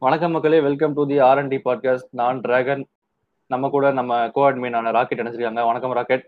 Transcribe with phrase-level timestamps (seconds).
[0.00, 2.86] வணக்கம் மக்களே welcome to the R and T podcast நான் டிராகன்
[3.50, 6.24] நம்ம கூட நம்ம கோ அட்மினான ராக்கெட் நினைச்சிருக்காங்க வணக்கம் ராக்கெட்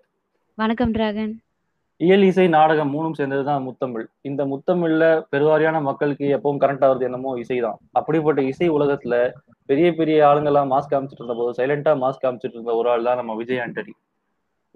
[0.58, 1.32] வணக்கம் டிராகன்
[2.00, 4.06] இயல் இசை நாடகம் மூணும் சேர்ந்ததுதான் முத்தமிழ்.
[4.20, 9.14] இந்த முத்தமிழ்ல பெருவாரியான மக்களுக்கு எப்பவும் கரண்ட் ஆகுறது என்னமோ இசை தான் அப்படிப்பட்ட இசை உலகத்துல
[9.66, 13.34] பெரிய பெரிய ஆளுங்கெல்லாம் மாஸ்க் காமிச்சிட்டு இருந்த போது சைலண்டா மாஸ்க் காமிச்சிட்டு இருந்த ஒரு ஆள் தான் நம்ம
[13.34, 13.94] விஜய் ஆண்டனி.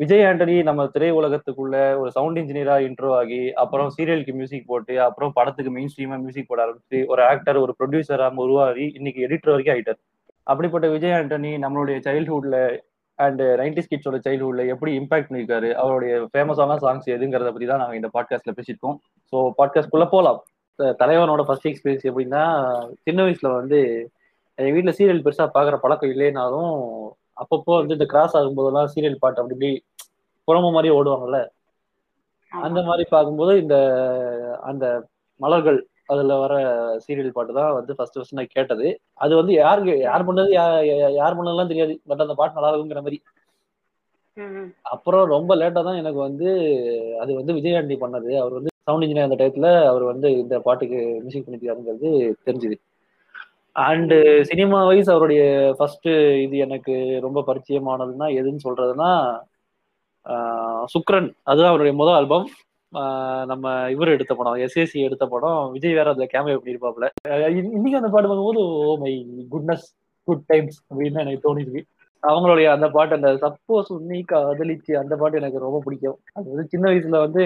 [0.01, 5.33] விஜய் ஆண்டனி நம்ம திரை உலகத்துக்குள்ள ஒரு சவுண்ட் இன்ஜினியரா இன்ட்ரோ ஆகி அப்புறம் சீரியலுக்கு மியூசிக் போட்டு அப்புறம்
[5.35, 9.99] படத்துக்கு மெயின் ஸ்ட்ரீமா மியூசிக் போட ஆரம்பிச்சு ஒரு ஆக்டர் ஒரு ப்ரொடியூசரா உருவாகி இன்னைக்கு எடிட்டர் வரைக்கும் ஆயிட்டார்.
[10.43, 12.79] அப்படிப்பட்ட விஜய் ஆண்டனி நம்மளுடைய சைல்ட்ஹுட்ல
[13.15, 18.11] அண்ட் நைன்டி கிட்ஸோட சைல்ட்ஹுட்ல எப்படி இம்பாக்ட் பண்ணியிருக்காரு அவருடைய ஃபேமஸான சாங்ஸ் எதுங்கிறத பத்தி தான் நாங்க இந்த
[18.15, 18.97] பாட்காஸ்ட்ல பேசியிருக்கோம்.
[19.33, 20.45] ஸோ பாட்காஸ்ட்குள்ள போலாம்.
[20.75, 22.43] த- தலைவனோட ஃபர்ஸ்ட் எக்ஸ்பீரியன்ஸ் எப்படின்னா
[23.03, 24.11] சின்ன வயசுல வந்து
[24.55, 26.89] எங்க வீட்ல சீரியல் பெருசா பாக்குற பழக்கம் இல்லைனாலும்
[27.41, 29.71] அப்பப்போ வந்து இந்த கிராஸ் ஆகும்போதெல்லாம் சீரியல் பாட்டு அப்படி இப்படி
[30.49, 31.39] புறம மாதிரி ஓடுவாங்கல்ல?
[32.53, 33.77] அந்த மாதிரி பார்க்கும்போது இந்த
[34.71, 34.85] அந்த
[35.41, 35.79] மலர்கள்
[36.13, 36.55] அதுல வர
[37.05, 38.87] சீரியல் பாட்டு தான் வந்து ஃபர்ஸ்ட் ஃபர்ஸ்ட் நான் கேட்டது.
[39.25, 40.51] அது வந்து யாருக்கு யார் பண்ணது
[41.21, 41.95] யார் பண்ணதுலாம் தெரியாது.
[42.11, 43.19] பட் அந்த பாட்டு நல்லா இருக்குங்கிற மாதிரி.
[44.93, 46.49] அப்புறம் ரொம்ப லேட்டா தான் எனக்கு வந்து
[47.23, 48.31] அது வந்து விஜயாண்டி பண்ணது.
[48.43, 52.11] அவர் வந்து சவுண்ட் இன்ஜினியர் அந்த டயத்துல அவர் வந்து இந்த பாட்டுக்கு மியூசிக் பண்ணிருக்காருங்கிறது
[52.47, 52.77] தெரிஞ்சுது.
[53.89, 54.17] அண்டு
[54.49, 55.43] சினிமா வைஸ் அவருடைய
[55.77, 56.09] ஃபர்ஸ்ட்
[56.45, 56.95] இது எனக்கு
[57.27, 59.11] ரொம்ப பரிச்சயமானதுன்னா எதுன்னு சொல்றதுன்னா
[60.95, 61.29] சுக்ரன்.
[61.51, 62.47] அதுதான் அவருடைய முதல் ஆல்பம்
[63.51, 65.61] நம்ம இவர் எடுத்த படம் எஸ்எஸ்சி எடுத்த படம்.
[65.75, 67.09] விஜய் வேற அதுல கேமரா பண்ணியிருப்பாப்ல
[67.77, 69.13] இன்னைக்கு அந்த பாட்டு பார்க்கும்போது oh my
[69.53, 69.87] goodness
[70.29, 71.83] good times அப்படின்னு எனக்கு தோணிருக்கு.
[72.23, 76.19] அவங்களுடைய அந்த பாட்டு அந்த சப்போஸ் உன்னை காதலிச்சு அந்த பாட்டு எனக்கு ரொம்ப பிடிக்கும்.
[76.37, 77.45] அது வந்து சின்ன வயசுல வந்து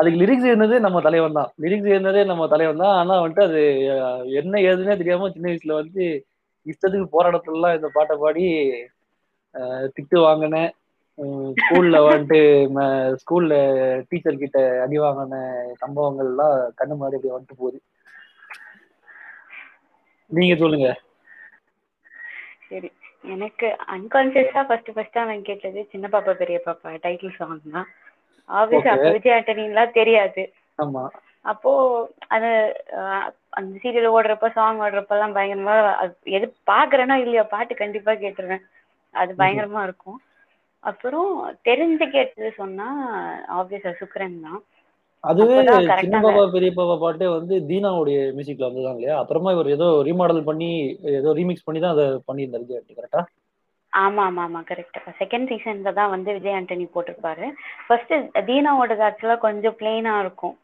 [0.00, 1.50] அதுக்கு லிரிக்ஸ் இருந்ததே நம்ம தலைவன் தான்.
[1.62, 2.96] லிரிக்ஸ் இருந்ததே நம்ம தலைவன் தான்.
[3.00, 3.60] ஆனா வந்துட்டு அது
[4.40, 6.04] என்ன ஏதுன்னே தெரியாம சின்ன வயசுல வந்து
[6.66, 8.44] இஷ்டத்துக்கு போராட்டத்துலலாம் இந்த பாட்டை பாடி
[9.54, 10.70] அஹ், திட்டு வாங்கினேன்.
[11.58, 12.38] ஸ்கூல்ல வந்துட்டு
[13.20, 13.54] ஸ்கூல்ல
[14.10, 15.38] டீச்சர் கிட்ட அடி வாங்கின
[15.80, 17.78] சம்பவங்கள்லாம் கண்ணு மாதிரி அப்படியே வந்துட்டு போகுது.
[20.30, 20.88] நீங்க சொல்லுங்க.
[22.68, 22.90] சரி.
[23.26, 27.88] எனக்கு அன்கான்சியஸா ஃபர்ஸ்ட் ஃபர்ஸ்டா நான் கேட்டது சின்ன பாப்பா பெரிய பாப்பா டைட்டில் சாங் தான்.
[28.50, 29.46] ஆப்வியஸ் அப்ப விஜய்
[29.94, 30.42] தெரியாது.
[31.44, 31.70] அப்போ
[32.28, 32.48] அது
[33.58, 38.64] அந்த சீரியல் ஓடுறப்ப சாங் ஓடுறப்பெல்லாம் பயங்கரமா அது எது பாக்குறேனோ இல்லையோ பாட்டு கண்டிப்பா கேட்டுருவேன்.
[39.14, 40.18] அது பயங்கரமா இருக்கும்.
[40.84, 41.30] அப்புறம்
[41.68, 42.88] தெரிஞ்சு கேட்டது சொன்னா
[43.56, 44.60] ஆப்வியஸா சுக்ரன் தான்.
[45.24, 45.56] அதுவே
[46.00, 49.16] சின்ன ஆ பாப்பா பெரிய பாப்பா பாட்டே வந்து தீனாவுடைய மியூசிக்ல வந்துதான் இல்லையா?
[49.22, 50.70] அப்புறமா இவர் ஏதோ ரீமாடல் பண்ணி
[51.18, 53.22] ஏதோ ரீமிக்ஸ் பண்ணி தான் அதை பண்ணியிருந்தாரு கரெக்டா
[53.92, 57.46] ஆமா ஆமா ஆமா கரெக்ட் செகண்ட் சீசன்ல தான் வந்து விஜய் ஆண்டனி போட்டிருப்பாரு.
[57.86, 58.12] ஃபர்ஸ்ட்
[58.48, 60.56] தீனாவோட ஆக்சுவலா கொஞ்சம் பிளெயினா இருக்கும்.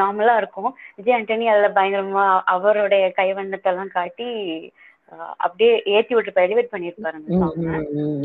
[0.00, 0.70] நார்மலா இருக்கும்.
[0.98, 4.28] விஜய் ஆண்டனி அதுல பயங்கரமா அவருடைய கைவண்ணத்தை எல்லாம் காட்டி
[5.44, 7.16] அப்படியே ஏத்தி விட்டு எலிவேட் பண்ணிருப்பாரு.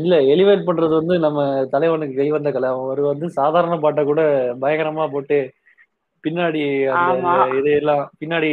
[0.02, 1.40] இல்ல எலிவேட் பண்றது வந்து நம்ம
[1.72, 2.68] தலைவனுக்கு கை வந்த கலை.
[2.74, 4.22] அவர் வந்து சாதாரண பாட்டை கூட
[4.64, 5.38] பயங்கரமா போட்டு
[6.24, 6.62] பின்னாடி.
[7.58, 8.50] இதையெல்லாம் பின்னாடி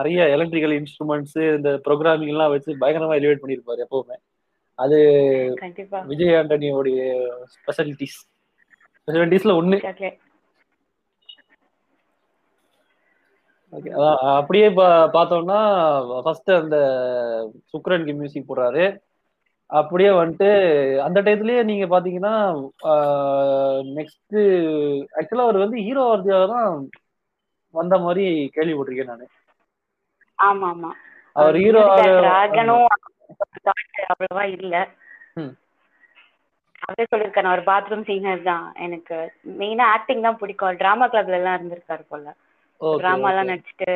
[0.00, 4.18] நிறைய எலக்ட்ரிக்கல் இன்ஸ்ட்ருமெண்ட்ஸ் இந்த ப்ரோக்ராமிங் எல்லாம் வச்சு பயங்கரமா எலிவேட் பண்ணியிருப்பாரு எப்பவுமே.
[4.78, 4.98] அது
[6.10, 6.98] விஜய் ஆண்டனியோடைய
[7.54, 8.18] ஸ்பெஷாலிட்டிஸ்
[9.00, 9.78] ஸ்பெஷாலிட்டிஸ்ல ஒண்ணு.
[14.38, 14.68] அப்படியே
[15.16, 15.58] பார்த்தோம்னா
[16.24, 16.76] ஃபர்ஸ்ட் அந்த
[17.72, 18.84] சுக்ரனுக்கு மியூசிக் போடுறாரு.
[19.70, 20.48] அப்படியே வந்துட்டு
[21.06, 22.34] அந்த டயத்துலயே நீங்க பாத்தீங்கன்னா
[23.98, 24.36] நெக்ஸ்ட்
[25.18, 26.70] ஆக்சுவலா அவர் வந்து ஹீரோ வரதுக்காக தான்
[27.74, 28.24] வந்த மாதிரி
[28.56, 29.26] கேள்விப்பட்டிருக்கேன் நான்.
[30.38, 30.90] ஆமா ஆமா.
[31.36, 31.82] அவர் ஹீரோ
[34.06, 34.74] அவ்வளவா இல்ல.
[35.36, 35.52] ம்.
[36.82, 38.66] அவரே சொல்லியிருக்காரு நான் ஒரு பாத்ரூம் சிங்கர் தான்.
[38.84, 39.16] எனக்கு
[39.60, 40.78] மெயினா ஆக்டிங் தான் பிடிக்கும்.
[40.80, 42.26] டிராமா கிளப்ல எல்லாம் இருந்திருக்காரு போல.
[42.98, 43.90] டிராமா எல்லாம் நடிச்சுட்டு.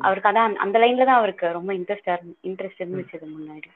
[0.00, 2.14] அவருக்கு அதான் அந்த லைன்ல தான் அவருக்கு ரொம்ப இன்ட்ரெஸ்டா
[2.48, 3.68] இன்ட்ரெஸ்ட் இருந்துச்சு முன்னாடி.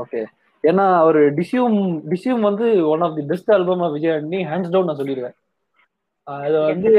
[0.00, 0.20] ஓகே.
[0.64, 1.76] ஏன்னா அவர் டிசியூம்
[2.12, 5.36] டிசியூம் வந்து one of the best album of Vijay Antony hands down நான் சொல்லிடுவேன்
[6.26, 6.90] அது வந்து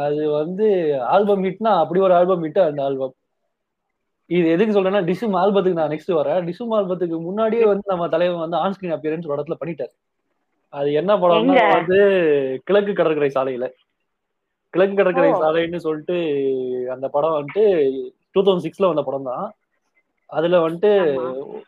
[0.00, 0.66] அது வந்து
[1.14, 3.14] ஆல்பம் ஹிட்னா அப்படி ஒரு ஆல்பம் ஹிட் அந்த ஆல்பம்
[4.30, 8.58] இது எதுக்கு சொல்றேன்னா டிசும் ஆல்பத்துக்கு நான் நெக்ஸ்ட் வரேன் டிசும் ஆல்பத்துக்கு முன்னாடியே வந்து நம்ம தலைவன் வந்து
[8.62, 9.92] ஆன் ஸ்கிரீன் அப்பியரன்ஸ் ஒரு இடத்துல பண்ணிட்டார்
[10.72, 11.64] அது என்ன படம்னா?
[11.74, 11.98] வந்து
[12.66, 13.66] கிழக்கு கடற்கரை சாலையில
[14.74, 15.28] கிழக்கு கடற்கரை.
[15.42, 16.16] சாலைன்னு சொல்லிட்டு
[16.94, 17.64] அந்த படம் வந்துட்டு
[18.34, 19.46] டூ தௌசண்ட் சிக்ஸ்ல வந்த படம் தான்
[20.30, 21.60] அதுல வந்துட்டு ஆமா.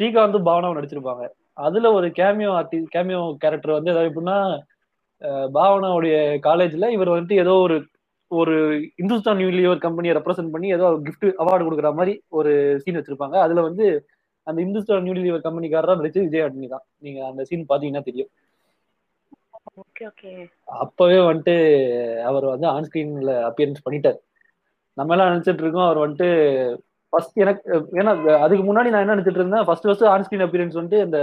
[0.00, 1.24] ஸ்ரீகாந்தும் பாவனாவும் நடிச்சிருப்பாங்க
[1.58, 4.38] அதுல ஒரு கேமியோ ஆர்டி கேமியோ கேரக்டர் வந்து ஏதாவது எப்படின்னா
[5.54, 7.76] பாவனாவுடைய காலேஜ்ல இவர் வந்துட்டு ஏதோ ஒரு
[8.30, 8.54] ஒரு
[9.00, 12.52] இந்துஸ்தான் யூனிலிவர் கம்பெனியை ரெப்ரசென்ட் பண்ணி ஏதோ கிஃப்ட் அவார்டு கொடுக்குற மாதிரி ஒரு
[12.82, 13.36] சீன் வச்சிருப்பாங்க.
[13.46, 13.84] அதுல வந்து
[14.46, 16.84] அந்த இந்துஸ்தான் யூனிலிவர் கம்பெனிக்காரரா நடிச்சு விஜய் ஆண்டனி தான்.
[17.04, 18.30] நீங்க அந்த சீன் பாத்தீங்கன்னா தெரியும்.
[20.82, 21.54] அப்பவே வந்துட்டு
[22.30, 24.18] அவர் வந்து ஆன் ஸ்கிரீன்ல அப்பியரன்ஸ் பண்ணிட்டார்.
[24.98, 26.28] நம்ம எல்லாம் நினைச்சிட்டு இருக்கோம் அவர் வந்துட்டு
[27.12, 27.62] ஃபர்ஸ்ட் எனக்கு
[28.00, 28.12] ஏன்னா
[28.44, 31.18] அதுக்கு முன்னாடி நான் என்ன நினைச்சிட்டு இருந்தேன் first first on screen appearance வந்துட்டு இந்த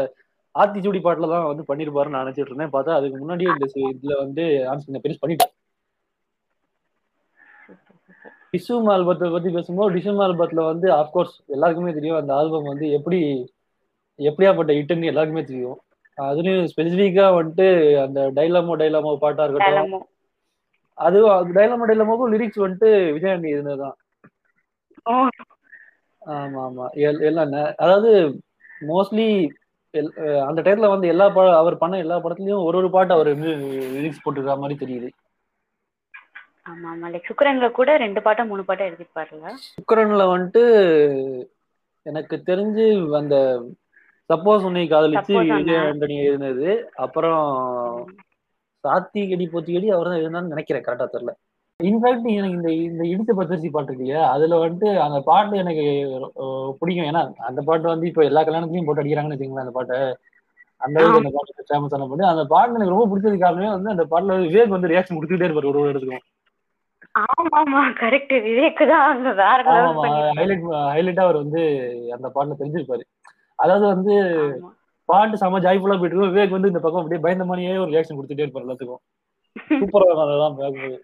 [0.56, 2.74] ஆத்திச்சூடி பாட்டுல தான் வந்து பண்ணிருப்பாருன்னு நான் நினைச்சிட்டு இருந்தேன்.
[2.76, 5.54] பார்த்தா அதுக்கு முன்னாடியே இந்த இதுல வந்து ஆன் ஸ்கிரீன் அப்பியரன்ஸ் பண்ணிட்டார்.
[8.54, 13.52] டிசூம் ஆல்பத்தை பத்தி பேசும்போது டிசூம் ஆல்பத்துல வந்து ஆஃப்கோர்ஸ் எல்லாருக்குமே தெரியும் அந்த ஆல்பம் வந்து எப்படி
[14.18, 15.80] எப்படியாப்பட்ட ஹிட்னு எல்லாருக்குமே தெரியும்.
[16.22, 17.68] அதுலயும் ஸ்பெசிஃபிக்கா வந்துட்டு
[18.02, 19.94] அந்த டைலாமோ டைலாமோ பாட்டா இருக்கட்டும்.
[19.94, 20.04] டேலமோ.
[20.94, 23.96] அது டைலாமோ டைலாமோக்கும் லிரிக்ஸ் வந்துட்டு விஜயாண்டி இருந்ததுதான்.
[26.26, 26.86] ஆமா ஆமா.
[26.94, 28.40] எல்- எல்லாம் அதாவது
[28.82, 29.50] மோஸ்ட்லி
[30.46, 34.56] அந்த டைம்ல வந்து எல்லா பட அவர் பண்ண எல்லா படத்துலயும் ஒரு ஒரு பாட்டு அவர் லிரிக்ஸ் போட்டிருக்கிற
[34.56, 35.10] மாதிரி தெரியுது.
[36.66, 37.08] ஆமா ஆமா.
[37.10, 39.48] லைக் சுக்கரன்ல கூட ரெண்டு பாட்டா மூணு பாட்டா எழுதிருப்பாருல்ல.
[39.70, 40.62] சுக்கரன்ல வந்துட்டு
[42.06, 43.36] எனக்கு தெரிஞ்சு அந்த
[44.30, 46.70] சப்போஸ் உன்னை காதலிச்சு Suppose விஜய் உன்னை- ஆண்டனி எழுதினது.
[46.96, 47.42] அப்புறம்
[48.84, 51.34] சாத்தி கடி போத்தி கடி அவர் தான் எழுதினான்னு நினைக்கிறேன் கரெக்டா தெரியல.
[51.80, 54.30] இன்ஃபேக்ட் எனக்கு இந்த இந்த இடிச்ச பச்சரிசி பாட்டு இருக்கு இல்லையா?
[54.32, 55.86] அதுல வந்துட்டு அந்த பாட்டு எனக்கு
[56.80, 57.06] பிடிக்கும்.
[57.06, 59.98] ஏன்னா அந்த பாட்டு வந்து இப்போ எல்லா கல்யாணத்துலயும் போட்டு அடிக்கிறாங்கன்னு வச்சுங்களேன் அந்த பாட்டை.
[60.82, 62.26] அந்த அளவுக்கு அந்த பாட்டு ஃபேமஸான பாட்டு.
[62.26, 65.80] அந்த பாட்டு எனக்கு ரொம்ப பிடிச்சது காரணமே வந்து அந்த பாட்டுல விவேக் வந்து ரியாக்ஷன் கொடுத்துட்டே இருப்பாரு ஒரு
[65.80, 66.24] ஒரு இடத்துக்கும்.
[67.16, 70.64] ஆமா ஆமா கரெக்ட் விவேக் தான் அங்க வேற லெவல் ஆமா பண்ணிருப்பாரு ஹைலைட்
[70.94, 71.62] ஹைலைட்டா அவர் வந்து
[72.16, 73.04] அந்த பாட்டுல தெரிஞ்சிருப்பாரு.
[73.60, 74.14] அதாவது வந்து
[75.10, 76.34] பாட்டு செம ஜாய்ஃபுல்லா போயிட்டு இருக்கும்.
[76.34, 79.02] விவேக் வந்து இந்த பக்கம் அப்படியே பயந்த மாதிரியே ஒரு ரியாக்ஷன் கொடுத்துட்டே இருப்பாரு எல்லாத்துக்கும்.
[79.80, 80.98] சூப்பரா இருக்கும் அதெல்லாம் பார்க்கும்போது.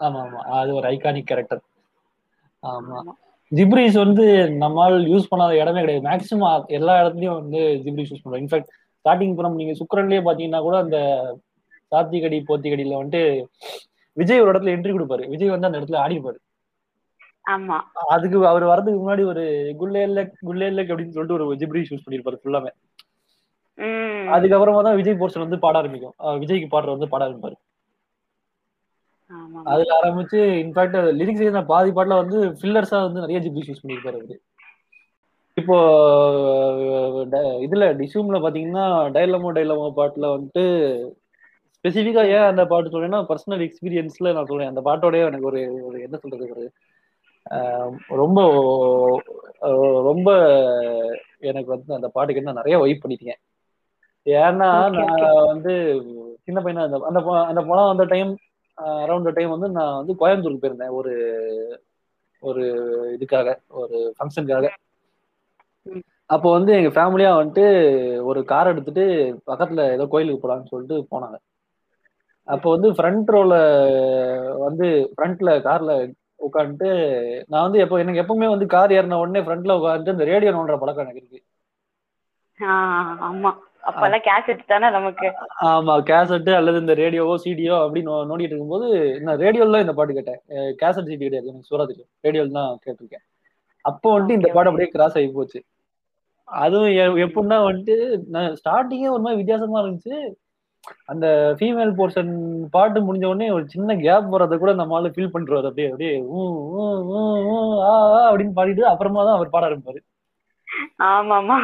[0.00, 1.62] ஆமா ஆமா அது ஒரு ஐகானிக் கேரக்டர்
[2.62, 2.98] ஆமா.
[3.52, 4.24] ஜிப்ரீஸ் வந்து
[4.62, 6.06] நம்மால் யூஸ் பண்ணாத இடமே கிடையாது.
[6.08, 8.70] மேக்ஸிமம் எல்லா இடத்துலயும் வந்து ஜிப்ரீஸ் யூஸ் பண்ணுவோம் இன்ஃபேக்ட்
[9.04, 10.98] ஸ்டார்டிங் படம் நீங்க சுக்கரன்லயே பாத்தீங்கன்னா கூட அந்த
[11.92, 13.22] சாத்திகடி போத்திகடியில வந்துட்டு
[14.16, 15.24] விஜய் ஒரு இடத்துல என்ட்ரி கொடுப்பாரு.
[15.32, 16.38] விஜய் வந்து அந்த இடத்துல ஆடிப்பாரு
[17.44, 17.76] ஆமா.
[18.14, 19.44] அதுக்கு அவர் வரதுக்கு முன்னாடி ஒரு
[19.80, 22.72] குல்லே இல்ல குல்லே இல்ல அப்படின்னு சொல்லிட்டு ஒரு ஜிப்ரீஸ் யூஸ் பண்ணிருப்பாரு ஃபுல்லாமே
[24.34, 26.14] அதுக்கப்புறமா தான் விஜய் போர்ஷன் வந்து பாட ஆரம்பிக்கும்.
[26.42, 27.56] விஜய்க்கு பாடுற வந்து பாட ஆரம்பிப்பாரு.
[29.72, 31.42] அதுல ஆரம்பிச்சு இன்ஃபேக்ட் லிரிக்ஸ்
[31.72, 34.36] பாதி பாட்டுல வந்து ஃபில்லர்ஸா வந்து நிறைய ஜிப்ரீஸ் யூஸ் பண்ணிருப்பாரு அவரு.
[35.56, 35.76] இப்போ
[37.66, 38.84] இதுல டிசூம்ல பாத்தீங்கன்னா
[39.16, 40.64] டைலமோ டைலமோ பாட்டுல வந்துட்டு
[41.84, 44.70] ஸ்பெசிஃபிக்கா ஏன் அந்த பாட்டு சொல்றேன்னா பர்சனல் எக்ஸ்பீரியன்ஸ்ல நான் சொல்றேன்.
[44.72, 46.64] அந்த பாட்டோடய எனக்கு ஒரு ஒரு என்ன சொல்றது ஒரு
[48.20, 48.40] ரொம்ப
[50.08, 50.28] ரொம்ப
[51.50, 53.40] எனக்கு வந்து அந்த பாட்டுக்கு நான் நிறைய வைப் பண்ணிட்டேன்
[54.26, 54.96] ஏன்னா நான்.
[55.52, 55.72] வந்து
[56.46, 57.20] சின்ன பையனா அந்த அந்த
[57.50, 58.30] அந்த படம் வந்த டைம்
[59.02, 60.96] அரௌண்ட் டைம் வந்து நான் வந்து கோயம்புத்தூருக்கு போயிருந்தேன்.
[61.00, 61.12] ஒரு
[62.42, 62.62] ஒரு
[63.16, 63.48] இதுக்காக
[63.80, 64.68] ஒரு ஃபங்க்ஷனுக்காக.
[66.30, 67.64] அப்போ வந்து எங்க ஃபேமிலியா வந்துட்டு
[68.24, 69.04] ஒரு கார் எடுத்துட்டு
[69.50, 71.36] பக்கத்துல ஏதோ கோயிலுக்கு போலாம்னு சொல்லிட்டு போனாங்க.
[72.52, 73.54] அப்போ வந்து ஃப்ரண்ட் ரோல
[74.64, 75.92] வந்து ஃப்ரண்ட்ல கார்ல
[76.46, 76.90] உட்காந்துட்டு
[77.48, 81.04] நான் வந்து எப்போ எனக்கு எப்பவுமே வந்து கார் ஏறின உடனே ஃப்ரண்ட்ல உட்காந்துட்டு இந்த ரேடியோ நோண்டுற பழக்கம்
[81.04, 81.40] எனக்கு இருக்கு.
[83.28, 83.50] ஆமா.
[83.90, 85.28] அப்பெல்லாம் கேசட் தானே நமக்கு?
[85.70, 85.94] ஆமா.
[86.10, 88.88] கேசட் அல்லது இந்த ரேடியோவோ சிடியோ அப்படின்னு நோண்டிட்டு இருக்கும்போது
[89.26, 90.40] நான் ரேடியோல இந்த பாட்டு கேட்டேன்.
[90.82, 93.24] கேசட் சிடி கிடையாது எனக்கு சூறா தெரியும் ரேடியோல தான் கேட்டிருக்கேன்.
[93.84, 94.70] அப்போ வந்துட்டு இந்த பாட்டு.
[94.70, 95.60] அப்படியே கிராஸ் ஆகி போச்சு.
[96.48, 96.92] அதுவும்
[97.24, 97.96] எப்படின்னா வந்துட்டு
[98.34, 100.16] நான் ஸ்டார்டிங்கே ஒரு மாதிரி வித்தியாசமா இருந்துச்சு.
[101.12, 101.26] அந்த
[101.58, 102.30] ஃபீமேல் போர்ஷன்
[102.74, 105.68] பாட்டு முடிஞ்ச உடனே ஒரு சின்ன கேப் வர்றதை கூட நம்மளால ஃபீல் பண்றாரு.
[105.70, 106.14] அப்படியே அப்படியே
[108.28, 110.00] அப்படின்னு பாடிட்டு அப்புறமா தான் அவர் பாட ஆரம்பிப்பாரு.
[111.10, 111.58] ஆமா ஆமா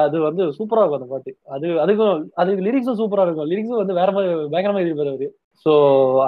[0.00, 1.30] அது வந்து சூப்பரா இருக்கும் அந்த பாட்டு.
[1.54, 3.48] அது அதுக்கும் அதுக்கு லிரிக்ஸும் சூப்பரா இருக்கும்.
[3.52, 5.28] லிரிக்ஸும் வந்து வேற மாதிரி பயங்கரமா எழுதிப்பாரு அவரு.
[5.66, 5.72] ஸோ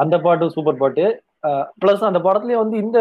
[0.03, 1.05] அந்த பாட்டும் சூப்பர் பாட்டு.
[1.83, 2.99] ப்ளஸ் அந்த படத்துலயே வந்து இந்த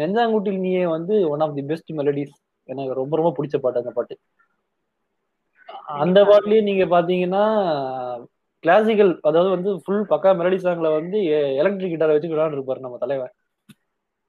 [0.00, 2.34] நெஞ்சாங்குட்டில் நீயே வந்து one of the best melodies
[2.68, 4.14] எனக்கு ரொம்ப ரொம்ப பிடிச்ச பாட்டு அந்த பாட்டு.
[5.98, 7.44] அந்த பாட்டுலயே நீங்க பாத்தீங்கன்னா
[8.64, 11.18] கிளாசிக்கல் அதாவது வந்து ஃபுல் பக்கா மெலடி சாங்ல வந்து
[11.60, 13.34] எலக்ட்ரிக் கிட்டாரை வச்சு விளையாண்டுருப்பாரு நம்ம தலைவன்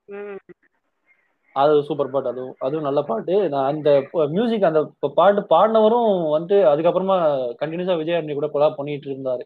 [0.08, 0.38] உம்
[1.56, 2.30] அது சூப்பர் பாட்டு.
[2.32, 3.34] அதுவும் அதுவும் நல்ல பாட்டு.
[3.54, 3.90] நான் அந்த
[4.34, 4.82] மியூசிக் அந்த
[5.18, 6.08] பாட்டு பாடினவரும்
[6.38, 7.18] வந்து அதுக்கப்புறமா
[7.62, 9.46] கண்டினியூஸா விஜய் ஆண்டனி கூட கொலா பண்ணிட்டு இருந்தாரு.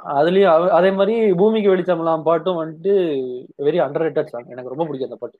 [0.00, 2.94] அதுலயும் அதே மாதிரி பூமிக்கு வெளிச்சம்லாம் பாட்டும் வந்துட்டு
[3.66, 5.38] வெரி அண்டர் ரேட்டட் சாங் எனக்கு ரொம்ப பிடிக்கும் அந்த பாட்டு.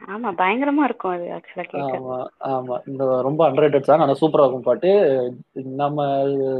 [0.00, 2.16] ஆமா பயங்கரமா இருக்கும் அது ஆக்சுவலா ஆமா
[2.50, 2.76] ஆமா.
[2.90, 4.90] இந்த ரொம்ப அண்டர் ரேட்டட் சாங் ஆனா சூப்பரா இருக்கும் பாட்டு.
[5.80, 5.98] நம்ம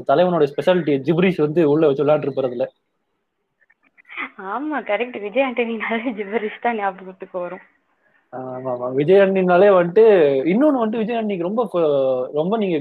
[0.09, 2.67] தலைவனோட ஸ்பெஷாலிட்டி ஜிப்ரிஷ் வந்து உள்ள வச்சு விளையாட்டு இருப்பதுல
[4.51, 7.65] ஆமா கரெக்ட் விஜய் ஆண்டனினாலே ஜிபரிஷ் தான் ஞாபகத்துக்கு வரும்.
[8.33, 8.87] ஆமா ஆமா.
[8.99, 10.05] விஜய் அண்ணினாலே வந்துட்டு
[10.53, 11.63] இன்னொன்னு வந்துட்டு விஜய் அண்ணிக்கு ரொம்ப
[12.39, 12.79] ரொம்ப நீங்க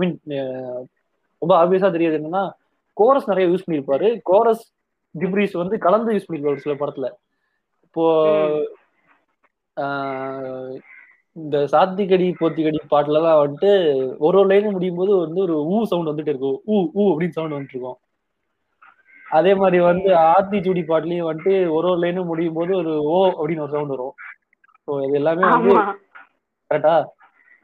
[0.00, 0.14] மீன்
[1.42, 2.44] ரொம்ப ஆப்வியஸா தெரியாது என்னன்னா
[2.96, 4.08] கோரஸ் நிறைய யூஸ் பண்ணிருப்பாரு.
[4.30, 4.64] கோரஸ்
[5.14, 7.08] ஜிப்ரிஸ் வந்து கலந்து யூஸ் பண்ணிருப்பாரு சில படத்துல.
[7.84, 8.04] இப்போ
[11.36, 13.70] இந்த சாத்திகடி போத்திகடி பாட்டுலலாம் வந்துட்டு
[14.26, 16.58] ஒரு ஒரு லைன் முடியும் போது வந்து ஒரு ஊ சவுண்ட் வந்துட்டு இருக்கும்.
[16.72, 17.98] ஊ ஊ அப்படின்னு சவுண்ட் வந்துட்டு இருக்கும்
[19.26, 23.64] அதே மாதிரி வந்து ஆத்தி சூடி பாட்டுலயும் வந்துட்டு ஒரு ஒரு லைனும் முடியும் போது ஒரு ஓ அப்படின்னு
[23.66, 24.14] ஒரு சவுண்ட் வரும்.
[24.88, 25.72] ஸோ இது எல்லாமே வந்து
[26.70, 26.94] கரெக்டா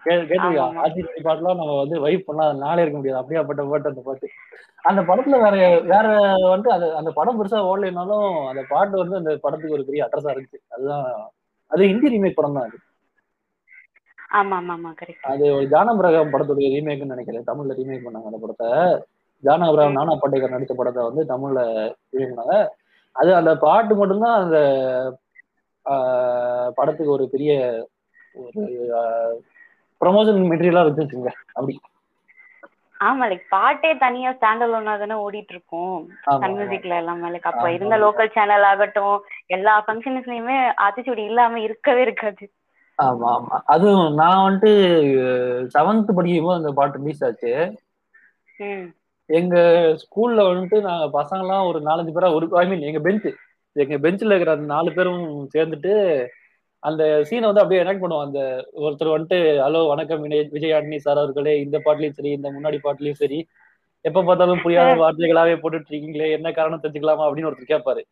[0.03, 0.65] கேட்டிருக்கா.
[0.85, 3.21] ஆத்தி சூடி பாட்டுலாம் நம்ம வந்து வைப் பண்ணா நாளே இருக்க முடியாது.
[3.21, 4.29] அப்படியாப்பட்ட பாட்டு அந்த பாட்டு.
[4.85, 5.57] அந்த படத்துல வேற
[5.93, 6.07] வேற
[6.55, 10.61] வந்து அது அந்த படம் பெருசா ஓடலைனாலும் அந்த பாட்டு வந்து அந்த படத்துக்கு ஒரு பெரிய அட்ரஸா இருந்துச்சு.
[10.75, 11.07] அதுதான்
[11.73, 12.79] அது ஹிந்தி ரீமேக் படம் தான் அது.
[14.33, 17.49] ஆமா ஆமா ஆமா கரெக்ட் அது ஒரு ஜானம் பிரகாம் படத்துடைய ரீமேக்னு நினைக்கிறேன்.
[17.49, 18.69] தமிழ்ல ரீமேக் பண்ணாங்க அந்த படத்தை.
[19.43, 19.97] ஜானா அப்ராம் ம்.
[19.99, 21.61] நானா பட்டேகர் நடித்த படத்தை வந்து தமிழ்ல
[22.15, 22.55] இயக்குனாங்க
[23.17, 24.59] அது அந்த பாட்டு மட்டும்தான் அந்த
[26.77, 27.53] படத்துக்கு ஒரு பெரிய
[28.43, 28.61] ஒரு
[30.01, 31.75] ப்ரொமோஷன் மெட்டீரியலா வச்சுச்சுங்க அப்படி.
[33.03, 35.97] ஆமா லைக் பாட்டே தனியா ஸ்டாண்ட் அலோனா தானே ஓடிட்டு இருக்கும்
[36.37, 37.65] சன் மியூசிக்ல எல்லாமே லைக் அப்ப.
[37.77, 39.17] இருந்த லோக்கல் சேனல் ஆகட்டும்
[39.51, 42.45] எல்லா ஃபங்க்ஷன்ஸ்லயுமே ஆத்திச்சூடி இல்லாம இருக்கவே இருக்காது.
[42.99, 43.57] ஆமா ஆமா.
[43.73, 44.73] அதுவும் நான் வந்துட்டு
[45.75, 47.53] செவன்த் படிக்கும் போது அந்த பாட்டு ரிலீஸ் ஆச்சு.
[49.31, 49.57] எங்க
[50.03, 53.27] ஸ்கூல்ல வந்துட்டு நாங்க பசங்க எல்லாம் ஒரு நாலஞ்சு பேரா ஒரு ஐ மீன் எங்க பெஞ்ச்
[53.77, 55.93] எங்க பெஞ்ச்ல இருக்கிற அந்த நாலு பேரும் சேர்ந்துட்டு
[56.83, 58.41] அந்த சீனை வந்து அப்படியே எனாக்ட் பண்ணுவோம் அந்த
[58.85, 60.23] ஒருத்தர் வந்துட்டு ஹலோ வணக்கம்
[60.55, 61.53] விஜய் ஆண்டனி சார் அவர்களே.
[61.65, 63.39] இந்த பாட்டுலயும் சரி இந்த முன்னாடி பாட்டுலயும் சரி.
[64.05, 67.27] எப்ப பார்த்தாலும் புரியாத வார்த்தைகளாவே போட்டுட்டு இருக்கீங்களே என்ன காரணம் தெரிஞ்சுக்கலாமா?
[67.29, 68.03] அப்படின்னு ஒருத்தர் கேட்பாரு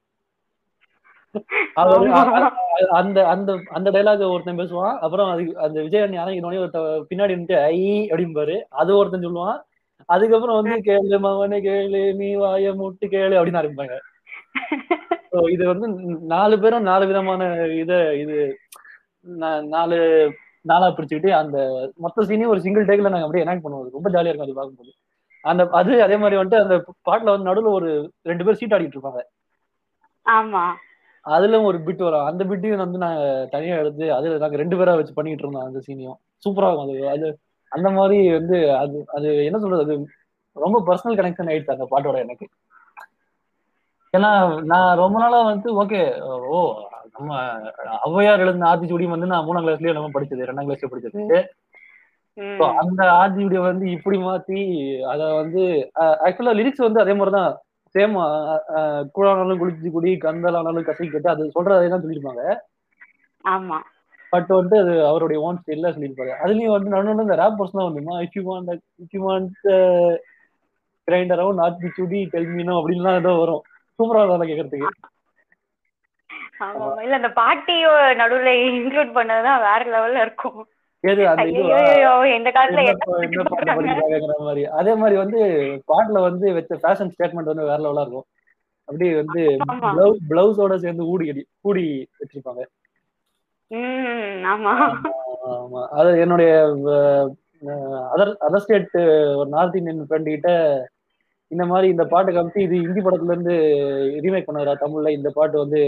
[3.01, 4.95] அந்த அந்த அந்த டைலாக் ஒருத்தன் பேசுவான்.
[5.05, 7.81] அப்புறம் அதுக்கு அந்த விஜய் அண்ணி இறங்கினோடனே ஒருத்த பின்னாடி வந்துட்டு ஐ
[8.13, 8.57] அப்படிம்பாரு.
[8.83, 9.59] அது ஒருத்தன் சொல்லுவான்.
[10.09, 13.97] அதுக்கப்புறம் வந்து கேளு மவனே கேளு நீ வாய முட்டு கேளு அப்படின்னு ஆரம்பிப்பாங்க.
[15.55, 15.87] இது வந்து
[16.33, 17.43] நாலு பேரும் நாலு விதமான
[17.83, 18.37] இத இது
[19.75, 19.99] நாலு
[20.65, 21.57] நாளா பிரிச்சுக்கிட்டு அந்த
[22.05, 23.95] மொத்த சீனையும் ஒரு சிங்கிள் டேக்ல நாங்க அப்படியே எனாக்ட் பண்ணுவோம்.
[23.97, 24.93] ரொம்ப ஜாலியா இருக்கும் அது பார்க்கும்போது.
[25.45, 26.75] அந்த அது அதே மாதிரி வந்துட்டு அந்த
[27.09, 27.91] பாட்டுல வந்து நடுவுல ஒரு
[28.27, 29.21] ரெண்டு பேர் சீட் ஆடிட்டு இருப்பாங்க.
[30.27, 30.65] ஆமா.
[31.25, 32.27] அதுல ஒரு பிட் வரும்.
[32.31, 33.23] அந்த பிட்டையும் வந்து நாங்க
[33.55, 37.09] தனியா எடுத்து அதுல நாங்க ரெண்டு பேரா வச்சு பண்ணிட்டு இருந்தோம் அந்த சீனையும் சூப்பரா இருக்கும் அது.
[37.15, 37.27] அது
[37.73, 39.85] அந்த மாதிரி வந்து அது அது என்ன சொல்றது?
[39.87, 39.97] அது
[40.57, 42.47] ரொம்ப பர்சனல் கனெக்ஷன் ஆயிடுச்சு அந்த பாட்டோட எனக்கு.
[44.15, 44.31] ஏன்னா
[44.71, 46.01] நான் ரொம்ப நாளா வந்து ஓகே
[46.53, 46.61] ஓ
[47.15, 47.37] நம்ம
[48.09, 51.41] ஔவையார் எழுதின ஆத்திச்சூடி வந்து நான் மூணாம் கிளாஸ்லயே நம்ம படிச்சது ரெண்டாம் கிளாஸ்ல படிச்சது.
[52.83, 54.61] அந்த ஆத்திச்சூடியை வந்து இப்படி மாத்தி
[55.13, 55.63] அத வந்து
[56.27, 57.51] ஆக்சுவலா லிரிக்ஸ் வந்து அதே மாதிரிதான்
[57.95, 58.17] சேம்
[59.17, 62.43] குழானாலும் குளிச்சு குடி கந்தலானாலும் கசி கட்டு அது சொல்றதே தான் சொல்லியிருப்பாங்க.
[63.45, 63.79] ஆமா.
[64.33, 66.33] பட் வந்து அது அவருடைய ஓன் ஸ்டைல்ல சொல்லியிருப்பாரு.
[66.43, 68.71] அதுலயும் வந்து நடுவில் இந்த ரேப் பர்சனா வந்துமா if you want
[69.03, 69.57] if you want
[71.37, 71.63] around
[72.35, 73.63] டெல்மீனோ அப்படின்லாம் ஏதோ வரும்.
[74.01, 74.23] சூப்பரா
[76.61, 77.03] ஆமா ஆமா.
[77.03, 80.61] இல்ல அந்த பாட்டியோ நடுவுல இன்க்ளூட் பண்ணதுதான் வேற லெவல்ல இருக்கும்.
[84.75, 85.41] அதே மாதிரி வந்து
[85.89, 88.27] பாட்டுல வந்து வச்ச ஃபேஷன் ஸ்டேட்மெண்ட் வந்து வேற லெவலா இருக்கும்.
[88.89, 89.43] அப்படியே வந்து
[90.31, 91.27] பிளவுஸோட சேர்ந்து ஊடி
[91.61, 91.85] கூடி
[92.21, 92.63] வச்சிருப்பாங்க.
[93.71, 94.75] ம் ஆமா.
[95.51, 96.53] ஆமா அது என்னுடைய
[98.13, 98.95] அதர் அதர் ஸ்டேட்
[99.37, 100.51] ஒரு நார்த் இந்தியன் ஃப்ரெண்ட் கிட்ட
[101.51, 103.55] இந்த மாதிரி இந்த பாட்டு காமிச்சு இது ஹிந்தி படத்துல இருந்து
[104.25, 105.11] ரீமேக் பண்ணாரா தமிழ்ல?
[105.17, 105.81] இந்த பாட்டு வந்து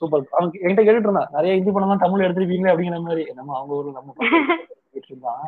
[0.00, 3.24] சூப்பர் அவன் என்கிட்ட கேட்டுட்டு இருந்தான் நிறைய ஹிந்தி படம் தான் தமிழ்ல எடுத்துருப்பீங்களே அப்படிங்கிற மாதிரி.
[3.38, 4.38] நம்ம அவங்க ஊர்ல நம்ம பாட்டு
[5.06, 5.42] இருந்தான்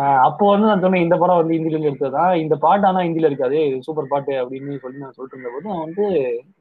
[0.00, 3.28] ஆஹ் அப்போ வந்து நான் சொன்னேன் இந்த படம் வந்து ஹிந்தில இருந்து எடுத்ததுதான் இந்த பாட்டு ஆனா ஹிந்தில
[3.30, 6.04] இருக்காது சூப்பர் பாட்டு அப்படின்னு சொல்லி நான் சொல்லிட்டு இருந்த போது அவன் வந்து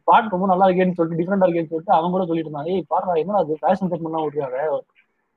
[0.07, 3.37] பாட்டு ரொம்ப நல்லா இருக்கேன்னு சொல்லிட்டு டிஃப்ரெண்டா இருக்கேன்னு சொல்லிட்டு அவங்க கூட சொல்லிட்டு இருந்தான் ஏய் பாடுறா என்ன
[3.41, 4.61] அது ஃபேஷன் செட்மெண்ட்லாம் விட்டுருக்காங்க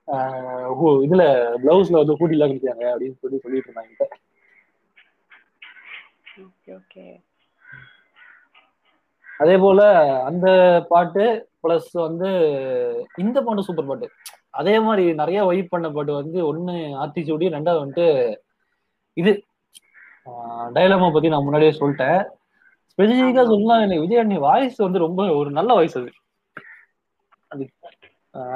[0.09, 1.25] ஆஹ் ஹூ- இதுல
[1.63, 4.19] பிளவுஸ்ல வந்து ஹூடி எல்லாம் அப்படின்னு சொல்லி சொல்லிட்டு இருந்தாங்க என்கிட்ட.
[9.43, 9.81] அதே போல
[10.29, 10.47] அந்த
[10.89, 11.25] பாட்டு
[11.63, 12.29] பிளஸ் வந்து
[13.23, 14.07] இந்த பாட்டு சூப்பர் பாட்டு.
[14.61, 18.07] அதே மாதிரி நிறைய வைப் பண்ண பாட்டு வந்து ஒன்னு ஆத்திச்சூடி ரெண்டாவது வந்துட்டு
[19.17, 19.33] இது.
[20.77, 22.21] டைலாமா பத்தி நான் முன்னாடியே சொல்லிட்டேன்.
[22.93, 26.11] ஸ்பெசிஃபிக்கா சொன்னா சொல்லலாம் எனக்கு விஜய் அண்ணி வாய்ஸ் வந்து ரொம்ப ஒரு நல்ல வாய்ஸ் அது.
[27.53, 27.65] அது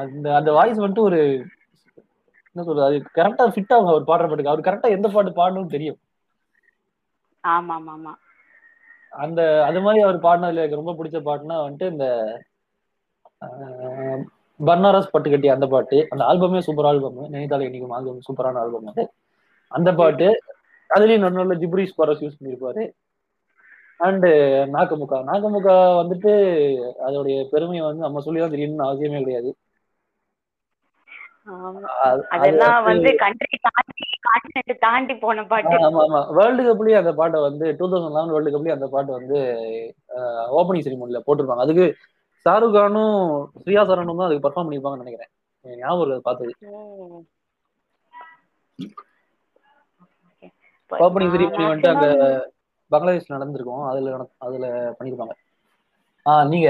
[0.03, 1.21] அந்த அந்த வாய்ஸ் வந்துட்டு ஒரு
[2.57, 4.53] என்ன சொல்றது அது கரெக்டா ஃபிட் ஆகும் அவர் பாடுற பாட்டுக்கு.
[4.53, 5.99] அவர் கரெக்டா எந்த பாட்டு பாடணும்னு தெரியும்.
[7.51, 8.13] ஆமா ஆமா ஆமா
[9.13, 12.07] அந்த அது மாதிரி அவர் பாடினதுல எனக்கு ரொம்ப பிடிச்ச பாட்டுனா வந்துட்டு இந்த
[13.45, 14.21] ஆஹ்,
[14.61, 15.97] பர்னாரஸ் பட்டு கட்டி அந்த பாட்டு.
[16.13, 17.17] அந்த ஆல்பமே சூப்பர் ஆல்பம்.
[17.29, 19.05] நினைத்தாலே இன்னைக்கு ஆல்பம் சூப்பரான ஆல்பம் அது.
[19.73, 20.29] அந்த பாட்டு.
[20.91, 22.83] அதுலயும் நல்ல நல்ல ஜிப்ரிஸ் பாரஸ் யூஸ் பண்ணியிருப்பாரு.
[24.01, 24.31] அண்டு
[24.73, 26.33] நாகமுகா நாகமுகா வந்துட்டு
[27.07, 29.51] அதோடைய பெருமையை வந்து நம்ம சொல்லி தான் தெரியணும்னு அவசியமே கிடையாது.
[32.35, 35.77] அதெல்லாம் வந்து கண்ட்ரி தாண்டி கான்டினென்ட் தாண்டி போன பாட்டு.
[35.87, 39.39] ஆமா ஆமா வேர்ல்டு கப்லயும் அந்த பாட்டை வந்து டூ தௌசண்ட் லெவன் வேர்ல்டு கப்லயும் அந்த பாட்டு வந்து
[40.59, 41.67] ஓப்பனிங் செரிமோனில போட்டிருப்பாங்க.
[41.67, 41.87] அதுக்கு
[42.47, 43.15] ஷாருக் கானும்
[43.63, 45.33] ஸ்ரீயா சரணும் தான் அதுக்கு பர்ஃபார்ம் பண்ணிருப்பாங்கன்னு நினைக்கிறேன்.
[45.65, 46.53] ஞாபகம் பார்த்தது.
[50.93, 52.53] ஓப்பனிங் செரிமோனி வந்துட்டு அங்க maximum-
[52.93, 53.85] பங்களாதேஷ் நடந்திருக்கும்.
[53.91, 54.11] அதுல
[54.47, 54.67] அதுல
[54.99, 55.35] பண்ணிருப்பாங்க
[56.27, 56.69] ஆ நீங்க.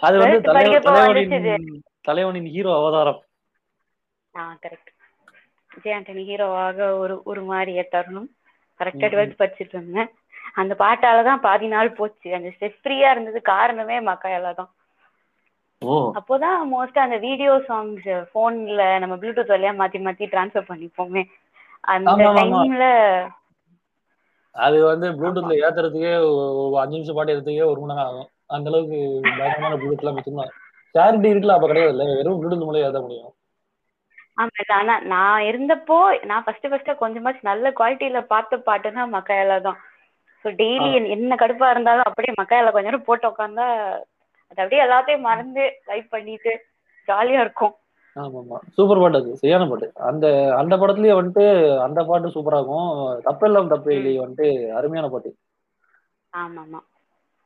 [0.00, 3.22] அது வந்து 12th தலைவ- படிக்கிறப்ப தலைவனின் வந்துச்சு தலைவனின் ஹீரோ அவதாரம்.
[4.36, 4.90] ஆ கரெக்ட்
[5.74, 8.28] விஜய் ஆண்டனி ஹீரோவாக ஒரு ஒரு மாதிரி தருணம்
[8.80, 9.06] கரெக்டா.
[9.06, 10.10] டுவெல்த் படிச்சுட்டு இருந்தேன்
[10.54, 12.34] அந்த பாட்டால தான் பாதி நாள் போச்சு.
[12.34, 14.74] அந்த ஸ்ட்ரெஸ் ஃப்ரீயா இருந்தது காரணமே மக்காயால தான்.
[15.78, 16.12] ஓ.
[16.14, 21.24] அப்போதான் மோஸ்டா அந்த வீடியோ சாங்ஸ் போன்ல நம்ம ப்ளூடூத் வழியா மாத்தி மாத்தி ட்ரான்ஸ்ஃபர் பண்ணிப்போமே.
[21.80, 22.10] அந்த.
[22.14, 22.84] டைம்ல
[24.54, 26.12] அது வந்து ப்ளூடூத்ல ஏத்துறதுக்கே
[26.82, 28.26] அஞ்சு நிமிஷம் பாட்டு ஏத்துறதுக்கே ஒரு மணி நேரம் ஆகும்.
[28.50, 28.98] அந்த அளவுக்கு
[29.32, 30.54] பயங்கரமான ப்ளூடூத் எல்லாம் வச்சிருந்தாங்க
[30.94, 33.32] சேரிட்டி இருக்குல்ல அப்ப கிடையாது இல்ல வெறும் ப்ளூடூத் மூலம் எழுத முடியும்.
[34.38, 39.80] ஆமா ஆனா நான் இருந்தப்போ நான் ஃபர்ஸ்ட் ஃபர்ஸ்ட் கொஞ்சமாச்சும் நல்ல குவாலிட்டியில பார்த்த பாட்டுன்னா மக்காயில தான்.
[40.44, 43.66] ஸோ டெய்லி என்ன கடுப்பா இருந்தாலும் அப்படியே மக்காயில கொஞ்ச நேரம் போட்டு உட்காந்தா
[44.50, 46.52] அது அப்படியே எல்லாத்தையும் மறந்து லைவ் பண்ணிட்டு
[47.08, 47.74] ஜாலியா இருக்கும்.
[48.16, 49.30] ஆமா ஆமா சூப்பர் பாட்டு அது.
[49.40, 49.86] சரியான பாட்டு.
[50.08, 50.26] அந்த
[50.60, 51.44] அந்த படத்துலயே வந்துட்டு
[51.86, 52.90] அந்த பாட்டு சூப்பரா இருக்கும்
[53.26, 54.46] தப்பெல்லாம் தப்பு இல்லை வந்துட்டு
[54.78, 55.30] அருமையான பாட்டு.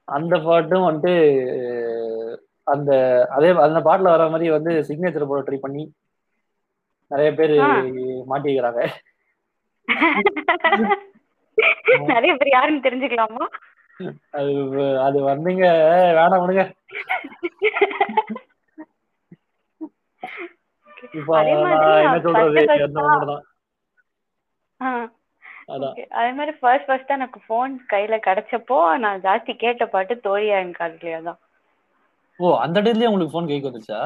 [0.08, 1.12] அந்த பாட்டும் வந்துட்டு
[2.66, 2.90] அந்த
[3.36, 5.82] அதே அந்த பாட்டுல வர மாதிரி வந்து சிக்னேச்சர் போட ட்ரை பண்ணி
[7.10, 7.54] நிறைய பேர்.
[8.30, 8.80] மாட்டிக்கிறாங்க.
[12.10, 13.46] நிறைய பேர் யாருன்னு தெரிஞ்சுக்கலாமா?
[14.32, 14.50] அது
[15.06, 15.64] அது வந்தீங்க.
[16.18, 16.64] வேணாம் விடுங்க.
[26.12, 31.20] அதே மாதிரி ஃபர்ஸ்ட் ஃபர்ஸ்ட் எனக்கு ஃபோன் கையில கிடைச்சப்போ நான் ஜாஸ்தி கேட்ட பாட்டு தோழியா என் காதலியா
[31.28, 31.40] தான்
[32.40, 34.00] ஓ அந்த டேட்லயே உங்களுக்கு ஃபோன் கைக்கு வந்துச்சா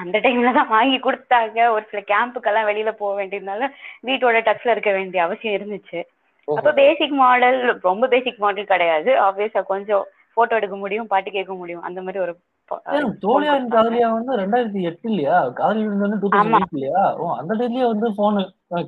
[0.00, 1.58] அந்த டைம்ல தான் வாங்கி கொடுத்தாங்க.
[1.74, 3.68] ஒரு சில கேம்புக்கெல்லாம் வெளியில போக வேண்டியதுனால
[4.08, 6.00] வீட்டோட டச்ல இருக்க வேண்டிய அவசியம் இருந்துச்சு.
[6.48, 9.10] அப்ப பேசிக் மாடல் ரொம்ப பேசிக் மாடல் கிடையாது.
[9.26, 10.04] ஆப்வியஸா கொஞ்சம்
[10.36, 11.84] போட்டோ எடுக்க முடியும் பாட்டு கேட்க முடியும்.
[11.88, 12.34] அந்த மாதிரி ஒரு
[12.70, 13.70] கொடுத்தாங்க.
[13.72, 16.28] காதலியா வந்து ரெண்டாயிரத்தி எட்டு இல்லையா காதலி வந்து டூ.
[16.34, 18.38] தௌசண்ட் இல்லையா ஓ அந்த டேட்லயே வந்து போன்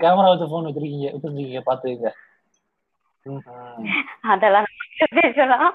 [0.01, 2.13] கேமரா வச்ச போன் வச்சிருக்கீங்க வச்சிருக்கீங்க பாத்துக்கங்க.
[4.33, 4.67] அதெல்லாம்
[5.19, 5.73] பேசலாம்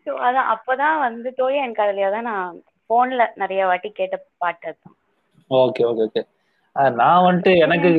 [0.00, 2.56] ஸோ அதான் அப்பதான் வந்து தோழி என் காதலியா தான் நான்
[2.90, 4.96] போன்ல நிறைய வாட்டி கேட்ட பாட்டு அதுதான்
[5.50, 6.22] ஓகே ஓகே ஓகே
[6.96, 7.90] நான் வந்துட்டு எனக்கு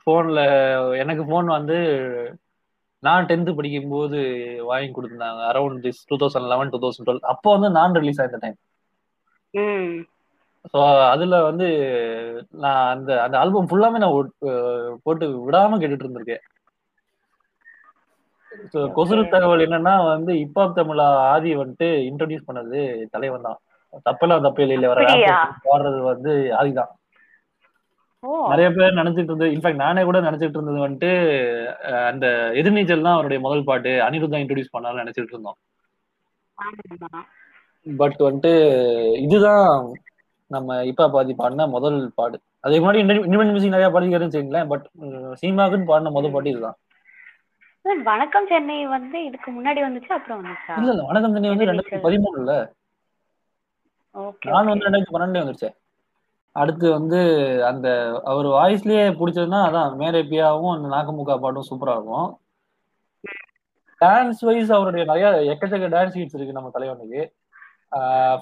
[0.00, 0.42] ஃபோன்ல
[1.02, 1.78] எனக்கு ஃபோன் வந்து
[3.02, 4.18] நான் டென்த்து படிக்கும்போது
[4.70, 5.42] வாங்கி கொடுத்துருந்தாங்க.
[5.50, 8.58] Around this two thousand eleven two thousand twelve அப்போ வந்து நான் ரிலீஸ் ஆயிருந்த டைம்
[10.72, 10.78] ஸோ
[11.12, 11.66] அதுல வந்து
[12.64, 14.14] நான் அந்த அந்த ஆல்பம் ஃபுல்லாமே நான்
[15.04, 16.44] போட்டு விடாம கேட்டுட்டு இருந்திருக்கேன்
[18.72, 22.78] ஸோ கொசுறு தகவல் என்னன்னா வந்து இப்பாப் தமிழா ஆதி வந்துட்டு இன்ட்ரடியூஸ் பண்ணது
[23.14, 23.58] தலைவன் தான்.
[24.06, 25.02] தப்பெல்லாம் தப்பு இல்லை வர
[25.66, 26.90] பாடுறது வந்து ஆதிதான்.
[28.50, 29.52] நிறைய பேர் நினைச்சிட்டு இருந்தது.
[29.54, 31.10] இன்ஃபேக்ட் நானே கூட நினைச்சிட்டு இருந்தது வந்துட்டு
[32.10, 32.26] அந்த
[32.60, 33.92] எதிர்நீச்சல் தான் அவருடைய முதல் பாட்டு.
[34.06, 35.58] அனிருத்தா இன்ட்ரடியூஸ் பண்ணாலும் நினைச்சிட்டு இருந்தோம்.
[37.86, 38.52] பட் வந்துட்டு
[39.26, 39.68] இதுதான்
[40.54, 44.84] நம்ம இப்ப பாதி பாடின முதல் பாடு அதுக்கு முன்னாடி இண்டிபெண்ட் மியூசிக் நிறைய பாடிக்கிறேன்னு வச்சுங்களேன் பட்
[45.40, 46.78] சீமாக்குன்னு பாடின முதல் பாட்டு இதுதான்.
[48.10, 50.10] வணக்கம் சென்னை வந்து இதுக்கு முன்னாடி வந்துச்சு?
[50.16, 50.76] அப்புறம் வந்துச்சா?
[50.80, 52.54] இல்ல இல்ல வணக்கம் தண்ணி வந்து ரெண்டாயிரத்தி பதிமூணுல.
[54.14, 55.76] ஓகே நான் வந்து ரெண்டாயிரத்தி பன்னெண்டுல வந்துருச்சேன்.
[56.60, 57.20] அடுத்து வந்து
[57.66, 57.88] அந்த
[58.32, 62.28] அவர் வாய்ஸ்லயே பிடிச்சதுன்னா அதான் மேரேபியாவும் அந்த நாகமுகா பாட்டும் சூப்பரா இருக்கும்.
[64.00, 67.22] டான்ஸ் வைஸ் அவருடைய நிறைய எக்கச்சக்க டான்ஸ் ஹீட்ஸ் இருக்கு நம்ம தலைவனுக்கு.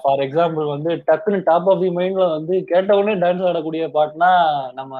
[0.01, 4.31] ஃபார் எக்ஸாம்பிள் வந்து டக்குன்னு டாப் ஆஃப் தி மைண்ட்ல வந்து கேட்ட உடனே டான்ஸ் ஆடக்கூடிய பாட்டுனா
[4.79, 4.93] நம்ம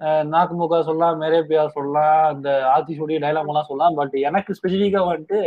[0.00, 3.94] ஆஹ் நாக்குமுக்கா சொல்லலாம் மேரேபியா சொல்லலாம் அந்த ஆத்திஷோடைய டைலாக் எல்லாம் சொல்லலாம்.
[4.00, 5.38] பட் எனக்கு ஸ்பெசிஃபிக்கா வந்துட்டு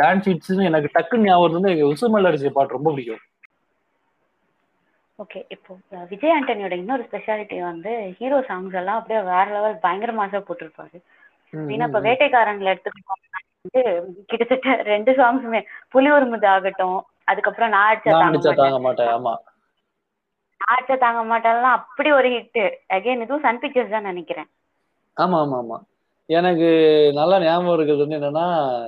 [0.00, 3.22] டான்ஸ் ஹிட்ஸ்னு எனக்கு டக்குன்னு ஞாபகம் வந்து உசுமல் அடிச்ச பாட்டு ரொம்ப பிடிக்கும்.
[5.18, 5.72] ஓகே இப்போ
[6.10, 10.98] விஜய் ஆண்டனியோட இன்னொரு ஸ்பெஷாலிட்டி வந்து ஹீரோ சாங்ஸ் எல்லாம் அப்படியே வேற லெவல் பயங்கர மாசா போட்டிருப்பாரு
[11.70, 13.82] ஏன்னா இப்ப வேட்டைக்காரங்களை எடுத்துக்கிட்டோம்னா வந்து
[14.30, 15.60] கிட்டத்தட்ட ரெண்டு சாங்ஸுமே
[15.94, 16.98] புலி உருமுது ஆகட்டும்
[17.28, 18.12] அதுக்கப்புறம் நான் அடிச்சா
[18.54, 19.12] தாங்க மாட்டேன்.
[19.14, 19.32] ஆமா.
[20.68, 22.60] அடிச்சா தாங்க மாட்டேன்லாம் அப்படி ஒரு ஹிட்
[22.96, 24.48] அகைன் இதுவும் சன் பிக்சர்ஸ் தான் நினைக்கிறேன்.
[25.16, 25.78] ஆமா ஆமா ஆமா.
[26.28, 26.68] எனக்கு
[27.18, 28.46] நல்லா ஞாபகம் இருக்கிறது வந்து என்னன்னா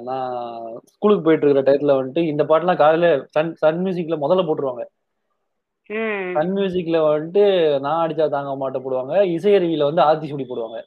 [0.08, 0.36] நான்
[0.92, 4.84] ஸ்கூலுக்கு போயிட்டு இருக்கிற டயத்துல வந்துட்டு இந்த பாட்டுலாம் காலையில சன் சன் மியூசிக்ல முதல்ல போட்டுருவாங்க.
[6.36, 7.44] சன் மியூசிக்ல வந்துட்டு
[7.84, 9.14] நான் அடிச்சா தாங்க மாட்டேன் போடுவாங்க.
[9.36, 10.78] இசையருவியில வந்து ஆத்திசூடி போடுவாங்க.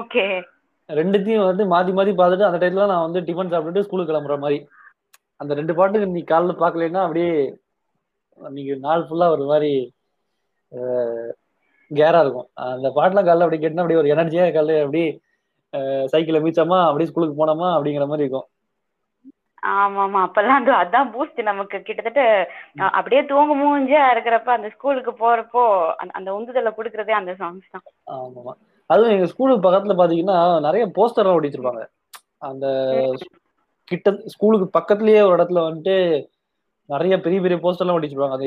[0.00, 0.24] ஓகே.
[0.88, 4.58] ரெண்டுத்தையும் வந்து மாத்தி மாத்தி பார்த்துட்டு அந்த டயத்துல நான் வந்து டிஃபன் சாப்பிட்டுட்டு ஸ்கூலுக்கு கிளம்புற மாதிரி.
[5.42, 7.32] அந்த ரெண்டு பாட்டுக்கு நீ காலைல பார்க்கலைன்னா அப்படியே
[8.56, 9.72] நீங்க நாள் ஃபுல்லா ஒரு மாதிரி
[11.90, 12.48] கேரா இருக்கும்.
[12.72, 15.08] அந்த பாட்டுலாம் காலைல அப்படி கேட்டா அப்படியே ஒரு எனர்ஜியா காலைல அப்படியே
[16.12, 18.48] சைக்கிளை மீச்சோமா அப்படியே ஸ்கூலுக்கு போனோமா அப்படிங்கிற மாதிரி இருக்கும்.
[19.74, 21.76] ஆமா ஆமா அப்பெல்லாம் அது அதான் பூஸ்ட் நமக்கு.
[21.80, 22.22] கிட்டத்தட்ட
[22.92, 25.62] அப்படியே தூங்க மூஞ்சா இருக்கிறப்ப அந்த ஸ்கூலுக்கு போறப்போ
[26.14, 27.84] அந்த- உந்துதலை கொடுக்கறதே அந்த சாங்ஸ் தான்.
[28.16, 28.52] ஆமா
[28.90, 31.82] அதுவும் எங்க ஸ்கூலுக்கு பக்கத்துல பாத்தீங்கன்னா நிறைய போஸ்டர்லாம் ஒட்டிச்சிருப்பாங்க.
[32.42, 32.66] அந்த
[33.88, 35.96] கிட்ட ஸ்கூலுக்கு பக்கத்துலயே ஒரு இடத்துல வந்துட்டு
[36.90, 38.46] நிறைய பெரிய பெரிய போஸ்டர்லாம் ஒட்டி வச்சிருப்பாங்க அந்த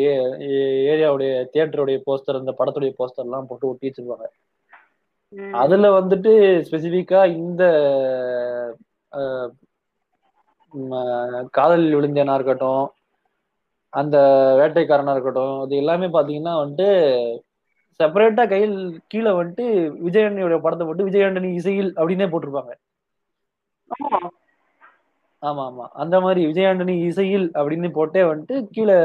[0.92, 4.28] ஏரியாவுடைய தியேட்டருடைய போஸ்டர் அந்த படத்துடைய போஸ்டர் எல்லாம் போட்டு ஒட்டி வச்சிருப்பாங்க.
[5.56, 6.32] அதுல வந்துட்டு
[6.66, 7.64] ஸ்பெசிபிக்கா இந்த
[11.54, 12.84] காதலில் விழுந்தேனா இருக்கட்டும்
[13.94, 14.18] அந்த
[14.60, 16.90] வேட்டைக்காரனா இருக்கட்டும் அது எல்லாமே பாத்தீங்கன்னா வந்துட்டு
[18.00, 18.78] செப்பரேட்டா கையில்
[19.12, 19.66] கீழே வந்துட்டு
[20.06, 22.74] விஜயாண்டனியோட படத்தை போட்டு விஜயாண்டனி இசையில் அப்படின்னே போட்டிருப்பாங்க.
[25.44, 28.98] ஆமா ஆமா அந்த மாதிரி விஜயாண்டனி இசையில் அப்படின்னு போட்டே வந்துட்டு கீழே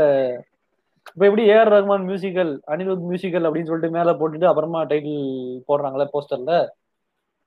[1.09, 5.23] இப்ப எப்படி A R Rahman musical Anirudh musical அப்படின்னு சொல்லிட்டு மேல போட்டுட்டு அப்புறமா டைட்டில்
[5.69, 6.55] போடுறாங்களே போஸ்டர்ல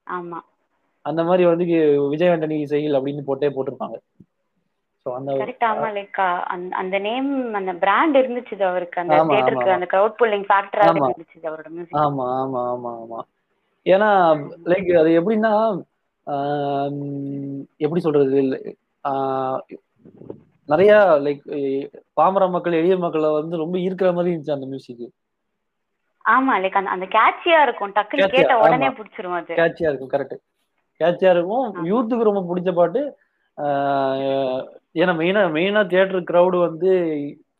[0.07, 0.39] ஆமா.
[1.09, 3.97] அந்த மாதிரி வந்து கி- விஜயாண்டனி இசையில் அப்படின்னு போட்டே போட்டிருப்பாங்க.
[5.05, 6.17] கரெக்ட் ஆமா லைக்
[6.71, 9.01] அந்த நேம் அந்த பிராண்ட் இருந்துச்சு அவருக்கு.
[9.01, 9.69] அந்த தியேட்டருக்கு.
[9.69, 10.45] அந்த கிரவுட் புல்லிங்.
[10.83, 13.19] இருந்துச்சு அவரோட மியூசிக் ஆமா ஆமா ஆமா ஆமா.
[13.85, 14.09] ஏன்னா
[14.65, 15.53] லைக் அது எப்படின்னா
[17.77, 18.41] எப்படி சொல்றது
[20.65, 21.43] நிறைய லைக்
[22.13, 24.99] பாமர மக்கள் எளிய மக்களை வந்து ரொம்ப ஈர்க்கிற மாதிரி இருந்துச்சு அந்த மியூசிக்
[26.25, 27.91] ஆமா லைக் அந்த அந்த கேட்சியா இருக்கும்.
[27.91, 28.89] டக்குன்னு கேட்ட உடனே.
[28.89, 29.53] பிடிச்சிரும் அது.
[29.53, 30.37] கேட்சியா இருக்கும் கரெக்ட்
[30.99, 31.65] கேட்சியா இருக்கும்.
[31.91, 33.01] யூத்துக்கு ரொம்ப பிடிச்ச பாட்டு
[35.01, 36.89] ஏன்னா மெயினா மெயினா தியேட்டர் கிரவுடு வந்து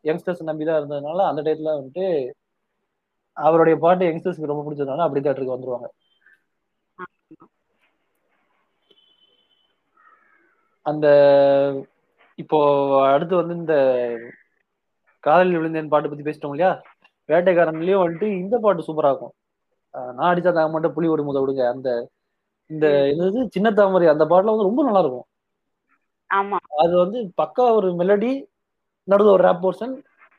[0.10, 2.06] யங்ஸ்டர்ஸ் நம்பி தான் இருந்ததுனால அந்த டயத்துல வந்துட்டு
[3.38, 5.88] அவருடைய பாட்டு யங்ஸ்டர்ஸ்க்கு ரொம்ப பிடிச்சதுனால அப்படி தியேட்டருக்கு வந்துருவாங்க.
[10.86, 11.08] அந்த
[12.40, 12.58] இப்போ
[13.14, 13.76] அடுத்து வந்து இந்த
[15.24, 16.72] காதலில் விழுந்தேன் பாட்டு பத்தி பேசிட்டோம் இல்லையா?
[17.30, 19.34] வேட்டைக்காரன்லயும் வந்துட்டு இந்த பாட்டு சூப்பரா இருக்கும்.
[20.18, 21.64] நான் அடிச்சா தாங்க மட்டும் புலி ஓடி முத விடுங்க.
[21.76, 21.90] அந்த
[22.70, 25.28] இந்த என்னது சின்ன தாமரை அந்த பாட்டுல வந்து ரொம்ப நல்லா இருக்கும்
[26.30, 26.58] ஆமா.
[26.82, 28.32] அது வந்து பக்கா ஒரு மெலடி
[29.08, 29.94] நடுவில் ஒரு ரேப் போர்ஷன்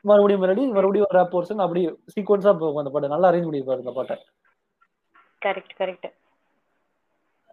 [0.05, 1.81] மறுபடியும் மெலடி மறுபடியும் ஒரு ரேப் போர்ஷன் அப்படி
[2.13, 3.13] சீக்வன்ஸா போகும் அந்த பாட்டு.
[3.13, 4.17] நல்லா அரேஞ்ச் பண்ணியிருப்பாரு அந்த பாட்டை.
[5.41, 6.09] கரெக்ட் கரெக்ட்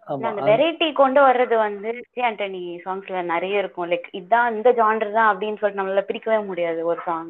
[0.07, 1.91] அந்த வெரைட்டி கொண்டு வர்றது வந்து
[2.27, 3.89] ஆண்டனி சாங்ஸ்ல நிறைய இருக்கும்.
[3.91, 7.29] லைக் இதான் இந்த ஜான்டர் தான் அப்படின்னு சொல்லிட்டு நம்மளால பிரிக்கவே முடியாது ஒரு சாங்.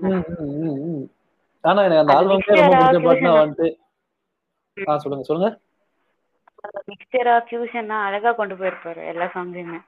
[1.65, 3.33] ஆனா எனக்கு அந்த அது ஆல்பம்லேயே ரொம்ப பிடிச்ச பாட்டுனா
[4.77, 5.49] ஆ சொல்லுங்க சொல்லுங்க.
[6.89, 9.81] மிக்சரா ஃபியூஷனா அழகா கொண்டு போயிருப்பாரு எல்லா சாங்ஸுமே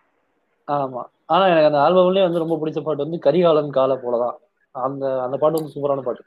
[0.69, 1.03] ஆமா.
[1.31, 4.37] ஆனா எனக்கு அந்த ஆல்பம்லயே வந்து ரொம்ப பிடிச்ச பாட்டு வந்து கரிகாலன் கால போலதான்.
[4.75, 6.23] அந்த அந்த பாட்டு வந்து சூப்பரான பாட்டு.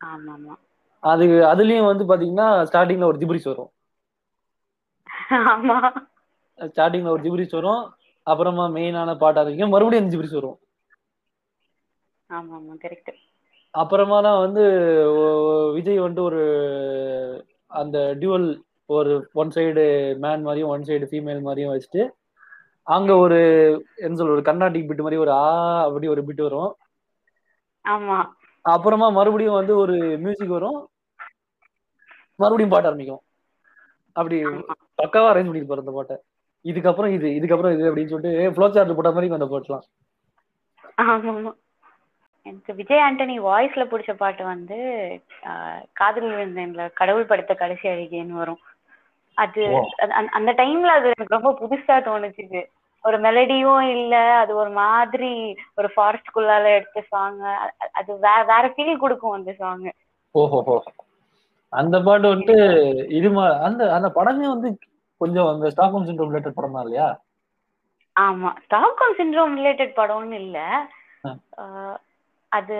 [0.00, 0.54] ஆமா ஆமா
[1.02, 3.70] அது அதுலயும் வந்து பாத்தீங்கன்னா ஸ்டார்டிங்ல ஒரு ஜிப்ரிஸ் வரும்.
[5.46, 5.78] ஆமா.
[6.58, 7.84] ஸ்டார்டிங்ல ஒரு ஜிப்ரிஸ் வரும்.
[8.26, 10.58] அப்புறமா மெயினான பாட்டு அதிகம் மறுபடியும் அந்த ஜிப்ரிஸ் வரும்.
[12.30, 13.10] ஆமா ஆமா கரெக்ட்
[13.74, 14.62] அப்புறமா தான் வந்து
[15.76, 16.42] விஜய் வந்துட்டு ஒரு
[17.72, 18.48] அந்த டியூவல்
[18.90, 19.84] ஒரு ஒன் சைடு
[20.24, 22.02] மேன் மாதிரியும் ஒன் சைடு ஃபீமேல் மாதிரியும் வச்சுட்டு
[22.86, 23.38] அங்க ஒரு
[23.96, 25.46] என்ன சொல்ற ஒரு கர்நாடிக் பிட் மாதிரி ஒரு ஆ
[25.86, 26.72] அப்படி ஒரு பிட் வரும்.
[27.84, 28.18] ஆமா.
[28.64, 30.78] அப்புறமா மறுபடியும் வந்து ஒரு மியூசிக் வரும்.
[32.38, 33.22] மறுபடியும் பாட்டு ஆரம்பிக்கும்.
[34.16, 34.36] அப்படி
[35.02, 36.16] பக்காவா அரேஞ்ச் பண்ணிருப்பாரு அந்த பாட்டை.
[36.64, 39.84] இதுக்கப்புறம் இது இதுக்கப்புறம் இது அப்படின்னு சொல்லிட்டு ஃப்ளோ சார்ட் போட்ட மாதிரி அந்த பாட்டுலாம்.
[42.46, 44.76] எனக்கு விஜய் ஆண்டனி வாய்ஸ்ல பிடிச்ச பாட்டு வந்து
[46.00, 48.60] காதல் விழுந்தேன்ல கடவுள் படுத்த கடைசி அழகின்னு வரும்.
[49.36, 49.62] அது
[50.32, 52.62] அந்த- டைம்ல அது எனக்கு ரொம்ப புதுசா தோணுச்சு
[53.04, 55.32] ஒரு மெலடியும் இல்ல அது ஒரு மாதிரி
[55.74, 57.36] ஒரு ஃபாரஸ்ட்குள்ளால எடுத்த சாங்
[57.92, 59.84] அது வேற வேற ஃபீல் கொடுக்கும் அந்த சாங்
[60.34, 60.76] ஓஹோஹோ
[61.72, 62.56] அந்த பாட்டு வந்துட்டு
[63.10, 63.28] இது
[63.62, 64.68] அந்த அந்த படமே வந்து
[65.20, 67.06] கொஞ்சம் அந்த ஸ்டாக்ஹோம் சிண்ட்ரோம் ரிலேட்டட் படம் தான் இல்லையா?
[68.16, 68.50] ஆமா.
[68.64, 70.58] ஸ்டாக்ஹோம் சிண்ட்ரோம் ரிலேட்டட் படம்னு இல்ல.
[72.52, 72.76] அது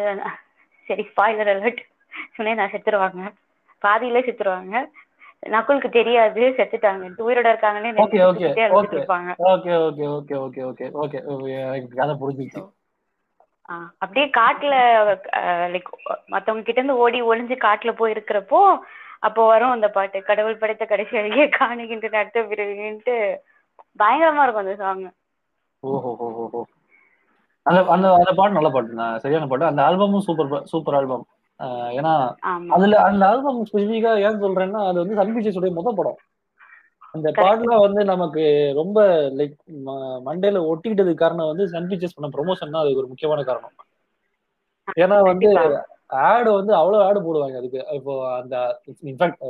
[0.89, 1.81] சரி ஸ்பாய்லர் அலர்ட்
[2.35, 3.23] சுனேதா செத்துருவாங்க.
[3.85, 4.77] பாதியிலே செத்துருவாங்க.
[5.43, 7.09] நகுலுக்கு தெரியாது செத்துட்டாங்க.
[7.27, 9.01] உயிரோட இருக்காங்கன்னு okay okay okay.
[9.51, 11.59] Okay okay okay okay okay okay.
[12.01, 12.63] கதை புரிஞ்சிச்சு
[14.01, 14.75] அப்படியே காட்டுல
[15.73, 15.89] லைக்
[16.29, 18.61] மத்தவங்க கிட்ட இருந்து ஓடி ஒளிஞ்சு காட்டுல போய் இருக்கிறப்போ
[19.27, 23.15] அப்போ வரும் அந்த பாட்டு கடவுள் படைத்த கடைசி அழகிய காணுகின்ற நட்ட பிறகுன்ட்டு
[24.01, 25.03] பயங்கரமா இருக்கும் அந்த சாங்
[25.83, 26.61] ஓஹோ
[27.67, 28.93] அந்த அந்த அந்த பாட்டு நல்ல பாட்டு
[29.25, 29.71] சரியான பாட்டு.
[29.71, 31.25] அந்த ஆல்பமும் சூப்பர் சூப்பர் ஆல்பம்
[31.99, 32.13] ஏன்னா
[32.77, 36.19] அதுல அந்த ஆல்பம் ஸ்பெசிஃபிக்கா ஏன் சொல்றேன்னா அது வந்து சன் பிக்சர்ஸோட முத படம்.
[37.15, 38.43] அந்த பாட்டுல வந்து நமக்கு
[38.79, 38.99] ரொம்ப
[39.39, 39.57] லைக்
[40.27, 43.75] மண்டேல ஒட்டிக்கிட்டதுக்கு காரணம் வந்து சன் பிக்சர்ஸ் பண்ண ப்ரொமோஷன் தான் அதுக்கு ஒரு முக்கியமான காரணம்.
[45.03, 45.51] ஏன்னா வந்து.
[46.27, 47.81] ஆடு வந்து அவ்வளவு ஆடு போடுவாங்க அதுக்கு.
[47.99, 48.57] இப்போ அந்த
[49.11, 49.41] இன்ஃபேக்ட்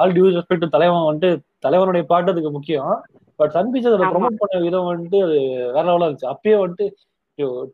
[0.00, 1.30] ஆல் டியூ ரெஸ்பெக்ட் தலைவன் வந்துட்டு
[1.66, 2.92] தலைவனுடைய பாட்டு அதுக்கு முக்கியம்.
[3.38, 4.04] But Sun pictures.
[4.12, 5.38] ப்ரொமோட் பண்ண விதம் வந்துட்டு அது
[5.76, 6.32] வேற லெவலா இருந்துச்சு.
[6.34, 6.86] அப்பயே வந்துட்டு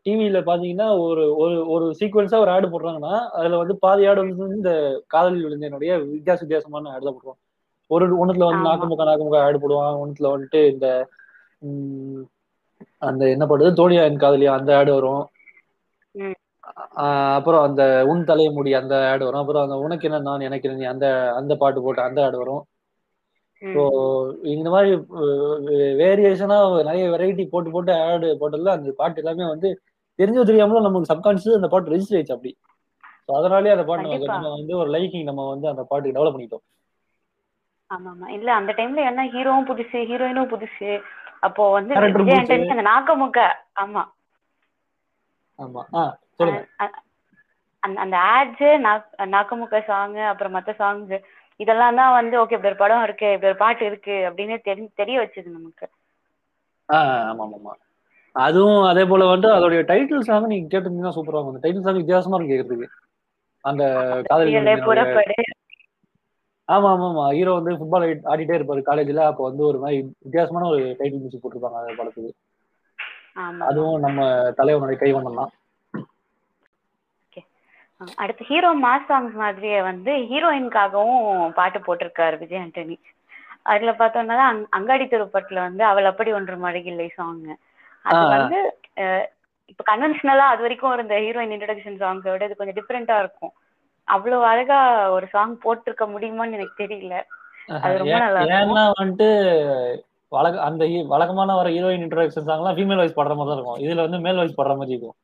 [0.05, 4.71] டிவியில பாத்தீங்கன்னா ஒரு ஒரு ஒரு சீக்வன்ஸா ஒரு ஆடு போடுறாங்கன்னா அதுல வந்து பாதி ஆடு வந்து இந்த
[5.07, 7.39] காதலில் விழுந்தனுடைய வித்தியாச வித்தியாசமான ஆடு தான் போடுவான்.
[7.91, 8.67] ஒரு ஒண்ணுத்துல வந்து.
[8.67, 9.99] நாக்குமுக்கா நாக்குமுக்கா ஆடு போடுவான்.
[10.01, 10.87] ஒண்ணுத்துல வந்துட்டு இந்த
[13.07, 15.23] அந்த என்ன பாடுது தோழியா என் காதலியா அந்த ஆடு வரும்.
[17.35, 19.41] அப்புறம் அந்த உன் தலையை முடி அந்த ஆடு வரும்.
[19.43, 21.07] அப்புறம் அந்த உனக்கு என்ன நான் எனக்கு நீ அந்த
[21.39, 22.63] அந்த பாட்டு போட்டு அந்த ஆடு வரும்.
[23.63, 23.81] ஸோ
[24.53, 24.91] இந்த மாதிரி
[26.01, 29.69] வேரியேஷனா நிறைய வெரைட்டி போட்டு போட்டு ஆடு போட்டதுல அந்த பாட்டு எல்லாமே வந்து
[30.19, 32.51] தெரிஞ்சோ தெரியாமலும் நமக்கு சப்கான்ஷியஸ் அந்த பாட்டு ரெஜிஸ்டர் ஆயிடுச்சு அப்படி.
[33.25, 34.29] ஸோ அதனாலேயே அந்த பாட்டு நமக்கு.
[34.35, 36.65] நம்ம வந்து ஒரு லைக்கிங் நம்ம வந்து அந்த பாட்டுக்கு டெவலப் பண்ணிட்டோம்
[37.91, 40.89] ஆமா ஆமா இல்ல அந்த டைம்ல என்ன ஹீரோவும் புதுசு ஹீரோயினும் புதுசு.
[41.43, 41.93] அப்போ வந்து
[42.65, 43.39] அந்த நாக்கமுக்க
[43.83, 44.03] ஆமா.
[45.59, 45.81] ஆமா.
[48.01, 48.67] அந்த ஆட்ஸ்
[49.33, 51.13] நாக்கமுக்க சாங் அப்புறம் மத்த சாங்ஸ்
[51.59, 55.17] இதெல்லாம் தான் வந்து ஓகே இப்படி ஒரு படம் இருக்கு இப்படி ஒரு பாட்டு இருக்கு அப்படின்னு தெரி தெரிய
[55.19, 55.85] வச்சது நமக்கு.
[56.89, 57.73] ஆமா ஆமா
[58.35, 61.63] அதுவும் அதே போல வந்து அதோடைய டைட்டில் சாங் நீங்க கேட்டிருந்தீங்கன்னா சூப்பரா இருக்கும்.
[61.63, 62.87] டைட்டில் சாங் வித்தியாசமா இருக்கும் கேட்கறதுக்கு.
[63.63, 63.83] அந்த
[64.29, 64.55] காதல்
[66.69, 67.23] ஆமா ஆமா ஆமா.
[67.35, 69.23] ஹீரோ வந்து ஃபுட்பால் ஆடிட்டே இருப்பாரு காலேஜ்ல.
[69.31, 72.31] அப்போ வந்து ஒரு மாதிரி வித்தியாசமான ஒரு டைட்டில் மியூசிக் போட்டிருப்பாங்க அந்த படத்துக்கு.
[73.67, 74.19] அதுவும் நம்ம
[74.59, 75.51] தலைவனுடைய கைவண்ணம் தான்.
[78.15, 82.95] அடுத்து ஹீரோ மாஸ் சாங்ஸ் மாதிரியே வந்து ஹீரோயினுக்காகவும் பாட்டு போட்டிருக்காரு விஜய் ஆண்டனி.
[83.63, 87.43] அதுல பார்த்தோம்னா அங்- அங்காடி திருப்பட்டுல வந்து அவள் அப்படி ஒன்று மழகில்லை சாங்
[88.05, 88.15] அது.
[88.35, 88.59] வந்து
[89.69, 93.53] இப்ப கன்வென்ஷனலா அது வரைக்கும் இருந்த ஹீரோயின் இன்ட்ரடக்ஷன் சாங்ஸை விட இது கொஞ்சம் டிஃப்ரெண்டா இருக்கும்.
[94.07, 97.15] அவ்வளவு அழகா ஒரு சாங் போட்டிருக்க முடியுமான்னு எனக்கு தெரியல.
[97.79, 99.27] அது ரொம்ப நல்லா ஏன்னா வந்துட்டு
[100.31, 103.81] வழக்க அந்த வழக்கமான வர ஹீரோயின் இன்ட்ரோடக்ஷன் சாங்லாம் ஃபீமேல் வாய்ஸ் பாடுற மாதிரி தான் இருக்கும்.
[103.85, 105.17] இதுல வந்து மேல் வாய்ஸ் பாடுற மாதிரி இருக்கும்.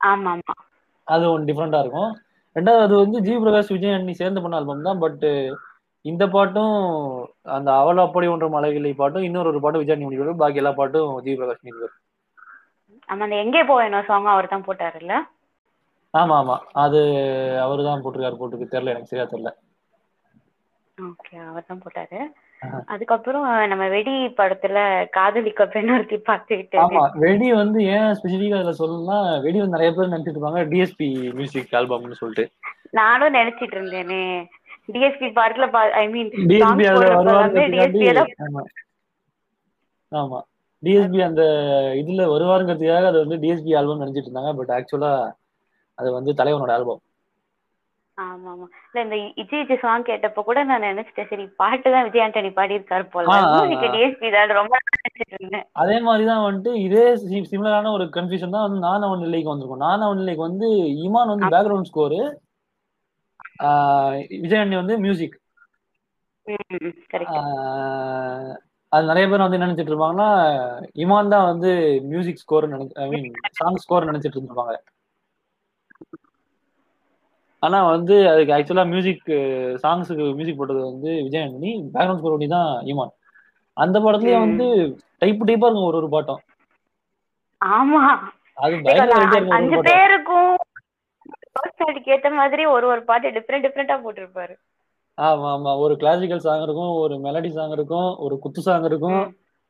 [0.00, 0.54] ஆமா ஆமா
[1.08, 2.10] அது ஒன்று டிஃப்ரெண்டா இருக்கும்.
[2.56, 5.24] ரெண்டாவது அது வந்து ஜி பிரகாஷ் விஜய் அண்ணி சேர்ந்து பண்ண ஆல்பம் தான் பட்
[6.04, 6.74] இந்த பாட்டும்
[7.54, 10.08] அந்த அவள் அப்படி ஒன்று மலைகளை பாட்டும் இன்னொரு ஒரு பாட்டும் விஜய் அண்ணி
[10.42, 11.62] பாக்கி எல்லா பாட்டும் ஜி பிரகாஷ்
[13.08, 15.14] ஆமா அந்த எங்கே போவேணும் சாங் அவர் தான் போட்டாருல்ல?
[16.14, 16.56] ஆமா ஆமா.
[16.82, 17.00] அது
[17.64, 18.72] அவரு தான் போட்டிருக்காரு போட்டுருக்கு.
[18.72, 19.50] தெரியல எனக்கு சரியா தெரியல.
[20.98, 22.18] ஓகே அவர் தான் போட்டாரு.
[22.92, 24.78] அதுக்கப்புறம் நம்ம வெடி படத்துல
[25.10, 30.36] காதலிக்க பெண்ணொருத்தி பார்த்துக்கிட்டு ஆமா வெடி வந்து ஏன் ஸ்பெசிஃபிக்கா இதுல சொல்லணும்னா வெடி வந்து நிறைய பேர் நினைச்சிட்டு
[30.36, 32.44] இருப்பாங்க டிஎஸ்பி மியூசிக் ஆல்பம்னு சொல்லிட்டு.
[32.92, 34.22] நானும் நினைச்சிட்டு இருந்தேனே.
[34.88, 38.24] டிஎஸ்பி பார்க்ல ஐ மீன் டிஎஸ்பி அதுல
[40.12, 40.40] ஆமா.
[40.82, 41.42] டிஎஸ்பி அந்த
[42.00, 45.12] இதுல வருவாருங்கிறதுக்காக அது வந்து டிஎஸ்பி ஆல்பம் நினைச்சிட்டு இருந்தாங்க பட் ஆக்சுவலா
[45.98, 47.00] அது வந்து தலைவனோட ஆல்பம்
[48.18, 52.24] ஆமா ஆமா இல்ல இந்த இச்சி இச்சி சாங் கேட்டப்ப கூட நான் நினைச்சிட்டேன் சரி பாட்டு தான் விஜய்
[52.24, 53.38] ஆண்டனி பாடியிருக்காரு போல.
[53.86, 54.54] டிஎஸ்பி தான்.
[54.58, 54.74] ரொம்ப
[55.82, 57.04] அதே மாதிரிதான் வந்துட்டு இதே
[57.50, 59.84] சிமிலரான ஒரு கன்ஃபியூஷன் தான் வந்து நானா ஒன் நிலைக்கு வந்திருக்கும்.
[59.86, 60.68] நானா ஒன் நிலைக்கு வந்து
[61.06, 62.20] இமான் வந்து பேக்ரவுண்ட் ஸ்கோரு
[64.42, 65.36] விஜய் அண்ணி வந்து மியூசிக்
[68.92, 70.30] அது நிறைய பேர் வந்து நினைச்சிட்டு இருப்பாங்கன்னா
[71.02, 71.70] இமான் தான் வந்து
[72.10, 74.74] மியூசிக் ஸ்கோர் நினை ஐ மீன் சாங் ஸ்கோர் நினைச்சிட்டு இருந்திருப்பாங்க.
[77.64, 79.28] ஆனா வந்து அதுக்கு ஆக்சுவலா மியூசிக்
[79.82, 83.12] சாங்ஸுக்கு மியூசிக் போட்டது வந்து விஜய் அண்ணி பேக்ரவுண்ட் ஸ்கோர் பண்ணி தான் இமான்.
[83.76, 84.38] அந்த படத்துலயே.
[84.40, 84.66] வந்து
[85.22, 86.40] டைப் டைப்பா இருக்கும் ஒரு ஒரு பாட்டம்.
[87.60, 88.02] ஆமா.
[88.56, 88.74] அது
[89.58, 90.50] அஞ்சு பேருக்கும்
[91.56, 94.54] பர்சனாலிட்டிக்கு ஏத்த மாதிரி ஒரு ஒரு பாட்டு டிஃப்ரெண்ட் டிஃப்ரெண்டா போட்டிருப்பாரு.
[95.18, 95.72] ஆமா ஆமா.
[95.78, 99.20] ஒரு கிளாசிக்கல் சாங் இருக்கும் ஒரு மெலடி சாங் இருக்கும் ஒரு குத்து சாங் இருக்கும்.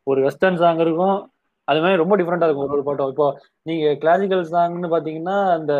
[0.06, 1.16] ஒரு வெஸ்டர்ன் சாங் இருக்கும்.
[1.68, 3.10] அது மாதிரி ரொம்ப டிஃப்ரெண்டா இருக்கும் ஒரு ஒரு பாட்டம்.
[3.12, 3.26] இப்போ
[3.66, 5.72] நீங்க கிளாசிக்கல் சாங்னு பாத்தீங்கன்னா அந்த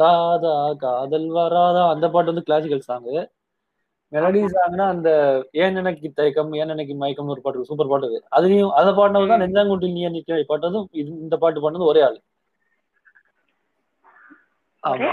[0.00, 1.82] ராதா காதல் வராதா?
[1.94, 3.08] அந்த பாட்டு வந்து கிளாசிக்கல் சாங்
[4.12, 5.08] மெலடி சாங்னா அந்த
[5.62, 8.18] ஏன் எனக்கு தயக்கம் ஏன் எனக்கு மயக்கம்னு ஒரு பாட்டு சூப்பர் பாட்டு அது.
[8.36, 10.86] அதுலயும் அதை பாடினது தான் நெஞ்சாங்குட்டில் நீ நிற்க பாட்டதும்
[11.18, 12.18] இந்த பாட்டு பாடினது ஒரே ஆள்.
[14.84, 15.10] ஆமா.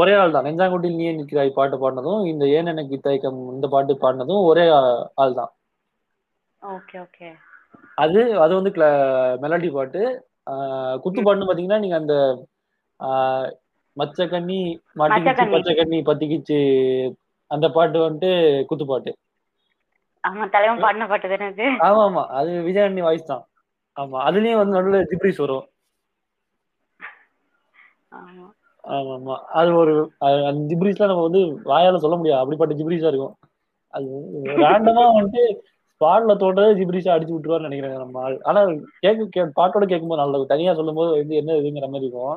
[0.00, 0.46] ஒரே ஆள் தான்.
[0.48, 4.64] நெஞ்சாங்குட்டில் நீ நிற்கிறாய் பாட்டு பாடினதும் இந்த ஏன் எனக்கு தயக்கம் இந்த பாட்டு பாடினதும் ஒரே
[5.22, 5.52] ஆள் தான்.
[6.62, 7.28] Okay okay.
[7.98, 8.70] அது அது வந்து
[9.44, 10.00] மெலடி பாட்டு.
[11.04, 12.14] குத்து பாட்டுன்னு பாத்தீங்கன்னா நீங்க அந்த
[13.96, 14.58] மச்ச கண்ணி
[15.00, 15.46] மாட்டிக்கிச்சு.
[15.54, 16.58] பச்சை கண்ணி பத்திக்கிச்சு.
[17.50, 18.30] அந்த பாட்டு வந்துட்டு
[18.70, 19.10] குத்து பாட்டு
[20.24, 21.48] ஆமா தலைவன் பாடின பாட்டு தானே
[21.86, 22.22] ஆமா ஆமா.
[22.38, 23.44] அது விஜய் அண்ணி வாய்ஸ் தான்.
[23.96, 25.66] ஆமா அதுலயும் வந்து நடுவில் ஜிப்ரிஸ் வரும்.
[28.12, 28.46] ஆமா.
[28.84, 29.92] ஆமா அது ஒரு
[30.48, 32.42] அந்த ஜிப்ரிஸ்லாம் நம்ம வந்து வாயால சொல்ல முடியாது.
[32.42, 33.34] அப்படிப்பட்ட ஜிப்ரிஸா இருக்கும்.
[33.94, 34.08] அது
[34.60, 35.42] ரேண்டமா வந்துட்டு
[36.00, 38.36] ஸ்பாட்ல தோன்றது ஜிப்ரிஸா அடிச்சு விட்டுருவான்னு நினைக்கிறேன் நம்ம ஆள்.
[38.48, 38.60] ஆனா
[39.04, 42.36] கேட்க பாட்டோட கேட்கும்போது நல்லா தனியா சொல்லும்போது வந்து என்ன இதுங்கிற மாதிரி இருக்கும்.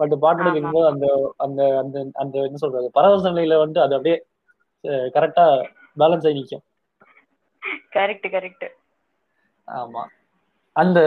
[0.00, 0.48] பட் பாட்டோட.
[0.50, 1.06] கேட்கும்போது அந்த
[1.44, 2.88] அந்த அந்த அந்த என்ன சொல்றது?
[2.96, 4.16] பரவச நிலையில வந்து அது அப்படியே
[5.14, 5.44] கரெக்டா
[5.96, 6.64] பேலன்ஸ் ஆகி நிற்கும்
[7.94, 8.66] கரெக்ட் கரெக்ட்
[9.68, 10.02] ஆமா.
[10.76, 10.98] அந்த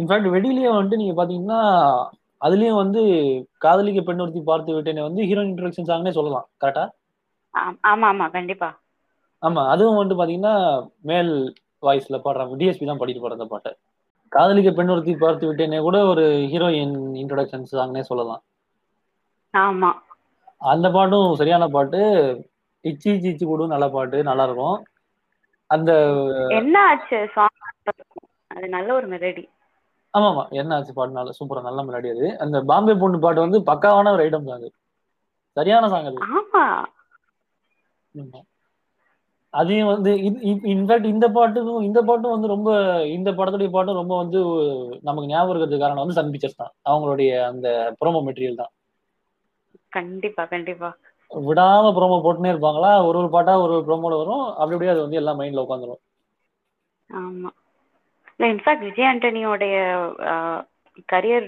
[0.00, 1.60] இன்ஃபேக்ட் வெடியிலேயே வந்துட்டு நீங்க பாத்தீங்கன்னா
[2.40, 3.02] அதுலயும் வந்து
[3.64, 6.48] காதலிக்க பெண் ஒருத்தி பார்த்து விட்டேனே வந்து ஹீரோயின் இன்ட்ரடக்ஷன் சாங்னே சொல்லலாம்.
[6.62, 6.84] கரெக்டா
[7.84, 8.70] ஆமா ஆமா கண்டிப்பா.
[9.42, 10.54] ஆமா அதுவும் வந்து பாத்தீங்கன்னா
[11.10, 11.32] மேல்
[11.82, 13.72] வாய்ஸ்ல பாடுறாங்க டிஎஸ்பி தான் படிட்டு பாடுற அந்த பாட்டை.
[14.34, 18.42] காதலிக்க பெண் ஒருத்தி பார்த்து விட்டேனே கூட ஒரு ஹீரோயின் இன்ட்ரடக்ஷன் சாங்னே சொல்லலாம்.
[19.54, 19.90] ஆமா.
[20.60, 22.00] அந்த பாட்டும் சரியான பாட்டு.
[22.84, 24.78] இச்சி இச்சி கூடும் நல்ல பாட்டு நல்லா இருக்கும்
[25.70, 25.90] அந்த
[26.58, 27.18] என்ன ஆச்சு?
[27.34, 27.60] சாங்
[28.50, 29.44] அது நல்ல ஒரு மெலடி
[30.14, 31.18] ஆமா ஆமா என்ன ஆச்சு பாட்டு?
[31.18, 32.26] நல்ல சூப்பரா நல்ல மெலடி அது.
[32.38, 34.66] அந்த பாம்பே பொண்ணு பாட்டு வந்து பக்காவான ஒரு ஐட்டம் சாங்
[35.56, 36.20] சரியான சாங் அது.
[36.32, 36.64] ஆமா.
[39.54, 40.10] அதையும் வந்து
[40.72, 42.70] இன்ஃபேக்ட் இந்த பாட்டுக்கும் இந்த பாட்டும் வந்து ரொம்ப
[43.16, 44.38] இந்த படத்துடைய பாட்டும் ரொம்ப வந்து
[45.08, 46.72] நமக்கு ஞாபகம் இருக்கிறதுக்கு காரணம் வந்து சன் பிக்சர்ஸ் தான்.
[46.90, 47.68] அவங்களுடைய அந்த
[48.00, 48.72] ப்ரோமோ மெட்டீரியல் தான்.
[49.96, 50.88] கண்டிப்பா கண்டிப்பா.
[51.30, 52.92] விடாம ப்ரோமோ போட்டுனே இருப்பாங்களா?
[53.08, 54.44] ஒரு ஒரு பாட்டா ஒரு ஒரு ப்ரோமோல வரும்.
[54.58, 56.02] அப்படி அப்படியே அது வந்து எல்லாம் மைண்ட்ல உட்காந்துரும்.
[57.10, 57.50] ஆமா.
[58.52, 59.74] இன்ஃபேக்ட் விஜய் ஆண்டனியோடைய
[61.12, 61.46] கரியர்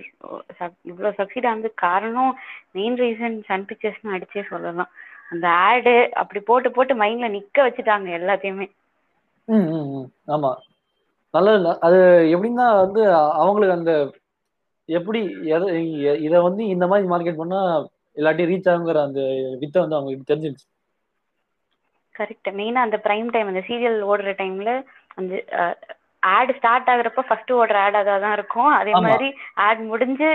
[0.91, 2.33] இவ்வளவு சக்சீட் ஆனது காரணம்
[2.77, 4.91] மெயின் ரீசன் சன் பிக்சர்ஸ்னு அடிச்சே சொல்லலாம்.
[5.29, 8.67] அந்த ஆடு அப்படி போட்டு போட்டு மைண்ட்ல நிக்க வச்சுட்டாங்க எல்லாத்தையுமே.
[9.49, 10.07] ம்.
[10.29, 10.51] ஆமா.
[11.35, 11.99] நல்லது அது
[12.35, 13.03] எப்படின்னா வந்து
[13.41, 13.93] அவங்களுக்கு அந்த
[14.89, 15.69] எப்படி எதை
[16.21, 17.61] இதை வந்து இந்த மாதிரி மார்க்கெட் பண்ணா
[18.17, 19.23] எல்லாத்தையும் ரீச் ஆகுங்கிற அந்த
[19.61, 20.67] வித்தை வந்து அவங்களுக்கு தெரிஞ்சிருச்சு.
[22.15, 24.71] கரெக்ட் மெயினா அந்த பிரைம் டைம் அந்த சீரியல் ஓடுற டைம்ல
[25.15, 25.35] அந்த
[26.29, 28.73] ஆட் ஸ்டார்ட் ஆகுறப்ப ஃபர்ஸ்ட் ஓடுற ஆட் தான் இருக்கும்.
[28.73, 29.03] அதே ஆமா.
[29.09, 30.31] மாதிரி ஆட் முடிஞ்சு.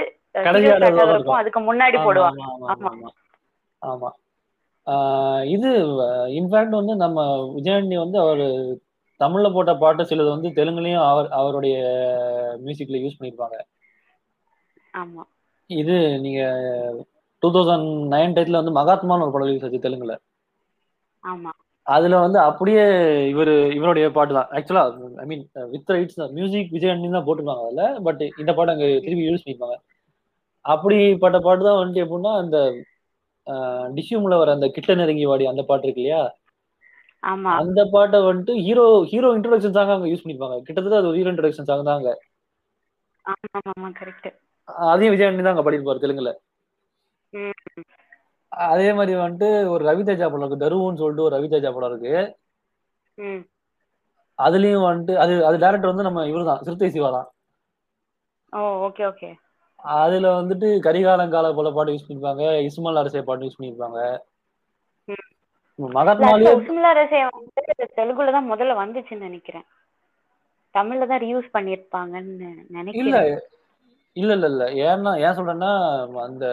[1.40, 2.44] அதுக்கு முன்னாடி ஆமா, போடுவாங்க
[3.82, 4.10] ஆமா,
[5.54, 5.70] இது
[6.40, 7.20] இன்ஃபேக்ட் வந்து நம்ம
[7.58, 8.44] விஜயாண்டி வந்து அவர்
[9.20, 11.76] தமிழ்ல போட்ட பாட்டு சிலது வந்து தெலுங்குலயும் அவர் அவருடைய
[12.64, 13.58] மியூசிக்ல யூஸ் பண்ணியிருப்பாங்க
[14.94, 15.24] ஆமா.
[15.70, 16.42] இது நீங்க
[17.44, 20.16] டூ தௌசண்ட் நைன் டைத்துல வந்து மகாத்மான்னு ஒரு படம் ரிலீஸ் ஆச்சு தெலுங்குல.
[21.24, 21.52] ஆமா.
[21.88, 22.84] அதுல வந்து அப்படியே
[23.32, 24.50] இவர் இவருடைய பாட்டு தான்.
[24.58, 24.84] ஆக்சுவலா
[25.24, 27.26] I mean with rights music Vijay Antony தான்.
[27.28, 29.78] போட்டிருப்பாங்க அதுல பட் இந்த பாட்டு அங்க திருப்பி யூஸ் பண்ணிருப்பாங்க.
[30.66, 32.58] அப்படிப்பட்ட பாட்டு தான் வந்துட்டு எப்படின்னா அந்த
[33.98, 36.22] டிஷ்யூம்ல வர அந்த கிட்ட நெருங்கி வாடி அந்த பாட்டு இருக்கு இல்லையா?
[37.24, 37.56] ஆமா.
[37.58, 40.58] அந்த பாட்டை வந்துட்டு ஹீரோ ஹீரோ இன்ட்ரோடக்ஷன் சாங் அங்க யூஸ் பண்ணிருப்பாங்க.
[40.68, 42.12] கிட்டத்தட்ட அது ஹீரோ இன்ட்ரோடக்ஷன் சாங் தான் அங்க
[43.26, 44.30] ஆமா ஆமா ஆமா கரெக்ட்
[44.86, 46.32] அதையும் விஜயாண்டி தான் அங்க பாடிருப்பாரு தெலுங்குல.
[48.52, 50.64] அதே மாதிரி வந்துட்டு ஒரு ரவிதேஜா படம் இருக்கு.
[50.64, 52.14] தருவுன்னு சொல்லிட்டு ஒரு ரவிதேஜா படம் இருக்கு.
[54.40, 57.28] அதுலயும் வந்துட்டு அது அது டேரக்டர் வந்து நம்ம இவர்தான் சிறுத்தை சிவா தான்.
[58.54, 59.30] ஓ ஓகே ஓகே
[59.84, 62.44] அதுல வந்துட்டு கரிகாலங்கால போல பாட்டு யூஸ் பண்ணிருப்பாங்க.
[62.70, 64.00] இஸ்மால் அரசே பாட்டு யூஸ் பண்ணிருப்பாங்க.
[65.80, 67.62] மகாத்மாலேயே உசுமிலா ரசே வந்து
[67.98, 69.68] தெலுங்குல தான் முதல்ல வந்துச்சுன்னு நினைக்கிறேன்.
[70.76, 72.50] தமிழ்ல தான் ரீயூஸ் பண்ணிருப்பாங்கன்னு
[73.00, 73.30] இல்ல நினைக்கிறேன்.
[74.16, 74.64] இல்ல இல்ல இல்ல.
[74.88, 75.72] ஏன்னா ஏன் சொல்றேன்னா
[76.26, 76.46] அந்த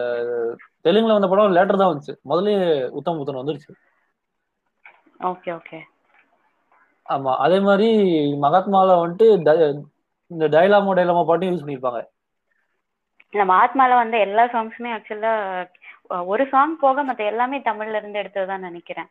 [0.85, 2.15] தெலுங்குல வந்த படம் லேட்டர் தான் வந்துச்சு.
[2.31, 2.51] முதல்ல
[2.99, 3.71] உத்தம புத்தன் வந்துருச்சு.
[5.29, 5.79] ஓகே ஓகே
[7.05, 7.87] ஆமா அதே மாதிரி
[8.43, 9.27] மகாத்மால வந்துட்டு
[10.31, 12.01] இந்த டைலாமோ டைலாமோ பாட்டும் யூஸ் பண்ணிருப்பாங்க.
[13.33, 15.33] நம்ம ஆத்மால வந்த எல்லா சாங்ஸுமே ஆக்சுவலா
[16.27, 19.09] ஒரு சாங் போக மத்த எல்லாமே தமிழ்ல இருந்து எடுத்ததுதான் நினைக்கிறேன்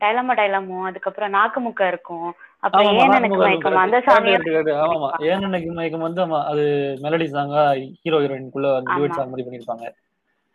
[0.00, 2.28] டைலாமோ டைலாமோ அதுக்கப்புறம் நாக்குமுக்க இருக்கும்
[2.62, 3.98] அப்புறம் ஆமா, ஏன் ஆமா, எனக்கு மயக்கம் அந்த.
[4.06, 4.28] சாங்.
[4.76, 5.08] ஆமா, ஆமா.
[5.28, 6.64] ஏன் எனக்கு மயக்கம் வந்து ஆமா, அது
[7.02, 7.62] மெலடி சாங்கா
[7.98, 9.08] ஹீரோ ஹீரோயின்குள்ள ஆமா.
[9.16, 9.86] சாங் மாதிரி பண்ணிருப்பாங்க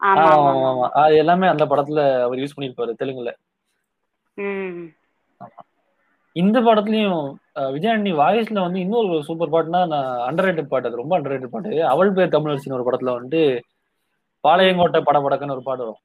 [0.01, 0.87] ஆமா ஆமா, ஆமா ஆமா, ஆமா ஆமா.
[1.01, 3.31] அது எல்லாமே அந்த படத்துல அவர் யூஸ் பண்ணிருப்பாரு தெலுங்குல
[4.37, 4.81] ம்
[6.37, 11.85] இந்த படத்துலயும் விஜயாண்டி வாய்ஸ்ல வந்து இன்னொரு சூப்பர் பாட்டுனா நான் அண்டர் பாட்டு அது ரொம்ப அண்டர் பாட்டு.
[11.87, 13.59] அவள் பேர் தமிழரசின்னு ஒரு படத்துல வந்துட்டு
[14.47, 15.97] பாளையங்கோட்டை படபடக்குன்னு ஒரு பாட்டு வரும்.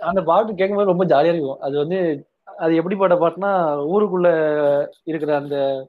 [0.00, 1.60] அந்த- பாட்டு கேட்கும்போது ரொம்ப ஜாலியா இருக்கும்.
[1.60, 2.26] அது வந்து
[2.58, 3.50] அது எப்படிப்பட்ட பாட்டுனா
[3.94, 4.28] ஊருக்குள்ள
[5.04, 5.86] இருக்கிற அந்த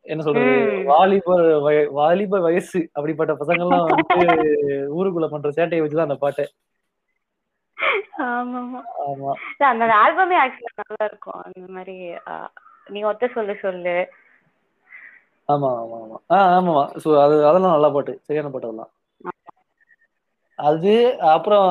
[0.00, 0.82] என்ன சொல்றது.
[0.84, 4.38] வாலிபர் வய- வாலிப வயசு அப்படிப்பட்ட பசங்கள்லாம் வந்துட்டு
[4.98, 6.50] ஊருக்குள்ள பண்ற சேட்டையை வச்சுதான் அந்த பாட்டு.
[8.26, 8.80] ஆமா ஆமா.
[9.04, 9.32] ஆமா
[9.70, 11.96] அந்த ஆல்பமே ஆக்சுவலா நல்லா இருக்கும் அந்த மாதிரி
[12.86, 13.96] நீ ஒத்த சொல்லு சொல்லு.
[15.48, 16.18] ஆமா ஆமா ஆமா.
[16.30, 18.12] ஆ ஆமாமா ஸோ அது அதெல்லாம் நல்ல பாட்டு.
[18.26, 18.92] சரியான பாட்டு அதெல்லாம்.
[20.58, 20.92] அது
[21.34, 21.68] அப்புறம்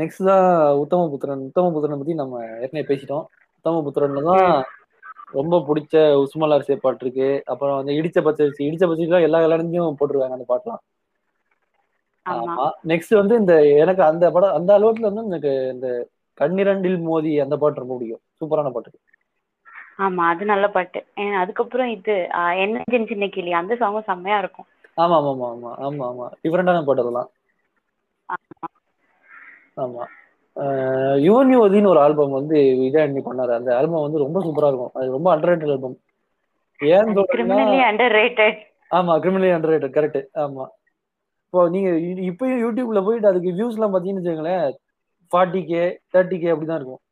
[0.00, 0.46] நெக்ஸ்ட் தான்
[0.82, 1.44] உத்தமபுத்திரன்.
[1.48, 3.24] உத்தமபுத்திரன் பத்தி நம்ம ஏற்கனவே பேசிட்டோம்.
[3.58, 4.48] உத்தமபுத்திரன்ல தான்
[5.34, 7.30] ரொம்ப பிடிச்ச உஸ்மல் அரசே பாட்டு இருக்கு.
[7.52, 8.62] அப்புறம் அந்த இடிச்ச பச்சரிசி.
[8.68, 10.82] இடிச்ச பச்சரிசிலாம் எல்லா கல்யாணத்தையும் போட்டுருவாங்க அந்த பாட்டுலாம்.
[12.30, 12.66] ஆமா.
[12.84, 15.88] நெக்ஸ்ட் வந்து இந்த எனக்கு அந்த படம் அந்த அளவுக்குல வந்து எனக்கு இந்த
[16.38, 18.22] கண்ணிரண்டில் மோதி அந்த பாட்டு ரொம்ப பிடிக்கும்.
[18.38, 18.98] சூப்பரான பாட்டு.
[19.98, 21.00] ஆமா அது நல்ல பாட்டு.
[21.14, 22.14] ஏன் அதுக்கப்புறம் இது
[22.64, 24.68] என்ன சின்ன சின்ன கிளி அந்த சாங்கும் செம்மையா இருக்கும்.
[24.98, 26.26] ஆமா ஆமா ஆமா ஆமா ஆமா ஆமா.
[26.42, 27.28] டிஃபரெண்டான பாட்டு அதெல்லாம்.
[29.76, 30.04] ஆமா.
[30.56, 33.52] ஆஹ் யுவன் யுவதின்னு ஒரு ஆல்பம் வந்து விஜயாண்டி பண்ணாரு.
[33.52, 34.92] அந்த ஆல்பம் வந்து ரொம்ப சூப்பரா இருக்கும்.
[34.94, 35.96] அது ரொம்ப அண்டர் ஆல்பம்
[38.18, 38.58] ரேட்டட்
[38.90, 40.64] ஆமா கிரிமினலி அண்டர் ரேட்டட் கரெக்ட் ஆமா.
[41.48, 41.90] இப்போ நீங்க
[42.30, 44.64] இப்பயும் யூடியூப்ல போயிட்டு அதுக்கு வியூஸ் எல்லாம் பாத்தீங்கன்னு வச்சுக்கோங்களேன்
[45.32, 45.82] ஃபார்ட்டி கே
[46.12, 47.02] தேர்ட்டி கே அப்படிதான் இருக்கும்.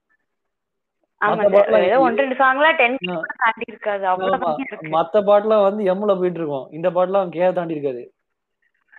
[4.96, 6.66] மத்த பாட்டுலாம் வந்து எம்ல போயிட்டு இருக்கும்.
[6.70, 8.02] இந்த பாட்டுலாம் கே தாண்டி இருக்காது.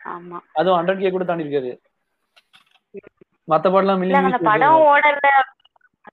[0.06, 0.38] ஆமா.
[0.54, 1.72] அதுவும் ஹண்ட்ரட் கே கூட தாண்டி இருக்காது.
[3.48, 5.28] மத்த பாட்டுலாம் மில்லியன் படம் ஓடல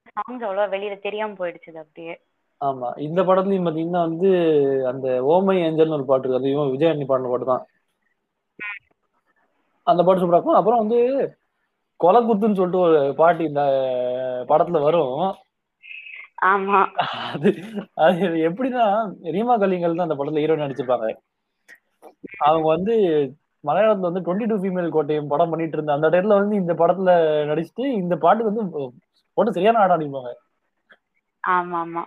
[0.08, 2.14] சாங்ஸ் அவ்வளவா வெளியில தெரியாம போயிடுச்சு அப்படியே.
[2.60, 2.88] ஆமா.
[3.06, 4.28] இந்த படத்துலயும் பாத்தீங்கன்னா வந்து
[4.92, 6.40] அந்த ஓமை ஏஞ்சல்னு ஒரு பாட்டு இருக்கு.
[6.40, 7.64] அது இவன் விஜயாண்டி பாடின பாட்டு தான்.
[9.86, 10.58] அந்த பாட்டு சூப்பரா இருக்கும்.
[10.60, 10.98] அப்புறம் வந்து
[12.00, 13.62] கொலை குத்துன்னு சொல்லிட்டு ஒரு பாட்டு இந்த
[14.50, 15.14] படத்துல வரும்.
[16.46, 16.80] ஆமா.
[17.32, 17.50] அது
[18.06, 18.18] அது
[18.48, 18.84] எப்படின்னா
[19.36, 21.08] ரீமா கலிங்கல் தான் அந்த படத்துல ஹீரோயின் நடிச்சிருப்பாங்க.
[22.46, 22.94] அவங்க வந்து
[23.64, 27.10] மலையாளத்துல வந்து டுவெண்ட்டி டூ ஃபீமேல் கோட்டையும் படம் பண்ணிட்டு இருந்த அந்த டைம்ல வந்து இந்த படத்துல
[27.50, 28.64] நடிச்சுட்டு இந்த பாட்டுக்கு வந்து
[29.36, 30.30] போட்டு சரியான ஆட அடிப்பாங்க.
[31.44, 32.02] ஆமா ஆமா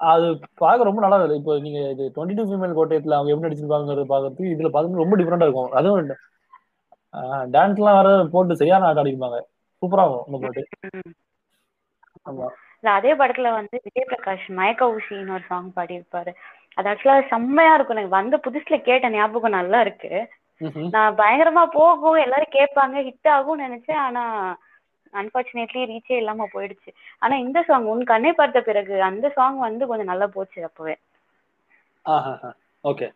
[0.00, 0.26] அது
[0.62, 4.52] பார்க்க ரொம்ப நல்லா இருக்கு இப்போ நீங்க இது டுவெண்ட்டி டூ ஃபீமேல் கோட்டையத்துல அவங்க எப்படி நடிச்சிருப்பாங்கிறது பார்க்கறதுக்கு
[4.54, 5.72] இதுல பார்க்கும்போது ரொம்ப டிஃப்ரெண்டா இருக்கும்.
[5.80, 6.12] அதுவும்
[7.54, 9.38] டான்ஸ் எல்லாம் வர போட்டு சரியான ஆட்ட அடிப்பாங்க
[9.82, 10.62] சூப்பரா இருக்கும் பாட்டு.
[12.30, 12.46] ஆமா.
[12.98, 16.32] அதே படத்துல வந்து விஜய் பிரகாஷ் மயக்க ஊசின்னு ஒரு சாங் பாடியிருப்பாரு.
[16.78, 17.96] அது ஆக்சுவலா செம்மையா இருக்கும்.
[17.96, 20.10] எனக்கு வந்த புதுசுல கேட்ட ஞாபகம் நல்லா இருக்கு.
[20.94, 24.00] நான் பயங்கரமா போகும் எல்லாரும் கேட்பாங்க ஹிட் ஆகும்னு நினைச்சேன்.
[24.06, 24.22] ஆனா
[25.12, 26.90] அன்பார்ச்சுனேட்லி ரீச்சே இல்லாம போயிடுச்சு.
[27.18, 30.96] ஆனா இந்த சாங் உன் கண்ணை பார்த்த பிறகு அந்த சாங் வந்து கொஞ்சம் நல்லா போச்சு அப்பவே.
[32.84, 33.08] Okay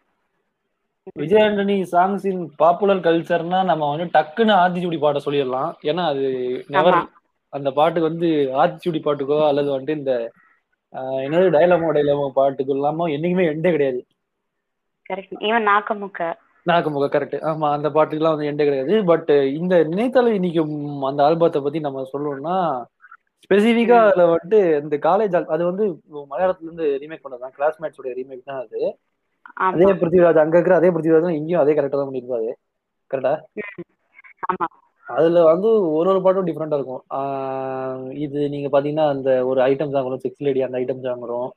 [1.21, 5.71] Vijay Antony songs in popular கல்ச்சர்னா நம்ம வந்து டக்குன்னு ஆத்திச்சூடி பாட்ட சொல்லிடலாம்.
[5.91, 6.25] ஏன்னா அது
[6.75, 6.99] நெவர்
[7.53, 8.29] அந்த பாட்டுக்கு வந்து
[8.63, 10.15] ஆத்திச்சூடி பாட்டுக்கோ அல்லது வந்துட்டு இந்த
[11.25, 14.01] என்னது டைலமோ டைலமோ பாட்டுக்கு இல்லாம என்னைக்குமே எண்டே கிடையாது.
[15.49, 16.23] ஈவன் நாக்கமுக்க
[16.67, 18.95] நாக்குமுக கரெக்ட் ஆமா அந்த பாட்டுக்கெல்லாம் வந்து எண்டே கிடையாது.
[19.11, 20.63] பட் இந்த நினைத்தால இன்னைக்கு
[21.11, 22.57] அந்த ஆல்பத்தை பத்தி நம்ம சொல்லணும்னா
[23.45, 23.99] ஸ்பெசிஃபிக்கா.
[24.07, 25.85] அதுல வந்துட்டு இந்த காலேஜ் அது வந்து
[26.33, 28.81] மலையாளத்துல இருந்து ரீமேக் பண்ணதான் கிளாஸ்மேட்ஸ் உடைய ரீமேக் தான் அது.
[29.59, 32.51] அதே பிருத்திவிராஜ் அங்க இருக்கிற அதே பிருத்திவிராஜ் இங்கேயும் அதே கரெக்டா தான் பண்ணிருப்பாரு
[33.11, 33.33] கரெக்டா
[34.49, 34.67] ஆமா.
[35.07, 37.03] அதுல வந்து ஒரு ஒரு பாட்டும் டிஃப்ரெண்டா இருக்கும்.
[38.25, 41.49] இது நீங்க பாத்தீங்கன்னா அந்த ஒரு ஐட்டம் சாங் வரும் சிக்ஸ் லேடி அந்த ஐட்டம் சாங் வரும்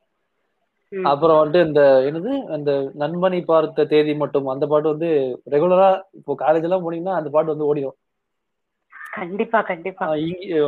[0.92, 1.06] ம்.
[1.12, 2.32] அப்புறம் வந்துட்டு இந்த என்னது?
[2.56, 2.72] அந்த
[3.02, 4.48] நண்பனை பார்த்த தேதி மட்டும்.
[4.54, 5.10] அந்த பாட்டு வந்து
[5.54, 5.90] ரெகுலரா
[6.20, 7.98] இப்போ காலேஜ் எல்லாம் போனீங்கன்னா அந்த பாட்டு வந்து ஓடிடும்
[9.14, 10.06] கண்டிப்பா கண்டிப்பா.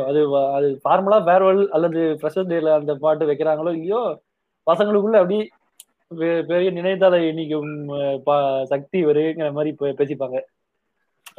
[0.08, 0.20] அது
[0.56, 4.02] அது ஃபார்முலா ஃபேர்வெல் அல்லது ஃப்ரெஷர் டேல அந்த பாட்டு வைக்கிறாங்களோ இல்லையோ
[4.66, 5.38] பசங்களுக்குள்ள அப்படி
[6.50, 7.56] பெரிய நினைத்தால இன்னைக்கு
[8.72, 10.38] சக்தி வருங்கிற மாதிரி பேசிப்பாங்க.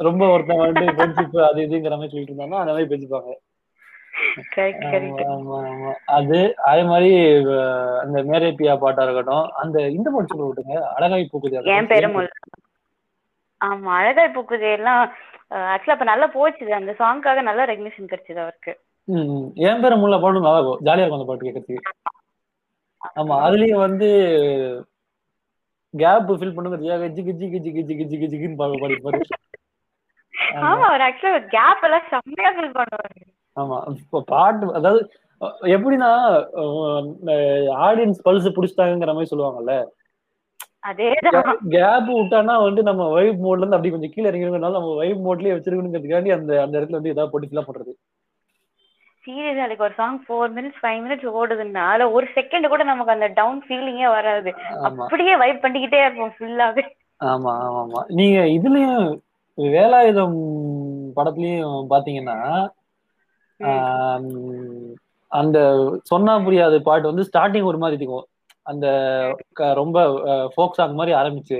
[0.06, 3.32] ரொம்ப ஒருத்தன் வந்துட்டு ஃப்ரெண்ட்ஷிப் அது இதுங்கிற மாதிரி சொல்லிட்டு இருந்தாங்கன்னா அந்த மாதிரி பேசிப்பாங்க.
[6.16, 6.38] அது
[6.70, 7.10] அதே மாதிரி
[8.02, 10.76] அந்த மேரே பியா பாட்டா இருக்கட்டும் அந்த இந்த பாட்டு சொல்ல விட்டுங்க.
[10.96, 12.18] அழகாய் பூக்குது என் பேரும்
[13.60, 15.00] ஆமா அழகாய் பூக்குது எல்லாம்
[15.72, 16.72] ஆக்சுவலா அப்ப நல்லா போச்சுது.
[16.80, 18.72] அந்த சாங்காக நல்ல ரெகக்னிஷன் கிடைச்சது அவருக்கு.
[19.68, 21.92] என் பேர முல்ல பாட்டும் நல்லா இருக்கும் ஜாலியா இருக்கும் அந்த பாட்டு கேட்கறதுக்கு.
[23.16, 24.08] ஆமா அதுலயும் வந்து
[25.94, 29.20] கேப் ஃபில் பண்ணுங்கிறதுக்காக ஜிகு ஜிகு ஜிகு ஜிகு ஜிகு ஜிகுன்னு பாடு பாடிப்பாரு
[30.60, 30.86] ஆமா.
[30.86, 33.20] அவர் ஆக்சுவலா கேப் எல்லாம் செம்மையா ஃபில் பண்ணுவாரு
[33.56, 35.00] ஆமா இப்போ பாட்டு அதாவது
[35.74, 36.10] எப்படின்னா
[37.86, 39.74] ஆடியன்ஸ் பல்ஸ் புடிச்சிட்டாங்கிற மாதிரி சொல்லுவாங்கல்ல.
[41.74, 46.32] கேப் விட்டானா வந்து நம்ம வைப் மோட்ல இருந்து அப்படி கொஞ்சம் கீழே இறங்கிறதுனால நம்ம வைப் மோட்லயே வச்சிருக்கணுங்கிறதுக்காண்டி
[46.36, 47.92] அந்த அந்த இடத்துல வந்து ஏதாவது போட்டு ஃபில் பண்றது.
[49.26, 53.28] சீரியஸா அதுக்கு ஒரு song four minutes five minutes ஓடுதுன்னா அதுல ஒரு செகண்ட் கூட நமக்கு அந்த
[53.38, 54.50] டவுன் ஃபீலிங்கே வராது.
[54.88, 56.84] அப்படியே வைப் பண்ணிக்கிட்டே இருப்போம் ஃபுல்லாவே
[57.20, 58.00] ஆமா ஆமா ஆமா.
[58.18, 59.04] நீங்க இதுலயும்
[59.58, 60.38] வேலாயுதம்
[61.16, 62.38] படத்துலயும் பாத்தீங்கன்னா
[65.32, 65.58] அந்த
[66.04, 68.26] சொன்னா புரியாது பாட்டு வந்து ஸ்டார்டிங் ஒரு மாதிரி இருக்கும்.
[68.66, 68.86] அந்த
[69.74, 69.98] ரொம்ப
[70.54, 71.58] ஃபோக் சாங் மாதிரி ஆரம்பிச்சு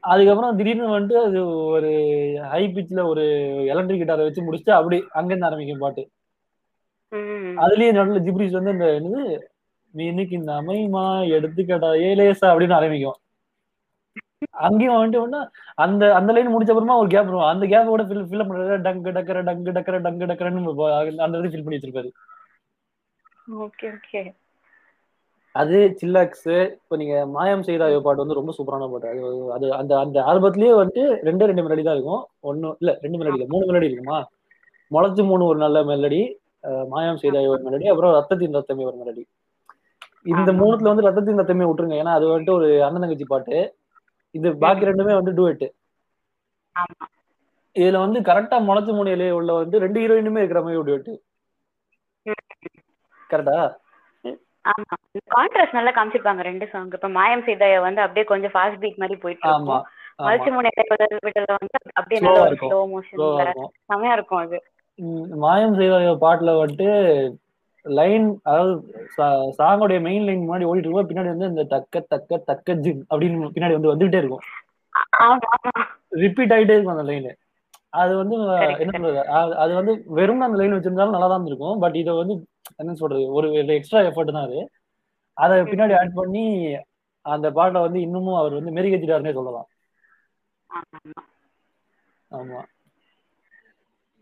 [0.00, 1.90] அதுக்கப்புறம் திடீர்னு வந்துட்டு அது ஒரு
[2.50, 3.24] ஹை பிச்ல ஒரு
[3.66, 6.02] எலக்ட்ரிக் கிட்டாரை வச்சு முடிச்சுட்டு அப்படி அங்கிருந்து ஆரம்பிக்கும் பாட்டு.
[7.12, 7.54] ம்.
[7.58, 9.24] அதுலயே நடுவில் ஜிப்ரிஸ் வந்து அந்த என்னது
[9.94, 11.04] மீனுக்கு இந்த அமைமா
[11.36, 13.18] எடுத்துக்கடா ஏலேசா அப்படின்னு ஆரம்பிக்கும்.
[14.66, 15.38] அங்கேயும் வந்துட்டு
[15.74, 19.10] அந்த அந்த லைன் முடிச்ச அப்புறமா ஒரு கேப் வரும் அந்த கேப் கூட ஃபில் ஃபில் பண்றது டங்கு
[19.16, 22.10] டக்கர டங்கு டக்கர டங்கு டக்கரன்னு அந்த இது ஃபில் பண்ணி வச்சிருப்பாரு.
[23.58, 24.20] Okay okay.
[25.54, 26.48] அது சில்லாக்ஸ்
[26.78, 29.10] இப்போ நீங்க மாயம் செய்தாயோ பாட்டு வந்து ரொம்ப சூப்பரான பாட்டு.
[29.16, 29.26] அது
[29.56, 32.22] அது அந்த அந்த ஆல்பத்திலேயே வந்துட்டு ரெண்டே ரெண்டு மெலடி தான் இருக்கும்.
[32.50, 34.18] ஒன்னும் இல்ல ரெண்டு மெலடி இல்லை மூணு மெலடி இருக்குமா?
[34.90, 36.22] முளைச்சு மூணு ஒரு நல்ல மெலடி
[36.92, 39.22] மாயம் செய்தாயோ ஒரு மெலடி அப்புறம் ரத்தத்தின் ரத்தமே ஒரு மெலடி
[40.32, 40.50] இந்த.
[40.60, 41.96] மூணுத்துல வந்து ரத்தத்தின் ரத்தமே விட்டுருங்க.
[42.02, 43.56] ஏன்னா அது வந்துட்டு ஒரு அண்ணன் தங்கச்சி பாட்டு.
[44.34, 45.66] இது பாக்கி ரெண்டுமே வந்து டூஎட்
[46.76, 47.06] ஆமா.
[47.76, 51.08] இதுல வந்து கரெக்டா முளைச்சு மூணு இலைய உள்ள வந்து ரெண்டு ஹீரோயினுமே இருக்கிற மாதிரி duet.
[53.30, 53.56] கரெக்டா
[54.64, 54.94] ஆமா.
[55.32, 59.46] கான்ட்ராஸ்ட் நல்லா காமிச்சிருப்பாங்க ரெண்டு சாங் இப்ப மாயம் செய்தாய வந்து அப்படியே கொஞ்சம் ஃபாஸ்ட் பீட் மாதிரி போயிட்டு
[59.48, 60.70] ஆமா இருக்கும் மலைச்சு மூணு
[61.24, 62.70] விடல வந்து அப்படியே நல்ல ஒரு இருக்கும்.
[62.70, 63.70] ஸ்லோ ஸ்லோவா மோஷன்ல இருக்கும்.
[63.88, 64.58] செமையா இருக்கும் அது.
[64.98, 66.88] ம், மாயம் செய்தாயோ பாட்டுல வந்துட்டு
[67.86, 68.74] லைன் அதாவது
[69.58, 71.10] சாங்கோடைய மெயின் லைன் முன்னாடி ஓடிட்டு இருக்கும்.
[71.10, 74.44] பின்னாடி வந்து இந்த தக்க தக்க தக்க ஜின் அப்படின்னு பின்னாடி வந்து வந்துகிட்டே இருக்கும்.
[75.22, 75.72] ஆமா ஆமா.
[76.22, 77.28] ரிப்பீட் ஆயிட்டே இருக்கும் அந்த லைன்
[77.94, 78.36] அது வந்து
[78.78, 79.18] என்ன சொல்றது?
[79.32, 82.34] அது- வந்து வெறும் அந்த லைன் வச்சிருந்தாலும் நல்லா தான் இருக்கும் பட் இதை வந்து
[82.76, 83.26] என்ன சொல்றது?
[83.26, 84.70] ஒரு எக்ஸ்ட்ரா எஃபர்ட் தான் அது.
[85.32, 86.44] அதை பின்னாடி ஆட் பண்ணி
[87.20, 89.66] அந்த பாட்டை வந்து இன்னமும் அவர் வந்து மெருகேற்றிட்டாருன்னே சொல்லலாம்.
[92.30, 92.60] ஆமா.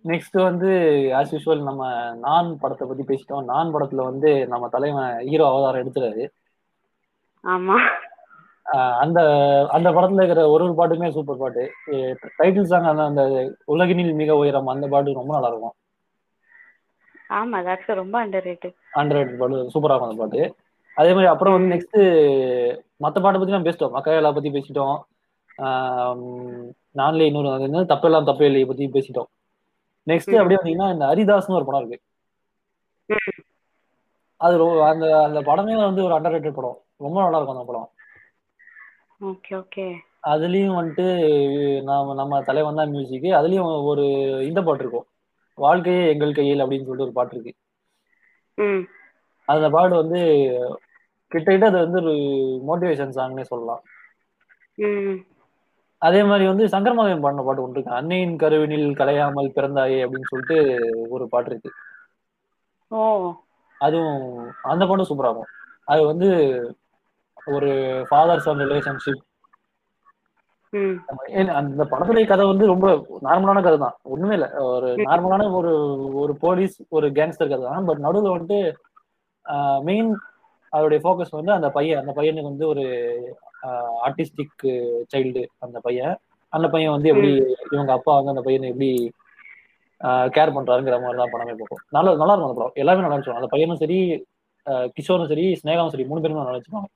[0.04, 0.68] நெக்ஸ்ட் வந்து
[1.12, 1.82] ஆஸ் யூஸ்வல் நம்ம
[2.14, 3.44] நான் படத்தை பத்தி பேசிட்டோம்.
[3.44, 6.28] நான் படத்துல வந்து நம்ம தலைவன் ஹீரோ அவதாரம் எடுத்துறாரு
[7.44, 7.76] ஆமா.
[9.02, 9.20] அந்த
[9.76, 11.62] அந்த படத்துல இருக்கிற ஒரு ஒரு பாட்டுமே சூப்பர் பாட்டு.
[12.38, 13.22] டைட்டில் சாங் அந்த அந்த
[13.74, 15.76] உலகினில் மிக உயரம் அந்த பாட்டு ரொம்ப நல்லா இருக்கும்
[17.38, 20.40] ஆமா that's ரொம்ப அண்டர் ரேட்டட் ஹண்ட்ரட் பாட்டு சூப்பரா இருக்கும் அந்த பாட்டு.
[20.96, 21.98] அதே மாதிரி அப்புறம் வந்து நெக்ஸ்ட்
[23.04, 23.94] மத்த பாட்டை பத்தி நம்ம பேசிட்டோம்.
[23.96, 24.96] மக்காயலா பத்தி பேசிட்டோம்.
[27.00, 29.28] நான்லே இன்னொரு என்ன தப்பெல்லாம் தப்பே இல்லையை பத்தி பேசிட்டோம்.
[30.06, 30.34] நெக்ஸ்ட்.
[30.40, 31.98] அப்படியே வந்தீங்கன்னா இந்த ஹரிதாஸ்னு ஒரு படம் இருக்கு.
[34.40, 34.54] அது
[34.90, 36.78] அந்த அந்த படமே வந்து ஒரு அண்டர் ரேட்டட் படம்.
[37.04, 37.88] ரொம்ப நல்லா இருக்கும் அந்த படம்.
[39.22, 39.86] Okay okay.
[40.32, 41.04] அதுலயும் வந்துட்டு
[41.88, 44.04] நாம நம்ம தலைவன் தான் மியூசிக் அதுலயும் ஒரு
[44.48, 45.06] இந்த பாட்டு இருக்கும்.
[45.58, 47.52] வாழ்க்கையே எங்கள் கையில் அப்படின்னு சொல்லிட்டு ஒரு பாட்டு இருக்கு.
[49.48, 50.20] அந்த பாட்டு வந்து
[51.32, 52.14] கிட்டத்தட்ட அது வந்து ஒரு
[52.68, 53.82] மோட்டிவேஷன் சாங்னே சொல்லலாம்.
[56.02, 57.98] அதே மாதிரி வந்து சங்கர் மகன் பாடின பாட்டு ஒன்று இருக்கு.
[57.98, 60.56] அன்னையின் கருவினில் கலையாமல் பிறந்தாயே அப்படின்னு சொல்லிட்டு
[61.14, 61.70] ஒரு பாட்டு இருக்கு.
[63.80, 64.24] அதுவும்
[64.72, 65.52] அந்த பாட்டும் சூப்பரா இருக்கும்
[65.92, 66.28] அது வந்து
[67.46, 67.70] ஒரு
[68.08, 69.22] ஃபாதர் சன் ரிலேஷன்ஷிப்
[71.60, 72.86] அந்த படத்துடைய கதை வந்து ரொம்ப
[73.26, 73.96] நார்மலான கதை தான்.
[74.12, 74.46] ஒண்ணுமே இல்ல.
[74.74, 75.72] ஒரு நார்மலான ஒரு
[76.22, 77.88] ஒரு போலீஸ் ஒரு கேங்ஸ்டர் கதை தான்.
[77.88, 78.60] பட் நடுவுல வந்துட்டு
[79.88, 80.10] மெயின்
[80.72, 82.00] அதோடைய ஃபோக்கஸ் வந்து அந்த பையன்.
[82.02, 82.84] அந்த பையனுக்கு வந்து ஒரு
[84.06, 84.64] ஆர்டிஸ்டிக்
[85.14, 86.14] சைல்டு அந்த பையன்.
[86.52, 87.30] அந்த பையன் வந்து எப்படி
[87.74, 88.90] இவங்க அப்பா வந்து அந்த பையனை எப்படி
[90.36, 92.78] கேர் பண்றாருங்கிற மாதிரி தான் படமே போகும் நல்லா நல்லா இருக்கும் அந்த படம்.
[92.82, 93.38] எல்லாமே நல்லா இருந்துச்சு.
[93.40, 93.98] அந்த பையனும் சரி
[94.96, 96.90] கிஷோரும் சரி ஸ்னேகாவும் சரி மூணு பேருமே நல்லா வச்சுருவாங்க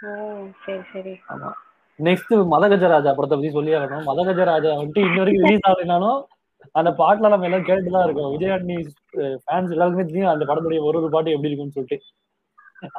[0.00, 0.10] ஓ
[0.62, 1.12] சரி சரி.
[1.32, 1.50] ஆமா.
[1.98, 4.04] நெக்ஸ்ட் மதகஜராஜா படத்தை பத்தி சொல்லி ஆகணும்.
[4.10, 6.20] மதகஜராஜா வந்துட்டு இன்ன வரைக்கும் ரிலீஸ் ஆகலைனாலும்
[6.74, 8.76] அந்த பாட்டுல நம்ம எல்லாம் கேட்டுட்டு தான் இருக்கோம் விஜயாண்டி
[9.42, 11.98] ஃபேன்ஸ் எல்லாருக்குமே தெரியும் அந்த படத்துடைய ஒரு ஒரு பாட்டு எப்படி இருக்கும்னு சொல்லிட்டு.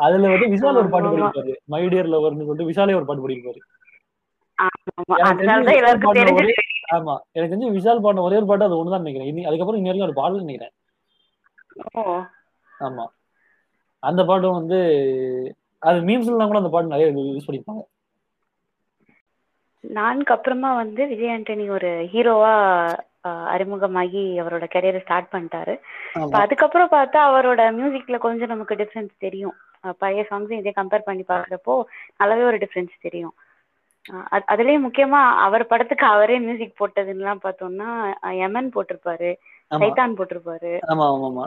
[0.02, 1.12] அதுல வந்து விஷால் ஒரு பாட்டு.
[1.16, 3.62] படிப்பாரு மை டியர் லவர்னு சொல்லிட்டு விஷாலே ஒரு பாட்டு படிப்பாரு
[6.96, 9.48] ஆமா எனக்கு தெரிஞ்சு விஷால் பாடின தெரிஞ்சது ஒரே ஒரே ஒரு பாட்டு அது ஒண்ணுதான் நினைக்கிறேன்.
[9.50, 10.74] அதுக்கப்புறம் இன்ன வரைக்கும் ஒரு பாடல் நினைக்கிறேன்.
[12.82, 13.06] ஆமா.
[14.04, 14.80] அந்த பாட்டும் வந்து
[15.82, 17.84] அது மீம்ஸ்லாம் கூட அந்த பாட்டு நிறைய யூஸ் பண்ணிருப்பாங்க
[19.84, 22.54] நான்கு அப்புறமா வந்து விஜய் ஆண்டனி ஒரு ஹீரோவா
[23.54, 25.74] அறிமுகமாகி அவரோட கரியரை ஸ்டார்ட் பண்ணிட்டாரு.
[26.42, 29.56] அதுக்கப்புறம் பார்த்தா அவரோட மியூசிக்ல கொஞ்சம் நமக்கு டிஃப்ரென்ஸ் தெரியும்.
[30.02, 31.76] பழைய சாங்ஸும் இதே கம்பேர் பண்ணி பார்க்குறப்போ
[32.20, 33.34] நல்லாவே ஒரு டிஃப்ரென்ஸ் தெரியும்.
[34.52, 37.90] அதுலயும் முக்கியமா அவர் படத்துக்கு அவரே மியூசிக் போட்டதுன்னெலாம் பார்த்தோம்னா
[38.44, 39.32] யமன் போட்டிருப்பாரு
[39.72, 39.80] ஆமா.
[39.82, 40.74] சைத்தான் போட்டிருப்பாரு.
[40.92, 41.46] ஆமா ஆமா.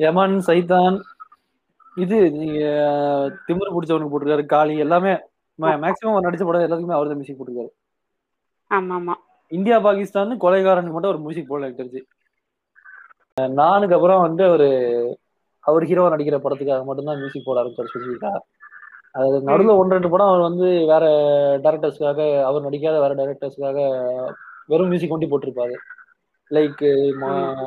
[0.00, 0.96] யமன் சைத்தான்
[2.02, 2.60] இது நீங்க
[3.46, 5.12] திமிரு பிடிச்சவனுக்கு போட்டிருக்காரு காளி எல்லாமே
[5.58, 7.70] மேக்சிமம் அவர் நடிச்ச படம் எல்லாத்துக்குமே அவர் தான் மியூசிக் போட்டிருக்காரு.
[8.70, 9.14] ஆமா ஆமா
[9.52, 12.00] இந்தியா பாகிஸ்தான் கொலைகாரனுக்கு மட்டும் ஒரு மியூசிக் போடல தெரிஞ்சு.
[13.60, 14.68] நானுக்கு அப்புறம் வந்து அவரு
[15.64, 18.32] அவர் ஹீரோ நடிக்கிற படத்துக்காக மட்டும்தான் மியூசிக் போட ஆரம்பிச்சார் ஸ்பெசிஃபிக்கா.
[19.20, 21.04] அது நடுவில் ஒன்று ரெண்டு படம் அவர் வந்து வேற
[21.64, 23.78] டேரக்டர்ஸ்க்காக அவர் நடிக்காத வேற டேரக்டர்ஸ்க்காக
[24.72, 25.74] வெறும் மியூசிக் ஒண்டி போட்டிருப்பாரு.
[26.50, 26.84] லைக்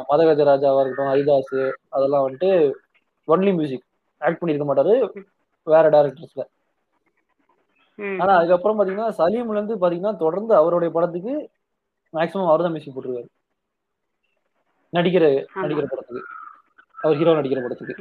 [0.10, 1.56] மதகஜராஜாவா இருக்கட்டும் ஹரிதாஸ்
[1.96, 2.52] அதெல்லாம் வந்துட்டு
[3.28, 3.87] ஒன்லி மியூசிக்
[4.22, 4.94] ஆக்ட் பண்ணியிருக்க மாட்டாரு.
[5.68, 6.44] வேற டேரக்டர்ஸ்ல
[8.20, 11.34] ஆனா அதுக்கப்புறம் பாத்தீங்கன்னா சலீம்ல இருந்து பாத்தீங்கன்னா தொடர்ந்து அவருடைய படத்துக்கு
[12.14, 13.30] மேக்ஸிமம் அவர் தான் மியூசிக் போட்டிருக்காரு.
[14.94, 15.26] நடிக்கிற.
[15.62, 16.22] நடிக்கிற படத்துக்கு.
[16.98, 17.96] அவர் ஹீரோ நடிக்கிற படத்துக்கு.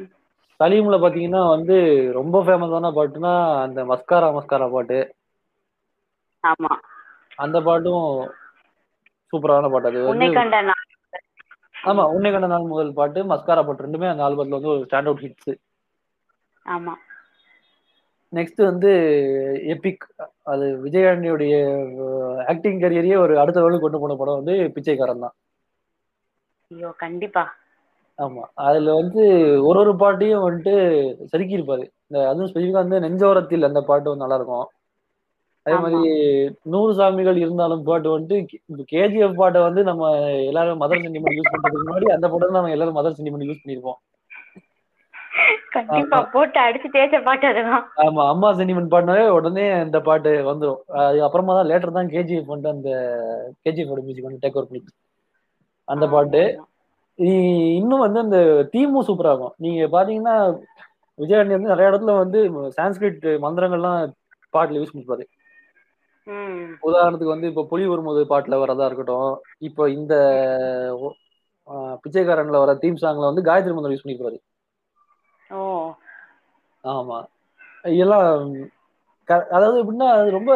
[0.61, 1.77] சலீம்ல பாத்தீங்கன்னா வந்து
[2.19, 3.33] ரொம்ப ஃபேமஸான பாட்டுனா
[3.65, 4.99] அந்த மஸ்காரா மஸ்காரா பாட்டு.
[6.45, 6.73] ஆமா.
[7.39, 8.05] அந்த பாட்டும்
[9.33, 9.91] சூப்பரான பாட்டு.
[9.91, 10.29] அது வந்து
[11.85, 13.21] ஆமா உன்னை கண்ட நாள் முதல் பாட்டு.
[13.33, 15.53] மஸ்காரா பாட்டு ரெண்டுமே அந்த ஆல்பத்துல வந்து ஒரு ஸ்டாண்ட் அவுட் ஹிட்ஸ்
[16.67, 16.95] ஆமா.
[18.33, 18.91] நெக்ஸ்ட் வந்து
[19.75, 20.05] எபிக்
[20.53, 21.55] அது விஜயாண்டியுடைய
[22.53, 25.37] ஆக்டிங் கரியரையே ஒரு அடுத்த லெவலுக்கு கொண்டு போன படம் வந்து பிச்சைக்காரன் தான்.
[26.71, 27.45] ஐயோ கண்டிப்பா.
[28.19, 28.45] ஆமா.
[28.67, 29.23] அதுல வந்து
[29.67, 30.75] ஒரு ஒரு பாட்டையும் வந்துட்டு
[31.31, 34.67] செதுக்கி இருப்பாரு இந்த அதுவும் ஸ்பெசிஃபிக்கா வந்து நெஞ்சோரத்தில் அந்த பாட்டு வந்து நல்லா இருக்கும்
[35.67, 35.77] அதே.
[35.85, 36.11] மாதிரி
[36.73, 38.37] நூறு சாமிகள் இருந்தாலும் பாட்டு வந்துட்டு
[38.93, 40.11] கேஜிஎஃப் பாட்டை வந்து நம்ம
[40.51, 43.99] எல்லாரும் மதர் சென்டிமெண்ட் யூஸ் பண்றதுக்கு முன்னாடி அந்த படம் நம்ம எல்லாரும் மதர் சென்டிமெண்ட் யூஸ் பண்ணிருப்போம்
[45.75, 47.49] கண்டிப்பா போட்டு அடிச்சு தேய்ச்ச பாட்டு
[48.05, 52.69] ஆமா அம்மா சென்டிமெண்ட் பாடினாவே உடனே அந்த பாட்டு வந்துடும் அது அப்புறமா தான் லேட்டர் தான் கேஜிஎஃப் வந்து
[52.75, 52.91] அந்த
[53.65, 54.83] கேஜிஎஃப் மியூசிக் வந்து டேக் ஓவர் பண்ணி
[55.89, 56.41] அந்த பாட்டு.
[57.77, 58.39] இன்னும் வந்து அந்த
[58.73, 60.35] தீமும் சூப்பரா இருக்கும் நீங்க பாத்தீங்கன்னா
[61.19, 62.39] விஜயாண்டி வந்து நிறைய இடத்துல வந்து
[62.79, 64.01] சான்ஸ்கிரிட் மந்திரங்கள்லாம்
[64.55, 65.25] பாட்டுல யூஸ் பண்ணிப்பாரு.
[66.87, 69.31] உதாரணத்துக்கு வந்து இப்போ புலி வரும்போது பாட்டுல வரதா இருக்கட்டும்
[69.69, 70.15] இப்போ இந்த
[72.05, 74.39] பிச்சைக்காரன்ல வர தீம் சாங்ல வந்து காயத்ரி மந்திரம் யூஸ் பண்ணிப்பாரு
[75.51, 75.63] ஓ.
[76.85, 77.19] ஆமா.
[77.91, 78.29] இதெல்லாம்
[79.29, 80.53] க- அதாவது எப்படின்னா அது ரொம்ப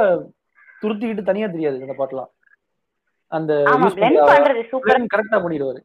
[0.83, 2.31] துருத்திக்கிட்டு தனியா தெரியாது அந்த பாட்டுலாம்.
[3.33, 3.53] அந்த
[5.13, 5.81] கரெக்டா பண்ணிடுவாரு.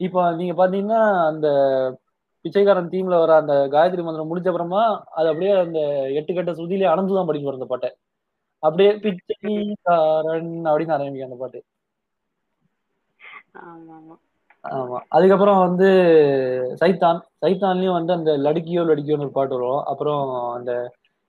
[0.00, 1.48] இப்போ நீங்க பாத்தீங்கன்னா அந்த
[2.44, 4.82] பிச்சைக்காரன் தீம்ல வர அந்த காயத்ரி மந்திரம் முடிச்ச அப்புறமா
[5.12, 5.80] அது அப்படியே அந்த
[6.18, 7.90] எட்டு கட்ட சுதியிலே அனந்து தான் படிக்க அந்த பாட்டை.
[8.62, 9.74] அப்படியே பிச்சைக்காரன்
[10.66, 11.60] அப்படின்னு ஆரம்பிக்கும் அந்த பாட்டு.
[13.62, 14.16] ஆமா ஆமா.
[14.64, 14.98] ஆமா.
[15.08, 15.88] அதுக்கப்புறம் வந்து
[16.80, 17.20] சைத்தான்.
[17.42, 19.82] சைத்தான்லயும் வந்து அந்த லடுக்கியோ லடுக்கியோன்னு ஒரு பாட்டு வரும்.
[19.84, 20.22] அப்புறம்
[20.54, 20.72] அந்த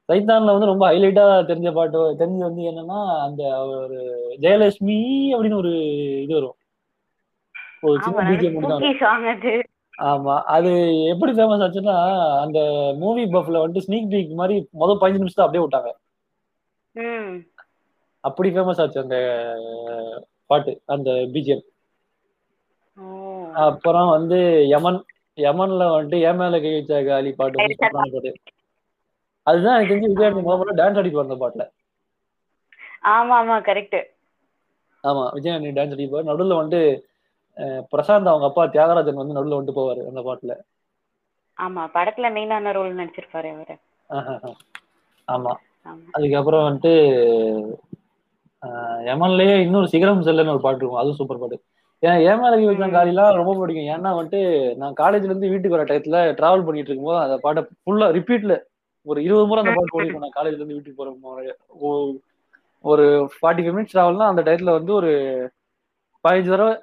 [0.10, 3.42] சைத்தான்ல வந்து ரொம்ப ஹைலைட்டா தெரிஞ்ச பாட்டு தெரிஞ்சு வந்து என்னன்னா அந்த
[3.76, 4.00] ஒரு
[4.44, 4.98] ஜெயலட்சுமி
[5.34, 5.72] அப்படின்னு ஒரு
[6.24, 6.58] இது வரும்.
[7.84, 8.58] ஒரு ஆமா சின்ன பிஜிஎம்
[10.10, 10.36] ஆமா.
[10.48, 10.70] அது
[11.14, 11.96] எப்படி ஃபேமஸ் ஆச்சுன்னா
[12.44, 12.60] அந்த
[13.00, 15.90] மூவி பஃப்ல வந்து ஸ்னீக் பீக் மாதிரி முதல் பதினஞ்சு நிமிஷம் அப்படியே விட்டாங்க.
[18.24, 19.18] அப்படி ஃபேமஸ் ஆச்சு அந்த
[20.50, 21.64] பாட்டு அந்த பிஜிஎம்
[23.66, 24.38] அப்புறம் வந்து
[24.72, 25.00] யமன்
[25.38, 28.32] யமன்ல வந்துட்டு ஏமேல கை வச்ச காலி பாட்டு வந்து சூப்பரான பாட்டு.
[29.48, 31.64] அதுதான் எனக்கு தெரிஞ்சு விஜயாண்டி முதல் முதல்ல டான்ஸ் அடிப்பார் அந்த பாட்டுல.
[33.12, 33.98] ஆமா ஆமா கரெக்ட்
[35.04, 36.82] ஆமா விஜயாண்டி டான்ஸ் அடிப்பார் நடுவுல வந்துட்டு
[37.92, 40.54] பிரசாந்த் அவங்க அப்பா தியாகராஜன் வந்து நடுவுல வந்துட்டு போவாரு அந்த பாட்டுல.
[41.58, 43.76] ஆமா படத்துல மெயினான ரோல் நடிச்சிருப்பாரு அவரு.
[45.28, 45.54] ஆமா.
[46.16, 46.94] அதுக்கப்புறம் வந்துட்டு
[49.08, 51.02] யமன்லயே இன்னொரு சிகரம் செல்லன்னு ஒரு பாட்டு இருக்கும்.
[51.02, 51.58] அதுவும் சூப்பர் பாட்டு.
[52.04, 53.90] ஏன் ஏமால வச்சான் காலிலாம் ரொம்ப பிடிக்கும்.
[53.94, 54.40] ஏன்னா வந்துட்டு
[54.82, 58.54] நான் காலேஜ்ல இருந்து வீட்டுக்கு வர டயத்துல டிராவல் பண்ணிட்டு இருக்கும்போது அந்த பாட்டை ஃபுல்லா ரிப்பீட்ல
[59.06, 60.26] ஒரு இருபது முறை அந்த பாட்டு ஓடிருக்கும்.
[60.26, 61.12] நான் காலேஜ்ல இருந்து வீட்டுக்கு போற
[62.84, 65.12] ஒரு ஃபார்ட்டி ஃபைவ் மினிட்ஸ் டிராவல்னா அந்த டயத்துல வந்து ஒரு
[66.26, 66.74] பதினஞ்சு தடவை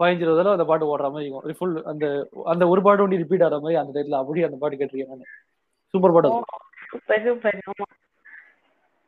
[0.00, 1.56] பதினஞ்சு இருபது தடவை அந்த பாட்டு ஓடுற மாதிரி இருக்கும்.
[1.58, 2.04] ஃபுல் அந்த
[2.52, 5.32] அந்த ஒரு பாட்டு ஒண்டி ரிப்பீட் ஆகிற மாதிரி அந்த டைத்துல அப்படியே அந்த பாட்டு கேட்டிருக்கேன் நான்.
[5.94, 6.30] சூப்பர் பாட்டு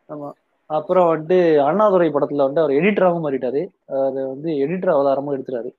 [0.09, 0.31] ஆமா.
[0.71, 3.63] அப்புறம் வந்துட்டு அண்ணாதுரை படத்துல வந்து அவர் எடிட்டராகவும் மாறிட்டாரு.
[4.05, 5.71] அது வந்து எடிட்டர் அவதாரமும் எடுத்துறாரு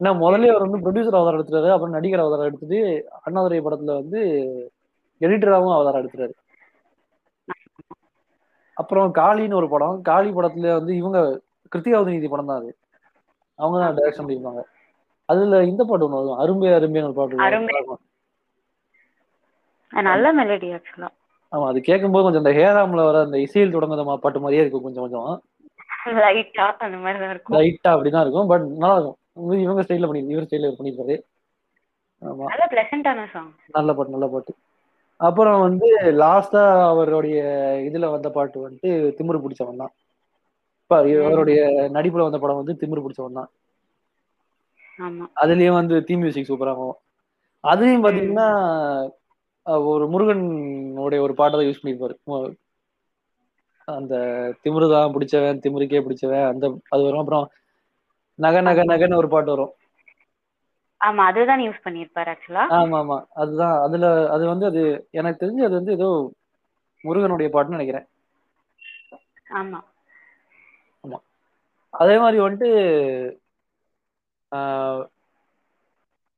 [0.00, 2.78] ஏன்னா முதல்ல அவர் வந்து ப்ரொடியூசர் அவதாரம் எடுத்துறாரு அப்புறம் நடிகர் அவதாரம் எடுத்துட்டு
[3.26, 4.20] அண்ணாதுரை படத்துல வந்து
[5.20, 6.34] எடிட்டராகவும் அவதாரம் எடுத்துறாரு
[8.76, 9.96] அப்புறம் காளின்னு ஒரு படம்.
[10.02, 11.18] காளி படத்துல வந்து இவங்க
[11.72, 12.70] கிருத்திகாவது நீதி படம் தான் அது.
[13.58, 14.62] அவங்க தான் டைரக்ஷன் பண்ணியிருப்பாங்க.
[15.28, 16.40] அதுல இந்த பாட்டு ஒன்று வரும்.
[16.42, 17.36] அரும்பே அரும்பேன்னு ஒரு பாட்டு
[19.92, 21.08] நல்ல மெலடி ஆக்சுவலா
[21.52, 25.04] ஆமா அது கேட்கும்போது கொஞ்சம் அந்த ஹேராம்ல வர அந்த இசையில் தொடங்குற மா- பாட்டு மாதிரியே இருக்கும் கொஞ்சம்
[25.04, 25.28] கொஞ்சம்.
[26.18, 27.56] லைட்டா அந்த மாதிரி தான் இருக்கும்.
[27.56, 29.16] லைட்டா அப்படிதான் இருக்கும் பட் நல்லா இருக்கும்
[29.60, 31.16] இவங்க- ஸ்டைல்ல பண்ணி இவர் ஸ்டைல்ல பண்ணிருப்பாரு
[32.22, 32.44] ஆமா.
[32.46, 34.52] நல்ல பிளசண்டான சாங் நல்ல பாட்டு நல்ல பாட்டு.
[35.20, 35.86] அப்புறம் வந்து
[36.18, 37.38] லாஸ்டா அவருடைய
[37.86, 39.92] இதுல வந்த பாட்டு வந்துட்டு திமிரு பிடிச்சவன் தான்.
[41.24, 43.50] அவருடைய நடிப்புல வந்த படம் வந்து திமிரு பிடிச்சவன் தான்.
[45.36, 46.96] அதுலயும் வந்து தீம் மியூசிக் சூப்பரா இருக்கும்.
[47.64, 48.46] அதுலயும் பாத்தீங்கன்னா
[49.90, 52.48] ஒரு முருகனுடைய ஒரு பாட்டை யூஸ் பண்ணிருப்பாரு
[53.88, 54.14] அந்த
[54.62, 57.22] திமிரு தான் பிடிச்சவன் திமிருக்கே பிடிச்சவன் அந்த அது வரும்.
[57.22, 57.46] அப்புறம்
[58.38, 59.72] நக நக நகன்னு ஒரு பாட்டு வரும்.
[61.00, 62.64] ஆமா அதுதான் யூஸ் பண்ணிருப்பாரு ஆக்சுவலா.
[62.76, 63.76] ஆமா ஆமா அதுதான்.
[63.86, 66.08] அதுல அது வந்து அது எனக்கு தெரிஞ்சு அது வந்து ஏதோ
[67.04, 68.06] முருகனுடைய பாட்டுன்னு நினைக்கிறேன்.
[69.58, 69.78] ஆமா.
[71.94, 72.70] அதே மாதிரி வந்துட்டு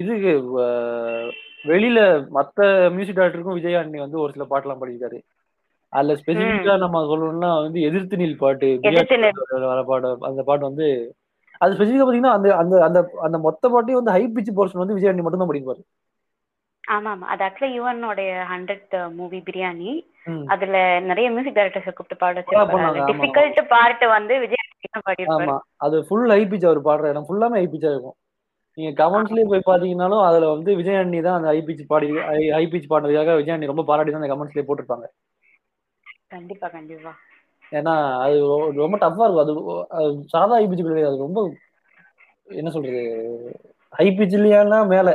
[0.01, 0.33] இதுக்கு
[1.65, 2.01] வெளியில
[2.37, 2.59] மத்த
[2.95, 5.19] மியூசிக் டைரக்டருக்கும் விஜய் வந்து ஒரு சில பாட்டுலாம் பாடியிருக்காரு.
[5.93, 8.69] அதுல ஸ்பெசிபிக்கா நம்ம சொல்லணும்னா வந்து எதிர்த்து நில் பாட்டு
[9.67, 10.87] வர பாட்டு அந்த பாட்டு வந்து
[11.61, 15.11] அது ஸ்பெசிபிக்கா பாத்தீங்கன்னா அந்த அந்த அந்த அந்த மொத்த பாட்டையும் வந்து ஹை பிச் போர்ஷன் வந்து விஜய்
[15.11, 15.83] ஆண்டனி மட்டும் தான் படிப்பாரு
[16.85, 19.91] ஆமா ஆமா அது ஆக்சுவலா யுவனோடைய ஹண்ட்ரட் மூவி பிரியாணி.
[20.55, 22.41] அதுல நிறைய மியூசிக் டைரக்டர்ஸ் கூப்பிட்டு பாட.
[23.11, 24.65] டிஃபிகல்ட் பார்ட் வந்து விஜய்
[25.09, 25.47] பாடியிருப்பாரு.
[25.47, 25.57] ஆமா.
[25.87, 27.27] அது ஃபுல் ஹை பிச் அவர் பாடுற இடம்.
[27.29, 28.17] ஃபுல்லாமே ஹை பிச்சா இருக்கும்.
[28.81, 32.09] நீங்க கமெண்ட்ஸ்லயே போய் பாத்தீங்கன்னாலும் அதுல வந்து விஜய் ஆண்டனி தான் அந்த ஹை பிச் பாடி
[32.55, 35.07] ஹை பிச் பாடுறதுக்காக விஜய் ஆண்டனி ரொம்ப பாராட்டி தான் அந்த கமெண்ட்ஸ்லயே போட்டிருப்பாங்க.
[36.33, 37.13] கண்டிப்பா கண்டிப்பா.
[37.73, 38.37] ஏன்னா அது
[38.81, 39.69] ரொம்ப டஃப்பா இருக்கும்.
[39.99, 40.05] அது
[40.35, 41.41] சாதா ஹை பிச் கிடையாது அது ரொம்ப
[42.55, 43.03] என்ன சொல்றது?
[43.93, 45.09] ஹை பிச்லயானா மேல.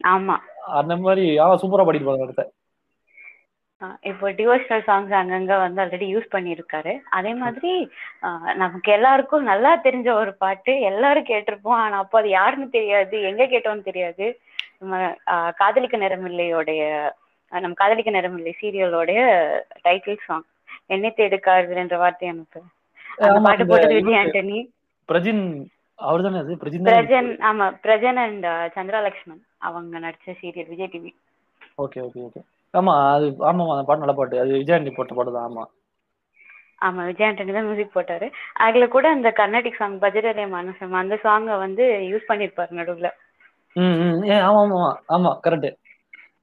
[0.00, 0.36] ஆமா.
[0.78, 2.57] அந்த மாதிரி ஆ சூப்பரா பாடிருப்பாங்க அந்த இடத்த ஆஹ்
[4.10, 6.92] இப்போ டிவோஷனல் சாங்ஸ் அங்கங்க வந்து ஆல்ரெடி யூஸ் பண்ணியிருக்காரு.
[7.18, 7.72] அதே மாதிரி
[8.62, 11.80] நமக்கு எல்லாருக்கும் நல்லா தெரிஞ்ச ஒரு பாட்டு எல்லாரும் கேட்டிருப்போம்.
[11.84, 14.26] ஆனா அப்போ அது யாருன்னு தெரியாது எங்க கேட்டோம்னு தெரியாது.
[14.80, 14.96] நம்ம
[15.60, 16.82] காதலிக்க நேரமில்லையோடைய
[17.52, 19.20] ஆஹ் நம்ம காதலிக்க நேரமில்லை சீரியலோடைய
[19.86, 20.46] டைட்டில் சாங்
[20.94, 22.60] என்னை தேடுக்காரு என்ற வார்த்தை எனக்கு
[23.26, 24.58] அந்த பாட்டு போட்டது விஜய் ஆண்டனி.
[25.08, 25.42] பிரஜின்
[25.98, 31.12] அவர் தானே அது பிரஜன் ஆமா பிரஜன் அண்ட் சந்திரா லக்ஷ்மன் அவங்க நடிச்ச serial Vijay TV
[31.84, 32.40] okay okay okay.
[32.78, 34.40] ஆமா அது ஆமா அந்த பாட்டு நல்ல பாட்டு.
[34.42, 35.64] அது விஜய் ஆண்டனி போட்ட பாட்டு தான் ஆமா.
[36.80, 38.26] ஆமா விஜய் ஆண்டனி தான் மியூசிக் போட்டாரு.
[38.66, 43.08] அதுல கூட அந்த கர்நாடிக் சாங் பஜரலே மனசம் அந்த சாங்கை வந்து யூஸ் பண்ணிருப்பாரு நடுவுல.
[43.76, 43.96] ம்
[44.28, 44.82] ஏ ஆமா ஆமா
[45.16, 45.32] ஆமா.
[45.44, 45.68] கரெக்ட்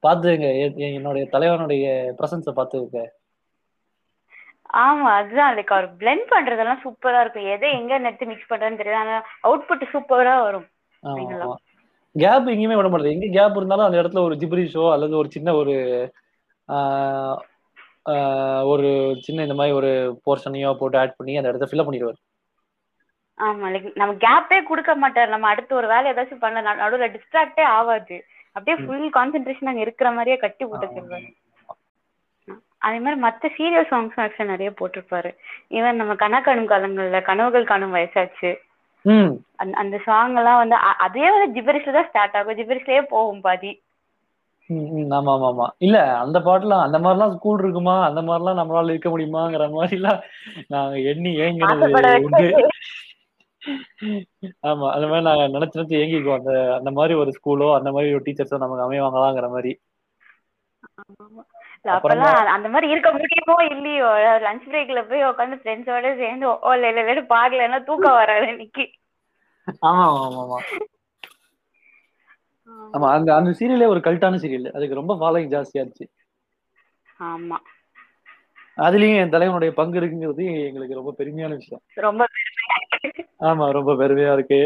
[0.03, 0.47] பாத்துங்க
[0.89, 1.85] என்னுடைய தலைவனுடைய
[2.17, 2.99] பிரசன்ஸ பாத்துருக்க
[4.79, 5.53] ஆமா அதுதான்.
[5.57, 7.49] லைக் அவர் பிளெண்ட் பண்றதெல்லாம் சூப்பரா இருக்கும்.
[7.53, 9.15] எதை எங்க நெட்டு மிக்ஸ் பண்றதுன்னு தெரியாது ஆனா
[9.47, 10.67] அவுட்புட் சூப்பரா வரும்.
[12.15, 15.49] கேப் எங்கேயுமே விட மாட்டேது எங்க கேப் இருந்தாலும் அந்த இடத்துல ஒரு ஜிப்ரி ஷோ அல்லது ஒரு சின்ன
[15.61, 15.73] ஒரு
[18.63, 22.23] ஒரு சின்ன இந்த மாதிரி ஒரு போர்ஷனையோ போட்டு ஆட் பண்ணி அந்த இடத்த ஃபில்அப் பண்ணிடுவார்.
[23.37, 25.29] ஆமா லைக் நம்ம கேப்பே கொடுக்க மாட்டார்.
[25.29, 30.11] நம்ம அடுத்து ஒரு வேலை ஏதாச்சும் பண்ண நடு- நடுவுல டிஸ்ட்ராக்டே ஆகாது அப்படியே ஃபுல் கான்சென்ட்ரேஷன் அங்க இருக்கிற
[30.11, 30.87] மாதிரியே கட்டி போட்டு
[32.77, 35.35] அதே மாதிரி மத்த சீரியல் சாங்ஸ் ஆக்சுவலா நிறைய போட்டிருப்பாரு.
[35.69, 38.55] ஈவன் நம்ம கனா காணும் காலங்கள்ல கனவுகள் காணும் வயசாச்சு.
[39.71, 42.57] அந்த சாங் எல்லாம் வந்து அதே வந்து ஜிபரிஸ்ல தான் ஸ்டார்ட் ஆகும்.
[42.57, 43.81] ஜிபரிஸ்லயே போகும் பாதி.
[45.15, 45.65] ஆமா ஆமா ஆமா.
[45.77, 47.95] இல்ல அந்த பாட்டுலாம் அந்த மாதிரிலாம் ஸ்கூல் இருக்குமா?
[48.07, 50.21] அந்த மாதிரிலாம் நம்மளால இருக்க முடியுமாங்கிற மாதிரிலாம்
[50.67, 51.89] நாங்க எண்ணி ஏங்கினது
[52.25, 52.49] உண்டு.
[54.69, 56.41] ஆமா அந்த மாதிரி நாங்க நினைச்சு நினைச்சு ஏங்கிக்குவோம்.
[56.41, 59.73] அந்த அந்த மாதிரி ஒரு ஸ்கூலோ அந்த மாதிரி ஒரு டீச்சர்ஸோ நமக்கு அமைவாங்களாங்கிற மாதிரி.
[61.93, 64.09] அப்பெல்லாம் அந்த மாதிரி இருக்க முடியுமோ இல்லையோ
[64.45, 68.85] லஞ்ச் பிரேக்ல போய் உட்காந்து ஃப்ரெண்ட்ஸோட சேர்ந்து ஓ இல்ல இல்ல பாக்கலன்னா தூக்கம் வராது இன்னைக்கு.
[69.83, 70.59] ஆமா ஆமா ஆமா.
[72.93, 74.67] ஆமா அந்த அந்த சீரியலே ஒரு கல்ட்டான சீரியல்.
[74.77, 76.07] அதுக்கு ரொம்ப ஃபாலோயிங் ஜாஸ்தியா இருந்துச்சு.
[77.29, 77.57] ஆமா.
[78.77, 81.83] அதுலயும் என் தலைவனுடைய பங்கு இருக்குங்கிறது எங்களுக்கு ரொம்ப பெருமையான விஷயம்.
[82.05, 82.23] ரொம்ப
[83.41, 84.59] ஆமா ரொம்ப பெருமையா இருக்கு.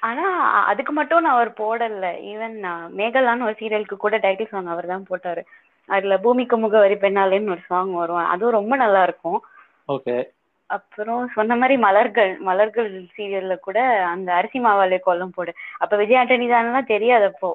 [0.00, 0.24] ஆனா
[0.70, 2.06] அதுக்கு மட்டும் நான் அவர் போடல.
[2.32, 2.56] ஈவன்
[3.00, 5.42] மேகலான்னு ஒரு சீரியலுக்கு கூட டைட்டில் சாங் அவர் தான் போட்டாரு.
[5.88, 8.20] அதுல பூமிக்கு முகவரி பெண்ணாலேன்னு ஒரு சாங் வரும்.
[8.34, 9.38] அதுவும் ரொம்ப நல்லா இருக்கும்.
[9.88, 10.16] ஓகே
[10.76, 13.78] அப்புறம் சொன்ன மாதிரி மலர்கள் மலர்கள் சீரியல்ல கூட
[14.12, 15.52] அந்த அரிசி மாவாலே கொல்லம் போடு.
[15.82, 17.50] அப்ப விஜய் ஆண்டனி தானெல்லாம் தெரியாது அப்போ.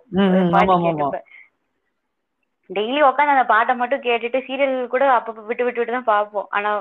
[2.77, 6.47] டெய்லி உட்காந்து அந்த பாட்டை மட்டும் கேட்டுட்டு சீரியல் கூட அப்பப்ப விட்டு விட்டு விட்டு தான் பார்ப்போம்.
[6.57, 6.71] ஆனா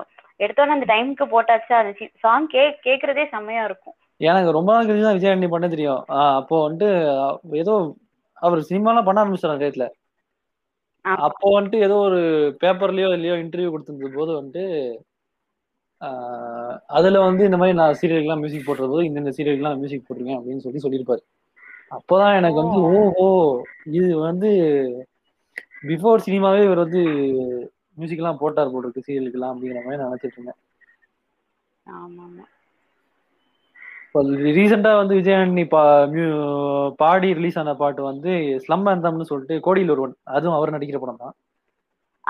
[0.44, 1.92] எடுத்தோன்னே அந்த டைமுக்கு போட்டாச்சா அந்த
[2.24, 3.96] சாங் கே கேக்குறதே செம்மையா இருக்கும்.
[4.28, 6.02] எனக்கு ரொம்ப நாள் கழிச்சு தான் விஜய் ஆண்டனி பண்ண தெரியும்.
[6.40, 6.90] அப்போ வந்துட்டு
[7.62, 7.74] ஏதோ
[8.46, 9.86] அவர் சினிமாலாம் பண்ண ஆரம்பிச்சாரு டேட்ல.
[11.26, 12.20] அப்போ வந்துட்டு ஏதோ ஒரு
[12.62, 14.64] பேப்பர்லயோ இல்லையோ இன்டர்வியூ கொடுத்திருந்த போது வந்துட்டு
[16.88, 20.64] அதுல வந்து இந்த மாதிரி நான் சீரியலுக்குலாம் மியூசிக் போடுற போது இந்த இந்த சீரியலுக்குலாம் மியூசிக் போட்டிருக்கேன் அப்படின்னு
[20.64, 21.22] சொல்லி சொல்லியிருப்பாரு.
[21.90, 22.90] அப்போதான் எனக்கு வந்து ஓ.
[22.98, 23.26] ஓஹோ
[23.90, 24.48] இது வந்து
[25.82, 27.02] பிஃபோர் சினிமாவே இவர் வந்து
[27.98, 30.60] மியூசிக்லாம் போட்டார் போல் இருக்கு சீரியலுக்குலாம் அப்படிங்கிற மாதிரி நான் நினைச்சிட்டு இருந்தேன்.
[34.56, 35.82] ரீசெண்டா வந்து விஜயாண்டி பா
[36.98, 38.30] பாடி ரிலீஸ் ஆன பாட்டு வந்து
[38.64, 41.34] ஸ்லம் அந்தம்னு சொல்லிட்டு கோடியில் ஒருவன் அதுவும் அவர் நடிக்கிற படம் தான்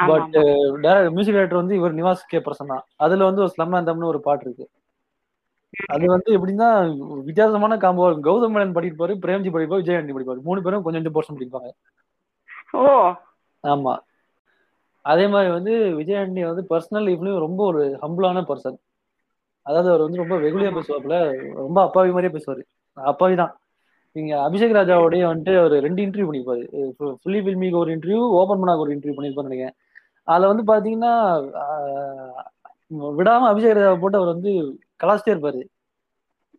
[0.06, 0.34] பட்
[1.10, 2.38] மியூசிக் டைரக்டர் வந்து இவர் நிவாஸ் கே.
[2.38, 4.66] பிரசன் தான் அதுல வந்து ஒரு ஸ்லம் அந்தம்னு ஒரு பாட்டு இருக்கு.
[5.86, 6.68] அது வந்து எப்படின்னா
[7.24, 11.68] வித்தியாசமான காம்போ கௌதம் மேனன் படிப்பாரு பிரேம்ஜி படிப்பாரு விஜயாண்டி படிப்பாரு மூணு பேரும் கொஞ்சம் கொஞ்சம் போர்ஷன் படிப்பாங்க.
[12.72, 12.84] ஓ.
[13.64, 13.94] ஆமா.
[15.04, 18.78] அதே மாதிரி வந்து விஜயாண்டி வந்து பர்சனல் லைஃப்லயும் ரொம்ப ஒரு ஹம்பிளான பர்சன்
[19.66, 21.16] அதாவது அவர் வந்து ரொம்ப வெகுளியா பேசுவாப்புல.
[21.54, 22.62] ரொம்ப அப்பாவி மாதிரியே பேசுவாரு.
[22.96, 23.58] அப்பாவி தான்.
[24.12, 26.62] நீங்க அபிஷேக் ராஜாவோடய வந்துட்டு அவர் ரெண்டு இன்டர்வியூ பண்ணிருப்பாரு.
[27.00, 29.74] ஃபுல்லி ஃபில்மிக்கு ஒரு இன்டர்வியூ ஓபன் பண்ணாக ஒரு இன்டர்வியூ பண்ணிருப்பாரு நினைக்கிறேன்.
[30.28, 31.12] அதுல வந்து பாத்தீங்கன்னா
[33.16, 34.52] விடாம அபிஷேக் ராஜாவை போட்டு அவர் வந்து
[35.00, 35.60] கலாச்சிட்டே இருப்பாரு.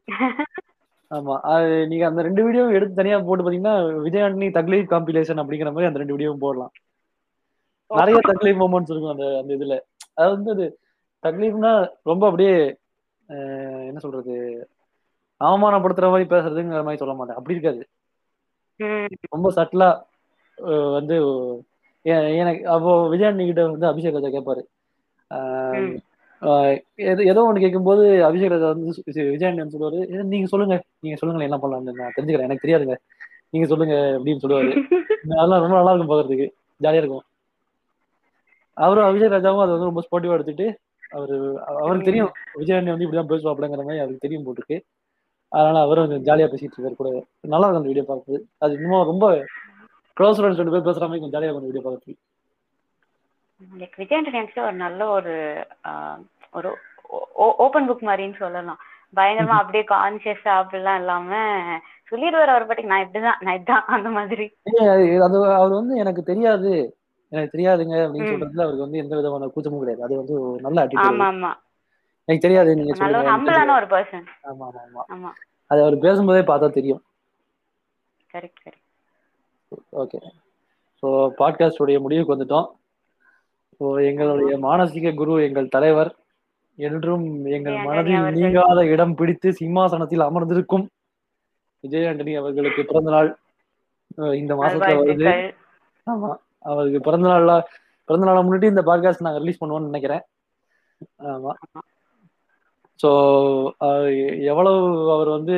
[1.11, 5.89] ஆமா அது நீங்க அந்த ரெண்டு வீடியோ எடுத்து தனியா போட்டு பாத்தீங்கன்னா விஜயாண்டி தக்லீஃப் காம்பிலேஷன் அப்படிங்கிற மாதிரி
[5.89, 6.73] அந்த ரெண்டு வீடியோவும் போடலாம்.
[7.91, 9.75] நிறைய தக்லீஃப் மூமெண்ட்ஸ் இருக்கும் அந்த அந்த இதுல.
[10.17, 10.65] அது வந்து அது
[11.23, 11.71] தக்லீஃப்னா
[12.05, 12.55] ரொம்ப அப்படியே
[13.89, 14.35] என்ன சொல்றது
[15.41, 17.39] அவமானப்படுத்துற மாதிரி பேசுறதுங்கிற மாதிரி சொல்ல மாட்டேன்.
[17.39, 17.81] அப்படி இருக்காது.
[19.33, 19.89] ரொம்ப சட்டிலா
[20.97, 21.15] வந்து
[22.35, 24.61] எனக்கு அப்போ விஜயாண்டி கிட்ட வந்து அபிஷேக் ராஜா கேட்பாரு
[27.27, 28.91] ஏதோ ஒன்று கேட்கும்போது அபிஷேக் ராஜா வந்து
[29.31, 32.95] விஜயாண்டி சொல்லுவாரு "ஏ, நீங்க சொல்லுங்க நீங்க சொல்லுங்க என்ன பண்ணலாம்னு நான் தெரிஞ்சுக்கிறேன் எனக்கு தெரியாதுங்க.
[33.53, 34.71] நீங்க சொல்லுங்க அப்படின்னு சொல்லுவாரு.
[35.33, 36.47] அதெல்லாம் ரொம்ப நல்லா இருக்கும் பாக்குறதுக்கு
[36.81, 37.25] ஜாலியா இருக்கும்.
[38.77, 40.67] அவரும் அபிஷேக் ராஜாவும் அதை வந்து ரொம்ப ஸ்போர்ட்டிவா எடுத்துட்டு
[41.11, 41.35] அவரு
[41.81, 44.77] அவருக்கு தெரியும் விஜயாண்டி வந்து இப்படிதான் பேசுவாப்லங்கிற மாதிரி அவருக்கு தெரியும் போட்டுருக்கு.
[45.51, 47.09] அதனால அவரும் கொஞ்சம் ஜாலியா பேசிட்டு இருக்காரு கூட.
[47.45, 49.25] நல்லா இருக்கும் அந்த வீடியோ பார்க்குறது அது இன்னும் ரொம்ப
[50.19, 52.07] க்ளோஸ் ஃப்ரெண்ட்ஸ் ரெண்டு பேர் பேசுற மாதிரி கொஞ்சம் ஜாலியா இருக்கும் வீடியோ
[53.75, 55.33] லைக் விஜய் ஆண்டனி ஒரு நல்ல ஒரு
[56.53, 56.69] ஒரு
[57.63, 58.79] ஓப்பன் புக் மாதிரின்னு சொல்லலாம்.
[59.13, 61.29] பயங்கரமா அப்படியே கான்சியஸா அப்படிலாம் இல்லாம
[62.11, 64.45] சொல்லிடுவார் அவர் பாட்டுக்கு நான் இப்படிதான் நான் இதுதான் அந்த மாதிரி.
[65.25, 66.71] அது அவர் வந்து எனக்கு தெரியாது.
[67.31, 68.29] எனக்கு தெரியாதுங்க அப்படின்னு.
[68.31, 70.05] சொல்றதுல அவருக்கு வந்து எந்த விதமான கூச்சமும் கிடையாது.
[70.07, 71.51] அது வந்து நல்ல ஆமா ஆமா
[72.27, 73.75] எனக்கு தெரியாது நீங்க சொல்லுங்க.
[73.79, 75.31] ஒரு பர்சன் ஆமா ஆமா ஆமா ஆமா.
[75.71, 77.01] அது அவர் பேசும்போதே பார்த்தா தெரியும்.
[78.33, 78.85] கரெக்ட் கரெக்ட்
[80.01, 80.19] ஓகே
[81.03, 81.07] ஸோ
[81.39, 82.67] பாட்காஸ்டுடைய முடிவுக்கு வந்துட்டோம்.
[83.79, 86.11] ஸோ எங்களுடைய மானசீக குரு எங்கள் தலைவர்
[86.77, 87.25] என்றும்
[87.57, 88.25] எங்கள் மனதில்.
[88.37, 90.85] நீங்காத இடம் பிடித்து சிம்மாசனத்தில் அமர்ந்திருக்கும்
[91.83, 93.29] விஜய் ஆண்டனி அவர்களுக்கு பிறந்த நாள்
[94.35, 95.33] இந்த மாசத்துல வருது.
[96.07, 96.31] ஆமா.
[96.65, 97.53] அவருக்கு பிறந்த நாள்ல
[98.09, 100.23] பிறந்த நாளை முன்னிட்டு இந்த பாட்காஸ்ட் நாங்க ரிலீஸ் பண்ணுவோம்னு நினைக்கிறேன்.
[101.31, 101.51] ஆமா.
[101.65, 101.81] ஆமா.
[102.99, 103.09] ஸோ
[104.51, 104.79] எவ்வளவு
[105.11, 105.57] அவர் வந்து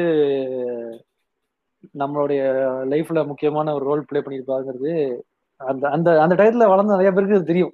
[1.99, 2.41] நம்மளுடைய
[2.89, 4.93] லைஃப்ல முக்கியமான ஒரு ரோல் ப்ளே பண்ணியிருப்பாங்கிறது
[5.61, 7.73] அந்த அந்த அந்த டயத்துல வளர்ந்த நிறைய பேருக்கு இது தெரியும்.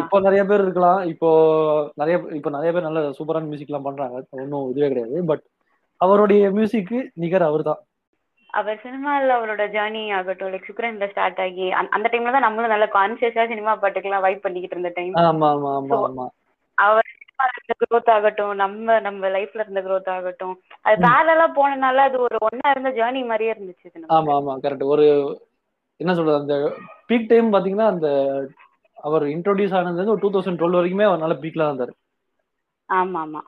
[0.00, 1.00] இப்போ நிறைய பேர் இருக்கலாம்.
[1.12, 1.28] இப்போ
[1.96, 4.16] நிறைய இப்போ நிறைய பேர் நல்ல சூப்பரான மியூசிக் எல்லாம் பண்றாங்க.
[4.36, 5.16] ஒன்றும் இதுவே கிடையாது.
[5.30, 5.44] பட்
[6.00, 7.80] அவருடைய மியூசிக்கு நிகர் அவர் தான்
[8.54, 13.44] அவர் சினிமால அவரோட ஜேர்னி ஆகட்டும் லைக் சுக்ரன்ல ஸ்டார்ட் ஆகி அந்த- டைம்ல தான் நம்மளும் நல்ல கான்சியஸா
[13.48, 16.26] சினிமா பாட்டுக்கெல்லாம் வைப் பண்ணிக்கிட்டு இருந்த டைம் ஆமா ஆமா ஆமா ஆமா.
[16.78, 17.08] அவர்
[17.48, 20.54] இருந்த growth ஆகட்டும் நம்ம நம்ம லைஃப்ல இருந்த growth ஆகட்டும்.
[20.84, 23.88] அது பேரலா போனனால அது ஒரு ஒன்னா இருந்த ஜேர்னி மாதிரியே இருந்துச்சு.
[24.16, 25.06] ஆமா ஆமா கரெக்ட் ஒரு
[26.00, 26.56] என்ன சொல்றது அந்த
[27.08, 28.08] பீக் டைம் பாத்தீங்கன்னா அந்த
[28.98, 31.94] அவர் இன்ட்ரோடியூஸ் ஆனது வந்து ஒரு டூ தௌசண்ட் டுவெல் வரைக்குமே அவர் நல்ல பீக்ல தான் இருந்தாரு.
[32.88, 33.40] ஆமா ஆமா.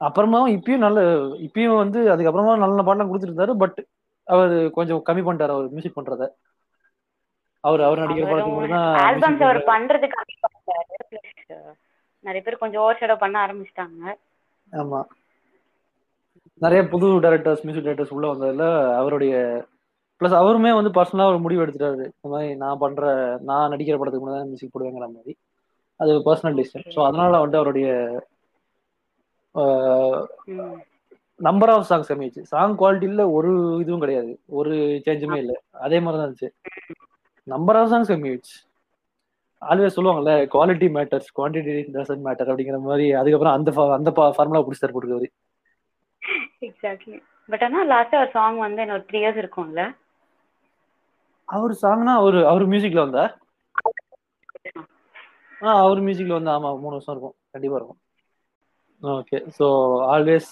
[0.00, 1.00] அப்புறமா இப்பயும் நல்ல
[1.46, 3.78] இப்பயும் வந்து அதுக்கப்புறமா நல்ல கொடுத்துட்டு இருந்தாரு பட்
[4.26, 6.24] அவர் கொஞ்சம் கம்மி பண்ணிட்டாரு அவர் மியூசிக் பண்றத.
[7.64, 8.98] அவர் அவர் நடிக்கிற படத்துக்கு மட்டும் தான்
[12.24, 14.02] நிறைய பேர் கொஞ்சம் ஓவர் ஷேடோ பண்ண ஆரம்பிச்சிட்டாங்க.
[14.72, 15.00] ஆமா.
[16.62, 18.64] நிறைய புது டைரக்டர்ஸ் மியூசிக் டைரக்டர்ஸ் உள்ள வந்ததுல
[19.00, 19.34] அவருடைய
[20.20, 22.04] ப்ளஸ் அவருமே வந்து பர்சனலா ஒரு முடிவு எடுத்துட்டாரு.
[22.14, 23.04] இந்த மாதிரி நான் பண்ற
[23.50, 25.32] நான் நடிக்கிற படத்துக்கு மட்டும் தான் மியூசிக் போடுவேங்கிற மாதிரி.
[26.00, 27.88] அது பர்சனல் டிசிஷன் ஸோ அதனால வந்துட்டு அவருடைய.
[31.40, 33.50] நம்பர் ஆஃப் சாங்ஸ் கம்மியாச்சு சாங் குவாலிட்டியில ஒரு
[33.82, 34.32] இதுவும் கிடையாது.
[34.58, 34.72] ஒரு
[35.06, 35.56] சேஞ்சுமே இல்லை.
[35.86, 36.50] அதே மாதிரி தான் இருந்துச்சு
[37.46, 38.56] நம்பர் ஆஃப் சாங்ஸ் கம்மியாச்சு
[39.62, 45.28] ஆல்வேஸ் சொல்லுவாங்கல்ல quality matters quantity doesn't matter அப்படிங்கிற மாதிரி அதுக்கப்புறம் அந்த அந்த ஃபார்முலா பிடிச்சார் போட்டுருக்காரு.
[46.68, 49.82] எக்ஸாக்ட்லி பட் ஆனா லாஸ்டா ஒரு சாங் வந்து இன்னொரு த்ரீ இயர்ஸ் இருக்கும்ல?
[51.48, 53.24] அவர் சாங்னா அவர் அவர் மியூசிக்ல வந்தா
[55.60, 57.34] ஆ அவர் மியூசிக்ல வந்து ஆமா மூணு வருஷம் இருக்கும்.
[57.54, 57.98] கண்டிப்பா இருக்கும்.
[59.02, 59.66] Okay so
[60.14, 60.48] always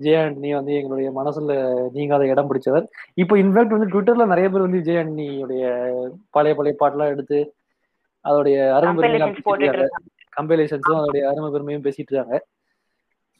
[0.00, 1.52] Jai Antony வந்து எங்களுடைய மனசுல
[1.94, 2.84] நீங்காத இடம் பிடிச்சவர்.
[3.22, 5.62] இப்போ இன்ஃபேக்ட் வந்து ட்விட்டர்ல நிறைய பேர் வந்து விஜய் ஆண்டனியுடைய
[6.36, 7.38] பழைய பழைய பாட்டெல்லாம் எடுத்து
[8.26, 8.56] அதோடைய
[9.00, 9.98] பேசிட்டு இருக்காங்க.
[10.36, 12.46] கம்பைலேஷன்ஸும் அதோடைய அருமை பெருமையும் பேசிட்டு இருக்காங்க.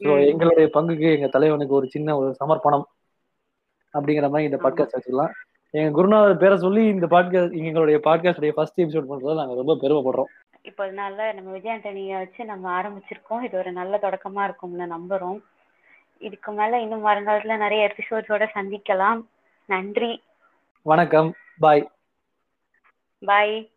[0.01, 0.26] ஸோ.
[0.26, 2.87] எங்களுடைய பங்குக்கு எங்க தலைவனுக்கு ஒரு சின்ன ஒரு சமர்ப்பணம்
[3.95, 4.57] அப்படிங்கிற மாதிரி இந்த.
[4.57, 5.32] பாட்காஸ்ட் வச்சுக்கலாம்
[5.70, 10.30] எங்க குருநாதர் பேரை சொல்லி இந்த பாட்காஸ்ட் எங்களுடைய பாட்காஸ்டுடைய ஃபர்ஸ்ட் எபிசோட் பண்றதுல நாங்க ரொம்ப பெருமைப்படுறோம்.
[10.62, 13.43] இப்போ அதனால நம்ம விஜய் ஆண்டனியை வச்சு நம்ம ஆரம்பிச்சிருக்கோம்.
[13.43, 15.41] இது ஒரு நல்ல தொடக்கமா இருக்கும்னு நம்புறோம்.
[16.18, 19.26] இதுக்கு மேல இன்னும் வருங்காலத்துல நிறைய எபிசோட்ஸோட சந்திக்கலாம்.
[19.66, 20.22] நன்றி.
[20.82, 21.34] வணக்கம்.
[21.59, 21.91] பாய்
[23.18, 23.70] பாய்